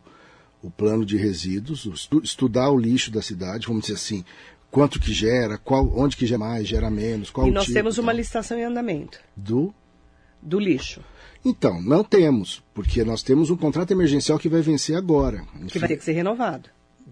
o, 0.61 0.71
plano 0.71 1.05
de 1.05 1.17
resíduos, 1.17 1.85
o, 1.85 2.21
estudar 2.21 2.69
o 2.69 2.77
lixo 2.77 3.11
da 3.11 3.21
cidade, 3.21 3.67
vamos 3.67 3.83
dizer 3.83 3.95
assim, 3.95 4.23
quanto 4.71 4.99
que 4.99 5.11
gera, 5.11 5.57
qual, 5.57 5.91
onde 5.95 6.15
que 6.15 6.25
gera 6.25 6.39
mais, 6.39 6.67
gera 6.67 6.89
menos, 6.89 7.29
qual 7.29 7.47
E 7.47 7.51
nós 7.51 7.65
tipo, 7.65 7.75
temos 7.75 7.97
uma 7.97 8.13
licitação 8.13 8.57
em 8.57 8.63
andamento. 8.63 9.19
Do? 9.35 9.73
Do 10.43 10.59
lixo. 10.59 11.01
Então, 11.45 11.81
não 11.81 12.03
temos, 12.03 12.63
porque 12.73 13.03
nós 13.03 13.21
temos 13.21 13.49
um 13.49 13.57
contrato 13.57 13.91
emergencial 13.91 14.39
que 14.39 14.47
vai 14.47 14.61
vencer 14.61 14.95
agora. 14.95 15.43
Que 15.67 15.79
vai 15.79 15.89
ter 15.89 15.97
que 15.97 16.03
ser 16.03 16.13
renovado. 16.13 16.69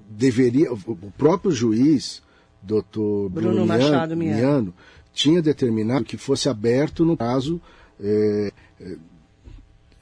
Deveria, 0.10 0.72
o 0.72 1.12
próprio 1.18 1.52
juiz, 1.52 2.22
doutor 2.62 3.30
Bruno, 3.30 3.50
Bruno 3.50 3.66
Machado 3.66 4.16
Miano, 4.16 4.38
Miano, 4.38 4.74
tinha 5.14 5.42
determinado 5.42 6.06
que 6.06 6.18
fosse 6.18 6.48
aberto 6.48 7.04
no 7.04 7.18
prazo 7.18 7.62
é, 8.00 8.52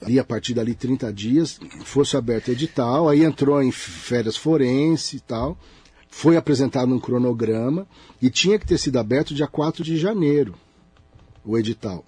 ali 0.01 0.19
a 0.19 0.23
partir 0.23 0.53
dali 0.53 0.73
30 0.73 1.11
dias, 1.11 1.59
fosse 1.83 2.15
aberto 2.15 2.49
edital, 2.49 3.09
aí 3.09 3.23
entrou 3.23 3.61
em 3.61 3.71
férias 3.71 4.37
forense 4.37 5.17
e 5.17 5.19
tal, 5.19 5.57
foi 6.09 6.37
apresentado 6.37 6.93
um 6.93 6.99
cronograma 6.99 7.85
e 8.21 8.29
tinha 8.29 8.57
que 8.57 8.65
ter 8.65 8.77
sido 8.77 8.97
aberto 8.97 9.33
dia 9.33 9.47
4 9.47 9.83
de 9.83 9.97
janeiro, 9.97 10.55
o 11.43 11.57
edital. 11.57 12.05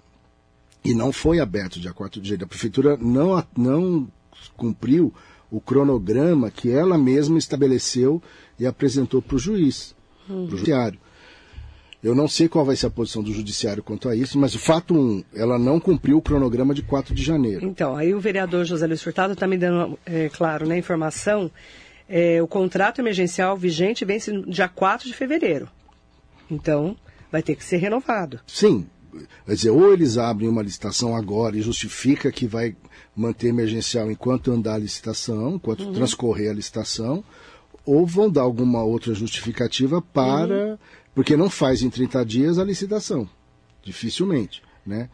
E 0.84 0.94
não 0.94 1.12
foi 1.12 1.38
aberto 1.38 1.78
dia 1.78 1.92
4 1.92 2.20
de 2.20 2.28
janeiro. 2.28 2.44
A 2.44 2.48
prefeitura 2.48 2.96
não, 3.00 3.44
não 3.56 4.08
cumpriu 4.56 5.12
o 5.50 5.60
cronograma 5.60 6.50
que 6.50 6.70
ela 6.70 6.96
mesma 6.96 7.38
estabeleceu 7.38 8.22
e 8.58 8.66
apresentou 8.66 9.20
para 9.20 9.36
o 9.36 9.38
juiz, 9.38 9.94
uhum. 10.28 10.46
para 10.46 10.54
o 10.54 10.58
judiciário. 10.58 10.98
Eu 12.02 12.16
não 12.16 12.26
sei 12.26 12.48
qual 12.48 12.64
vai 12.64 12.74
ser 12.74 12.86
a 12.86 12.90
posição 12.90 13.22
do 13.22 13.32
judiciário 13.32 13.80
quanto 13.80 14.08
a 14.08 14.16
isso, 14.16 14.36
mas 14.36 14.56
o 14.56 14.58
fato 14.58 14.92
um, 14.92 15.22
ela 15.32 15.56
não 15.56 15.78
cumpriu 15.78 16.18
o 16.18 16.22
cronograma 16.22 16.74
de 16.74 16.82
4 16.82 17.14
de 17.14 17.22
janeiro. 17.22 17.64
Então, 17.64 17.94
aí 17.94 18.12
o 18.12 18.18
vereador 18.18 18.64
José 18.64 18.86
Luiz 18.88 19.00
Furtado 19.00 19.34
está 19.34 19.46
me 19.46 19.56
dando, 19.56 19.96
é, 20.04 20.28
claro, 20.28 20.66
né, 20.66 20.76
informação. 20.76 21.48
É, 22.08 22.42
o 22.42 22.48
contrato 22.48 23.00
emergencial 23.00 23.56
vigente 23.56 24.04
vence 24.04 24.32
dia 24.48 24.68
4 24.68 25.06
de 25.06 25.14
fevereiro. 25.14 25.68
Então, 26.50 26.96
vai 27.30 27.40
ter 27.40 27.54
que 27.54 27.64
ser 27.64 27.76
renovado. 27.76 28.40
Sim, 28.48 28.84
quer 29.46 29.54
dizer, 29.54 29.70
ou 29.70 29.92
eles 29.92 30.18
abrem 30.18 30.48
uma 30.48 30.62
licitação 30.62 31.14
agora 31.16 31.56
e 31.56 31.62
justifica 31.62 32.32
que 32.32 32.46
vai 32.46 32.76
manter 33.14 33.48
emergencial 33.48 34.10
enquanto 34.10 34.50
andar 34.50 34.74
a 34.74 34.78
licitação, 34.78 35.56
enquanto 35.56 35.84
uhum. 35.84 35.92
transcorrer 35.92 36.50
a 36.50 36.54
licitação, 36.54 37.22
ou 37.84 38.06
vão 38.06 38.30
dar 38.30 38.42
alguma 38.42 38.82
outra 38.82 39.14
justificativa 39.14 40.00
para. 40.00 40.70
Uhum. 40.70 40.78
Porque 41.14 41.36
não 41.36 41.50
faz 41.50 41.82
em 41.82 41.90
30 41.90 42.24
dias 42.24 42.58
a 42.58 42.64
licitação. 42.64 43.28
Dificilmente. 43.82 44.62
Né? 44.84 45.10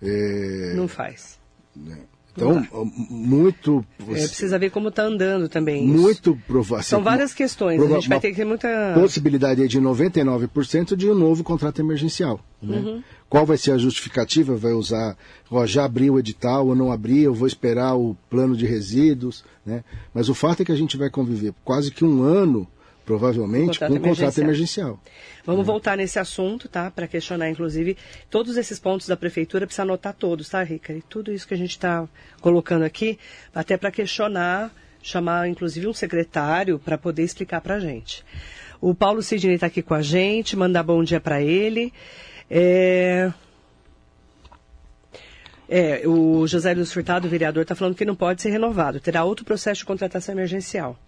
É, 0.00 0.74
não 0.76 0.86
faz. 0.86 1.38
Né? 1.74 1.98
Então, 2.32 2.66
muito. 3.10 3.84
É, 4.00 4.04
precisa 4.04 4.58
ver 4.58 4.70
como 4.70 4.88
está 4.88 5.02
andando 5.02 5.48
também. 5.48 5.86
Muito 5.86 6.38
provável. 6.46 6.84
São 6.84 7.02
várias 7.02 7.34
questões. 7.34 7.78
Prova 7.78 7.94
a 7.94 8.00
gente 8.00 8.08
vai 8.08 8.20
ter 8.20 8.30
que 8.30 8.36
ter 8.36 8.44
muita. 8.44 8.68
Possibilidade 8.94 9.66
de 9.66 9.80
99% 9.80 10.96
de 10.96 11.08
um 11.08 11.14
novo 11.14 11.42
contrato 11.42 11.80
emergencial. 11.80 12.40
Né? 12.62 12.78
Uhum. 12.78 13.02
Qual 13.28 13.44
vai 13.44 13.56
ser 13.56 13.72
a 13.72 13.78
justificativa? 13.78 14.56
Vai 14.56 14.72
usar, 14.72 15.16
ó, 15.50 15.66
já 15.66 15.84
abriu 15.84 16.14
o 16.14 16.18
edital 16.18 16.66
ou 16.66 16.74
não 16.74 16.92
abri, 16.92 17.22
eu 17.22 17.34
vou 17.34 17.46
esperar 17.46 17.94
o 17.94 18.16
plano 18.28 18.56
de 18.56 18.66
resíduos. 18.66 19.44
Né? 19.64 19.84
Mas 20.14 20.28
o 20.28 20.34
fato 20.34 20.62
é 20.62 20.64
que 20.64 20.72
a 20.72 20.76
gente 20.76 20.96
vai 20.96 21.10
conviver 21.10 21.52
quase 21.64 21.90
que 21.90 22.04
um 22.04 22.22
ano 22.22 22.66
provavelmente 23.10 23.80
com 23.80 23.86
um 23.86 23.98
contrato 23.98 24.40
emergencial. 24.40 25.00
Vamos 25.44 25.66
voltar 25.66 25.96
nesse 25.96 26.18
assunto, 26.20 26.68
tá? 26.68 26.92
Para 26.92 27.08
questionar, 27.08 27.50
inclusive, 27.50 27.96
todos 28.30 28.56
esses 28.56 28.78
pontos 28.78 29.08
da 29.08 29.16
prefeitura, 29.16 29.66
precisa 29.66 29.82
anotar 29.82 30.14
todos, 30.14 30.48
tá, 30.48 30.62
Rica? 30.62 30.92
E 30.92 31.02
tudo 31.02 31.32
isso 31.32 31.48
que 31.48 31.54
a 31.54 31.56
gente 31.56 31.70
está 31.70 32.08
colocando 32.40 32.84
aqui, 32.84 33.18
até 33.52 33.76
para 33.76 33.90
questionar, 33.90 34.72
chamar, 35.02 35.48
inclusive, 35.48 35.88
um 35.88 35.92
secretário 35.92 36.78
para 36.78 36.96
poder 36.96 37.24
explicar 37.24 37.60
para 37.60 37.74
a 37.74 37.80
gente. 37.80 38.24
O 38.80 38.94
Paulo 38.94 39.22
Sidney 39.22 39.56
está 39.56 39.66
aqui 39.66 39.82
com 39.82 39.94
a 39.94 40.02
gente, 40.02 40.56
mandar 40.56 40.84
bom 40.84 41.02
dia 41.02 41.20
para 41.20 41.42
ele. 41.42 41.92
É... 42.48 43.32
É, 45.68 46.06
o 46.06 46.46
José 46.46 46.74
Luiz 46.74 46.92
Furtado, 46.92 47.26
o 47.26 47.30
vereador, 47.30 47.62
está 47.62 47.74
falando 47.74 47.94
que 47.94 48.04
não 48.04 48.14
pode 48.14 48.42
ser 48.42 48.50
renovado. 48.50 49.00
Terá 49.00 49.24
outro 49.24 49.44
processo 49.44 49.80
de 49.80 49.84
contratação 49.84 50.34
emergencial. 50.34 50.98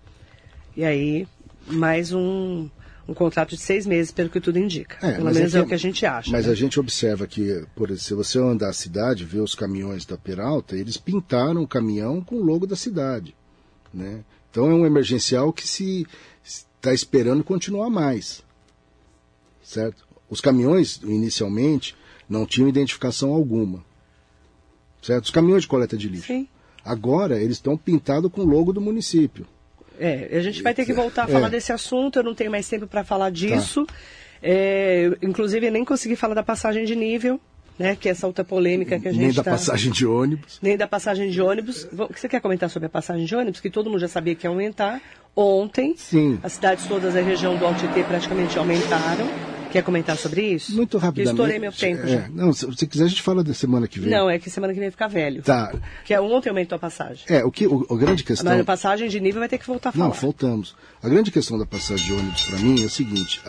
E 0.76 0.84
aí, 0.84 1.26
mais 1.66 2.12
um, 2.12 2.68
um 3.08 3.14
contrato 3.14 3.50
de 3.50 3.58
seis 3.58 3.86
meses, 3.86 4.12
pelo 4.12 4.30
que 4.30 4.40
tudo 4.40 4.58
indica. 4.58 4.96
É, 5.06 5.12
pelo 5.12 5.32
menos 5.32 5.54
é, 5.54 5.58
é, 5.58 5.62
o 5.62 5.66
que 5.66 5.74
a 5.74 5.78
gente 5.78 6.04
acha. 6.06 6.30
Mas 6.30 6.46
né? 6.46 6.52
a 6.52 6.54
gente 6.54 6.78
observa 6.78 7.26
que, 7.26 7.64
por 7.74 7.90
exemplo, 7.90 8.04
se 8.04 8.14
você 8.14 8.38
andar 8.38 8.70
a 8.70 8.72
cidade, 8.72 9.24
ver 9.24 9.40
os 9.40 9.54
caminhões 9.54 10.04
da 10.04 10.16
Peralta, 10.16 10.76
eles 10.76 10.96
pintaram 10.96 11.62
o 11.62 11.68
caminhão 11.68 12.20
com 12.20 12.36
o 12.36 12.44
logo 12.44 12.66
da 12.66 12.76
cidade. 12.76 13.34
Né? 13.92 14.24
Então 14.50 14.70
é 14.70 14.74
um 14.74 14.86
emergencial 14.86 15.52
que 15.52 15.66
se 15.66 16.06
está 16.44 16.92
esperando 16.92 17.44
continuar 17.44 17.90
mais. 17.90 18.42
Certo? 19.62 20.06
Os 20.28 20.40
caminhões, 20.40 21.00
inicialmente, 21.02 21.96
não 22.28 22.46
tinham 22.46 22.68
identificação 22.68 23.32
alguma. 23.32 23.84
Certo? 25.02 25.24
Os 25.24 25.30
caminhões 25.30 25.62
de 25.62 25.68
coleta 25.68 25.96
de 25.96 26.08
lixo. 26.08 26.28
Sim. 26.28 26.48
Agora, 26.84 27.40
eles 27.40 27.58
estão 27.58 27.76
pintados 27.76 28.30
com 28.30 28.42
o 28.42 28.46
logo 28.46 28.72
do 28.72 28.80
município. 28.80 29.46
É, 30.03 30.36
a 30.36 30.40
gente 30.40 30.64
vai 30.64 30.74
ter 30.74 30.84
que 30.84 30.92
voltar 30.92 31.24
a 31.24 31.28
falar 31.28 31.46
é. 31.46 31.50
desse 31.50 31.72
assunto, 31.72 32.18
eu 32.18 32.24
não 32.24 32.34
tenho 32.34 32.50
mais 32.50 32.68
tempo 32.68 32.88
para 32.88 33.05
falar 33.05 33.30
disso. 33.30 33.86
Tá. 33.86 33.94
É, 34.42 35.16
inclusive, 35.22 35.64
eu 35.68 35.70
nem 35.70 35.84
consegui 35.84 36.16
falar 36.16 36.34
da 36.34 36.42
passagem 36.42 36.84
de 36.84 36.96
nível, 36.96 37.40
né, 37.78 37.94
que 37.94 38.09
é 38.09 38.11
essa 38.11 38.26
outra 38.26 38.42
polêmica 38.42 38.98
que 38.98 39.07
a 39.07 39.12
gente 39.12 39.22
Nem 39.22 39.32
da 39.32 39.44
tá... 39.44 39.53
passagem 39.53 39.92
de 39.92 40.05
ônibus. 40.05 40.59
Nem 40.61 40.76
da 40.76 40.88
passagem 40.88 41.30
de 41.30 41.40
ônibus. 41.40 41.86
Você 41.92 42.28
quer 42.28 42.40
comentar 42.40 42.68
sobre 42.68 42.86
a 42.86 42.90
passagem 42.90 43.24
de 43.24 43.36
ônibus? 43.36 43.61
Que 43.61 43.70
todo 43.70 43.88
mundo 43.88 44.00
já 44.00 44.09
sabia 44.09 44.34
que 44.34 44.44
ia 44.44 44.50
aumentar. 44.50 45.00
Ontem, 45.36 45.94
Sim. 45.96 46.38
as 46.42 46.55
cidades 46.55 46.84
todas 46.86 47.14
da 47.14 47.20
região 47.20 47.57
do 47.57 47.64
Alto 47.64 47.86
praticamente 48.09 48.59
aumentaram. 48.59 49.26
Quer 49.72 49.82
comentar 49.82 50.16
sobre 50.18 50.42
isso? 50.42 50.74
Muito 50.76 50.98
rapidamente. 50.98 51.28
Eu 51.28 51.32
estourei 51.32 51.58
meu 51.58 51.72
tempo. 51.72 52.06
É, 52.06 52.28
não, 52.30 52.52
se, 52.52 52.70
se 52.76 52.86
quiser 52.86 53.04
a 53.04 53.08
gente 53.08 53.22
fala 53.22 53.42
da 53.42 53.54
semana 53.54 53.88
que 53.88 53.98
vem. 53.98 54.10
Não, 54.10 54.28
é 54.28 54.38
que 54.38 54.50
semana 54.50 54.74
que 54.74 54.78
vem 54.78 54.90
fica 54.90 55.08
velho. 55.08 55.42
Tá. 55.42 55.74
Que 56.04 56.12
é, 56.12 56.20
ontem 56.20 56.50
aumentou 56.50 56.76
a 56.76 56.78
passagem. 56.78 57.24
É, 57.26 57.42
o 57.44 57.50
que 57.50 57.66
o, 57.66 57.86
a 57.90 57.96
grande 57.96 58.22
questão. 58.22 58.50
Mas 58.50 58.60
a 58.60 58.64
passagem 58.64 59.08
de 59.08 59.18
nível 59.18 59.40
vai 59.40 59.48
ter 59.48 59.56
que 59.56 59.66
voltar 59.66 59.88
a 59.88 59.92
falar. 59.92 60.04
Não, 60.04 60.12
voltamos. 60.12 60.76
A 61.02 61.08
grande 61.08 61.30
questão 61.30 61.58
da 61.58 61.64
passagem 61.64 62.06
de 62.06 62.12
ônibus 62.12 62.42
para 62.42 62.58
mim 62.58 62.82
é 62.82 62.84
o 62.84 62.90
seguinte: 62.90 63.40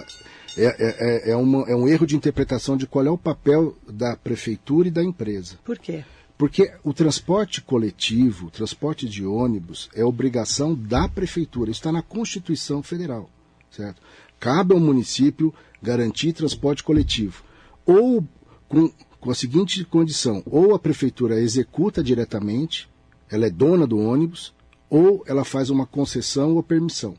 é, 0.57 0.65
é, 0.65 0.75
é, 0.79 1.31
é, 1.31 1.35
uma, 1.35 1.69
é 1.69 1.75
um 1.75 1.87
erro 1.87 2.07
de 2.07 2.15
interpretação 2.15 2.77
de 2.77 2.87
qual 2.87 3.05
é 3.05 3.09
o 3.09 3.17
papel 3.17 3.75
da 3.85 4.15
prefeitura 4.15 4.87
e 4.87 4.91
da 4.91 5.03
empresa. 5.03 5.57
Por 5.63 5.77
quê? 5.77 6.03
Porque 6.37 6.71
o 6.83 6.93
transporte 6.93 7.61
coletivo, 7.61 8.47
o 8.47 8.51
transporte 8.51 9.07
de 9.07 9.25
ônibus, 9.25 9.89
é 9.95 10.03
obrigação 10.03 10.73
da 10.73 11.07
prefeitura. 11.07 11.69
Isso 11.69 11.79
está 11.79 11.91
na 11.91 12.01
Constituição 12.01 12.81
Federal, 12.81 13.29
certo? 13.69 14.01
Cabe 14.43 14.73
ao 14.73 14.79
município 14.79 15.53
garantir 15.81 16.33
transporte 16.33 16.83
coletivo. 16.83 17.45
Ou 17.85 18.21
com, 18.67 18.91
com 19.17 19.31
a 19.31 19.33
seguinte 19.33 19.85
condição: 19.85 20.43
ou 20.45 20.75
a 20.75 20.79
prefeitura 20.79 21.39
executa 21.39 22.03
diretamente, 22.03 22.89
ela 23.31 23.45
é 23.45 23.49
dona 23.49 23.87
do 23.87 23.97
ônibus, 23.97 24.53
ou 24.89 25.23
ela 25.25 25.45
faz 25.45 25.69
uma 25.69 25.85
concessão 25.85 26.55
ou 26.55 26.61
permissão, 26.61 27.15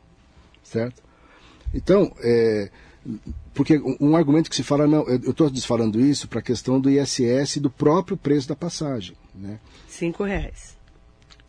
certo? 0.62 1.03
Então, 1.72 2.12
é, 2.18 2.70
porque 3.55 3.81
um 3.99 4.14
argumento 4.14 4.51
que 4.51 4.57
se 4.57 4.62
fala, 4.62 4.87
não, 4.87 5.09
eu 5.09 5.31
estou 5.31 5.51
falando 5.62 5.99
isso 5.99 6.29
para 6.29 6.41
a 6.41 6.43
questão 6.43 6.79
do 6.79 6.91
ISS 6.91 7.57
do 7.57 7.70
próprio 7.70 8.18
preço 8.18 8.47
da 8.49 8.55
passagem. 8.55 9.16
Né? 9.35 9.59
Cinco 9.89 10.25
reais. 10.25 10.77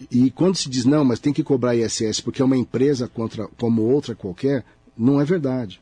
E 0.10 0.32
quando 0.32 0.56
se 0.56 0.70
diz, 0.70 0.86
não, 0.86 1.04
mas 1.04 1.20
tem 1.20 1.34
que 1.34 1.44
cobrar 1.44 1.76
ISS 1.76 2.22
porque 2.22 2.42
é 2.42 2.46
uma 2.46 2.56
empresa 2.56 3.10
contra, 3.10 3.46
como 3.58 3.82
outra 3.82 4.16
qualquer, 4.16 4.64
não 4.98 5.20
é 5.20 5.26
verdade. 5.26 5.82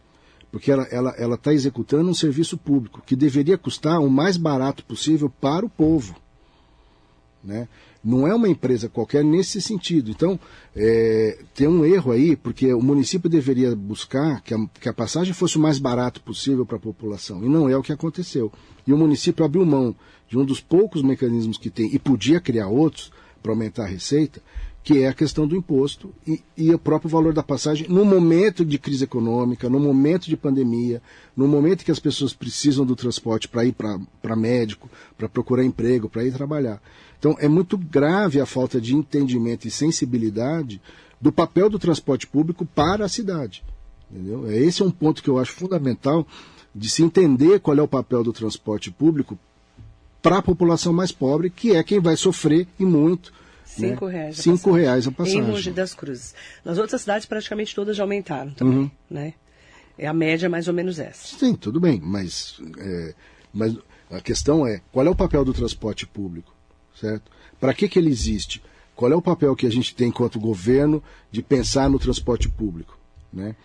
Porque 0.52 0.72
ela 0.72 0.84
está 0.84 0.96
ela, 0.96 1.10
ela 1.18 1.38
tá 1.38 1.54
executando 1.54 2.10
um 2.10 2.14
serviço 2.14 2.58
público 2.58 3.02
que 3.06 3.16
deveria 3.16 3.58
custar 3.58 4.00
o 4.00 4.10
mais 4.10 4.38
barato 4.38 4.86
possível 4.86 5.30
para 5.30 5.66
o 5.66 5.70
povo. 5.70 6.16
Né? 7.44 7.68
Não 8.04 8.28
é 8.28 8.36
uma 8.36 8.48
empresa 8.48 8.88
qualquer 8.88 9.24
nesse 9.24 9.62
sentido. 9.62 10.12
Então, 10.12 10.40
é, 10.76 11.40
tem 11.56 11.68
um 11.68 11.84
erro 11.84 12.12
aí, 12.12 12.36
porque 12.36 12.72
o 12.74 12.82
município 12.82 13.30
deveria 13.30 13.76
buscar 13.76 14.42
que 14.42 14.54
a, 14.54 14.58
que 14.80 14.90
a 14.90 14.94
passagem 14.94 15.34
fosse 15.34 15.58
o 15.58 15.60
mais 15.60 15.80
barato 15.80 16.22
possível 16.22 16.66
para 16.66 16.78
a 16.78 16.82
população. 16.82 17.44
E 17.44 17.50
não 17.50 17.68
é 17.68 17.76
o 17.76 17.82
que 17.82 17.92
aconteceu. 17.92 18.52
E 18.86 18.94
o 18.94 18.98
município 18.98 19.44
abriu 19.44 19.66
mão 19.66 19.96
de 20.30 20.38
um 20.38 20.46
dos 20.46 20.60
poucos 20.60 21.02
mecanismos 21.02 21.58
que 21.58 21.70
tem, 21.70 21.94
e 21.94 22.00
podia 22.00 22.40
criar 22.40 22.68
outros 22.68 23.12
para 23.42 23.52
aumentar 23.52 23.84
a 23.84 23.88
receita, 23.88 24.42
que 24.84 25.02
é 25.02 25.08
a 25.08 25.14
questão 25.14 25.48
do 25.48 25.56
imposto 25.56 26.14
e, 26.28 26.44
e, 26.58 26.74
o 26.74 26.78
próprio 26.78 27.10
valor 27.10 27.34
da 27.34 27.42
passagem 27.42 27.88
no 27.88 28.04
momento 28.04 28.66
de 28.66 28.78
crise 28.78 29.06
econômica, 29.06 29.70
no 29.70 29.80
momento 29.80 30.26
de 30.26 30.36
pandemia, 30.36 31.02
no 31.38 31.48
momento 31.48 31.86
que 31.86 31.92
as 31.92 32.00
pessoas 32.00 32.34
precisam 32.34 32.86
do 32.86 32.96
transporte 32.96 33.48
para 33.48 33.64
ir 33.64 33.74
para 33.74 34.36
médico, 34.36 34.90
para 35.18 35.30
procurar 35.30 35.64
emprego, 35.64 36.10
para 36.10 36.26
ir 36.26 36.34
trabalhar. 36.34 36.82
Então 37.18 37.38
é 37.40 37.48
muito 37.48 37.78
grave 37.78 38.42
a 38.42 38.46
falta 38.46 38.82
de 38.82 38.94
entendimento 38.94 39.66
e 39.66 39.72
sensibilidade 39.72 40.82
do 41.22 41.32
papel 41.32 41.70
do 41.70 41.80
transporte 41.80 42.28
público 42.28 42.66
para 42.66 43.06
a 43.06 43.10
cidade. 43.10 43.64
Entendeu? 44.12 44.52
Esse 44.52 44.82
é 44.82 44.86
um 44.86 44.92
ponto 44.92 45.24
que 45.24 45.30
eu 45.30 45.40
acho 45.40 45.54
fundamental 45.54 46.28
de 46.76 46.90
se 46.90 47.02
entender 47.02 47.62
qual 47.62 47.78
é 47.78 47.82
o 47.82 47.88
papel 47.88 48.22
do 48.22 48.34
transporte 48.34 48.92
público 48.92 49.40
para 50.22 50.40
a 50.40 50.42
população 50.42 50.92
mais 50.92 51.12
pobre, 51.12 51.50
que 51.50 51.72
é 51.72 51.82
quem 51.84 52.02
vai 52.02 52.18
sofrer 52.18 52.68
e 52.78 52.84
muito 52.84 53.32
Cinco 53.76 54.08
né? 54.08 54.14
reais. 54.14 54.38
Cinco 54.38 54.58
passagem. 54.58 54.82
reais 54.82 55.08
a 55.08 55.12
passagem. 55.12 55.40
Em 55.40 55.44
Mogi 55.44 55.72
das 55.72 55.94
Cruzes. 55.94 56.36
Nas 56.64 56.78
outras 56.78 57.02
cidades, 57.02 57.26
praticamente 57.26 57.74
todas 57.74 57.96
já 57.98 58.04
aumentaram 58.04 58.52
também, 58.52 58.78
uhum. 58.78 58.92
né? 59.10 59.34
É 59.98 60.08
a 60.08 60.14
média 60.14 60.50
mais 60.50 60.68
ou 60.68 60.74
menos 60.74 61.00
essa. 61.00 61.38
Sim, 61.38 61.56
tudo 61.56 61.80
bem, 61.80 62.00
mas, 62.04 62.60
é, 62.80 63.14
mas 63.54 63.76
a 64.10 64.20
questão 64.22 64.66
é, 64.66 64.82
qual 64.92 65.06
é 65.06 65.10
o 65.10 65.16
papel 65.16 65.46
do 65.46 65.54
transporte 65.54 66.08
público, 66.08 66.54
certo? 67.00 67.32
Para 67.60 67.74
que, 67.74 67.88
que 67.88 68.00
ele 68.00 68.10
existe? 68.10 68.62
Qual 68.96 69.12
é 69.12 69.16
o 69.16 69.22
papel 69.22 69.56
que 69.56 69.66
a 69.66 69.72
gente 69.72 69.96
tem 69.96 70.10
enquanto 70.10 70.40
governo 70.40 71.04
de 71.32 71.42
pensar 71.42 71.90
no 71.90 72.00
transporte 72.00 72.50
público, 72.50 72.98
né? 73.32 73.56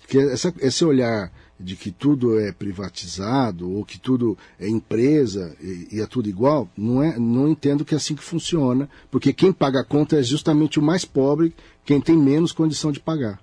Porque 0.00 0.18
essa, 0.18 0.54
esse 0.60 0.84
olhar 0.84 1.30
de 1.58 1.74
que 1.74 1.90
tudo 1.90 2.38
é 2.38 2.52
privatizado 2.52 3.70
ou 3.70 3.84
que 3.84 3.98
tudo 3.98 4.38
é 4.60 4.68
empresa 4.68 5.56
e, 5.60 5.88
e, 5.92 6.00
é 6.00 6.06
tudo 6.06 6.28
igual, 6.28 6.68
não, 6.76 7.02
é, 7.02 7.18
não 7.18 7.48
entendo 7.48 7.84
que 7.84 7.94
é 7.94 7.96
assim 7.96 8.14
que 8.14 8.22
funciona, 8.22 8.88
porque 9.10 9.32
quem 9.32 9.52
paga 9.52 9.80
a 9.80 9.84
conta 9.84 10.18
é 10.18 10.22
justamente 10.22 10.78
o 10.78 10.82
mais 10.82 11.04
pobre, 11.04 11.52
quem 11.84 12.00
tem 12.00 12.16
menos 12.16 12.52
condição 12.52 12.92
de 12.92 13.00
pagar. 13.00 13.40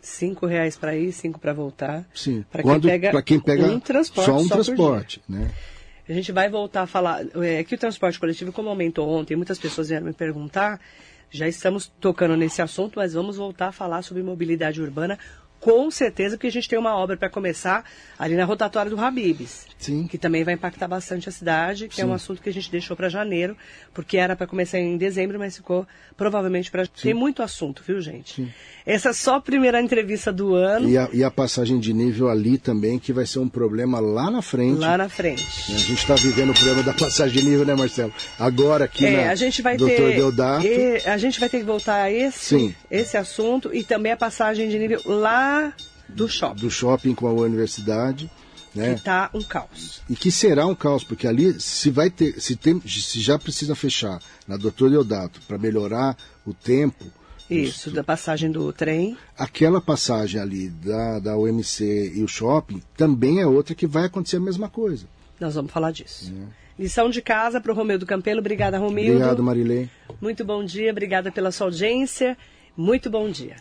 Cinco 0.00 0.46
reais 0.46 0.76
para 0.76 0.96
ir, 0.96 1.12
cinco 1.12 1.40
para 1.40 1.52
voltar. 1.52 2.08
Sim. 2.14 2.44
Para 2.50 2.62
quem 2.62 2.80
pega, 2.80 3.22
quem 3.22 3.40
pega 3.40 3.66
um 3.66 3.80
transporte, 3.80 4.26
só 4.26 4.36
um 4.36 4.46
só 4.46 4.54
transporte, 4.54 5.20
né? 5.28 5.50
A 6.08 6.12
gente 6.12 6.32
vai 6.32 6.48
voltar 6.48 6.82
a 6.82 6.86
falar 6.86 7.26
é, 7.42 7.62
que 7.64 7.74
o 7.74 7.78
transporte 7.78 8.18
coletivo, 8.18 8.50
como 8.50 8.70
aumentou 8.70 9.06
ontem, 9.08 9.36
muitas 9.36 9.58
pessoas 9.58 9.88
vieram 9.88 10.06
me 10.06 10.14
perguntar. 10.14 10.80
Já 11.30 11.46
estamos 11.46 11.92
tocando 12.00 12.34
nesse 12.34 12.62
assunto, 12.62 12.94
mas 12.96 13.12
vamos 13.12 13.36
voltar 13.36 13.68
a 13.68 13.72
falar 13.72 14.00
sobre 14.00 14.22
mobilidade 14.22 14.80
urbana 14.80 15.18
com 15.60 15.90
certeza, 15.90 16.36
porque 16.36 16.46
a 16.46 16.52
gente 16.52 16.68
tem 16.68 16.78
uma 16.78 16.96
obra 16.96 17.16
para 17.16 17.28
começar 17.28 17.84
ali 18.18 18.34
na 18.34 18.44
rotatória 18.44 18.90
do 18.90 19.00
Habibs. 19.00 19.66
Sim. 19.78 20.06
Que 20.06 20.18
também 20.18 20.42
vai 20.42 20.54
impactar 20.54 20.88
bastante 20.88 21.28
a 21.28 21.32
cidade, 21.32 21.88
que 21.88 21.96
Sim. 21.96 22.02
é 22.02 22.06
um 22.06 22.12
assunto 22.12 22.42
que 22.42 22.48
a 22.48 22.52
gente 22.52 22.70
deixou 22.70 22.96
para 22.96 23.08
janeiro, 23.08 23.56
porque 23.94 24.16
era 24.16 24.34
para 24.34 24.46
começar 24.46 24.78
em 24.78 24.96
dezembro, 24.96 25.38
mas 25.38 25.56
ficou 25.56 25.86
provavelmente 26.16 26.70
para. 26.70 26.86
Tem 26.86 27.14
muito 27.14 27.42
assunto, 27.42 27.82
viu, 27.86 28.00
gente? 28.00 28.34
Sim. 28.34 28.48
Essa 28.84 29.10
é 29.10 29.12
só 29.12 29.36
a 29.36 29.40
primeira 29.40 29.80
entrevista 29.80 30.32
do 30.32 30.54
ano. 30.54 30.88
E 30.88 30.98
a, 30.98 31.08
e 31.12 31.22
a, 31.22 31.30
passagem 31.30 31.78
de 31.78 31.92
nível 31.92 32.28
ali 32.28 32.58
também, 32.58 32.98
que 32.98 33.12
vai 33.12 33.26
ser 33.26 33.38
um 33.38 33.48
problema 33.48 34.00
lá 34.00 34.30
na 34.30 34.42
frente. 34.42 34.78
Lá 34.78 34.96
na 34.96 35.08
frente. 35.08 35.44
A 35.68 35.78
gente 35.78 35.94
está 35.94 36.14
vivendo 36.14 36.50
o 36.50 36.54
problema 36.54 36.82
da 36.82 36.92
passagem 36.92 37.40
de 37.40 37.48
nível, 37.48 37.64
né, 37.64 37.74
Marcelo? 37.74 38.12
Agora 38.38 38.86
aqui 38.86 39.06
é, 39.06 39.26
na 39.26 39.30
a 39.30 39.34
gente 39.34 39.62
vai 39.62 39.76
Dr. 39.76 39.86
ter, 39.86 40.16
Deodato. 40.16 40.66
E, 40.66 41.02
a 41.04 41.18
gente 41.18 41.38
vai 41.38 41.48
ter 41.48 41.58
que 41.58 41.64
voltar 41.64 42.02
a 42.02 42.10
esse, 42.10 42.38
Sim. 42.38 42.74
esse 42.90 43.16
assunto 43.16 43.72
e 43.72 43.84
também 43.84 44.10
a 44.10 44.16
passagem 44.16 44.68
de 44.68 44.78
nível 44.78 45.02
lá 45.04 45.47
do 46.08 46.28
shopping. 46.28 46.60
Do 46.60 46.70
shopping 46.70 47.14
com 47.14 47.26
a 47.26 47.32
universidade. 47.32 48.30
Né? 48.74 48.90
Que 48.90 48.98
está 48.98 49.30
um 49.34 49.42
caos. 49.42 50.02
E 50.08 50.14
que 50.14 50.30
será 50.30 50.66
um 50.66 50.74
caos, 50.74 51.02
porque 51.02 51.26
ali 51.26 51.58
se 51.60 51.90
vai 51.90 52.10
ter, 52.10 52.40
se, 52.40 52.54
tem, 52.54 52.80
se 52.86 53.20
já 53.20 53.38
precisa 53.38 53.74
fechar 53.74 54.20
na 54.46 54.56
Doutor 54.56 54.90
Deodato 54.90 55.40
para 55.48 55.58
melhorar 55.58 56.16
o 56.46 56.52
tempo, 56.52 57.06
isso, 57.50 57.90
da 57.90 58.04
passagem 58.04 58.50
do 58.50 58.72
trem. 58.72 59.16
Aquela 59.36 59.80
passagem 59.80 60.40
ali 60.40 60.68
da, 60.68 61.18
da 61.18 61.36
UMC 61.36 62.12
e 62.14 62.22
o 62.22 62.28
shopping 62.28 62.82
também 62.96 63.40
é 63.40 63.46
outra 63.46 63.74
que 63.74 63.86
vai 63.86 64.04
acontecer 64.04 64.36
a 64.36 64.40
mesma 64.40 64.68
coisa. 64.68 65.06
Nós 65.40 65.54
vamos 65.54 65.72
falar 65.72 65.90
disso. 65.90 66.30
É. 66.30 66.82
Lição 66.82 67.08
de 67.08 67.22
casa 67.22 67.60
para 67.60 67.72
o 67.72 67.74
Romeu 67.74 67.98
do 67.98 68.06
Campelo. 68.06 68.40
Obrigada, 68.40 68.78
Romildo. 68.78 69.12
Obrigado, 69.12 69.42
Marilei. 69.42 69.88
Muito 70.20 70.44
bom 70.44 70.62
dia, 70.62 70.90
obrigada 70.90 71.32
pela 71.32 71.50
sua 71.50 71.68
audiência. 71.68 72.36
Muito 72.76 73.10
bom 73.10 73.28
dia. 73.30 73.56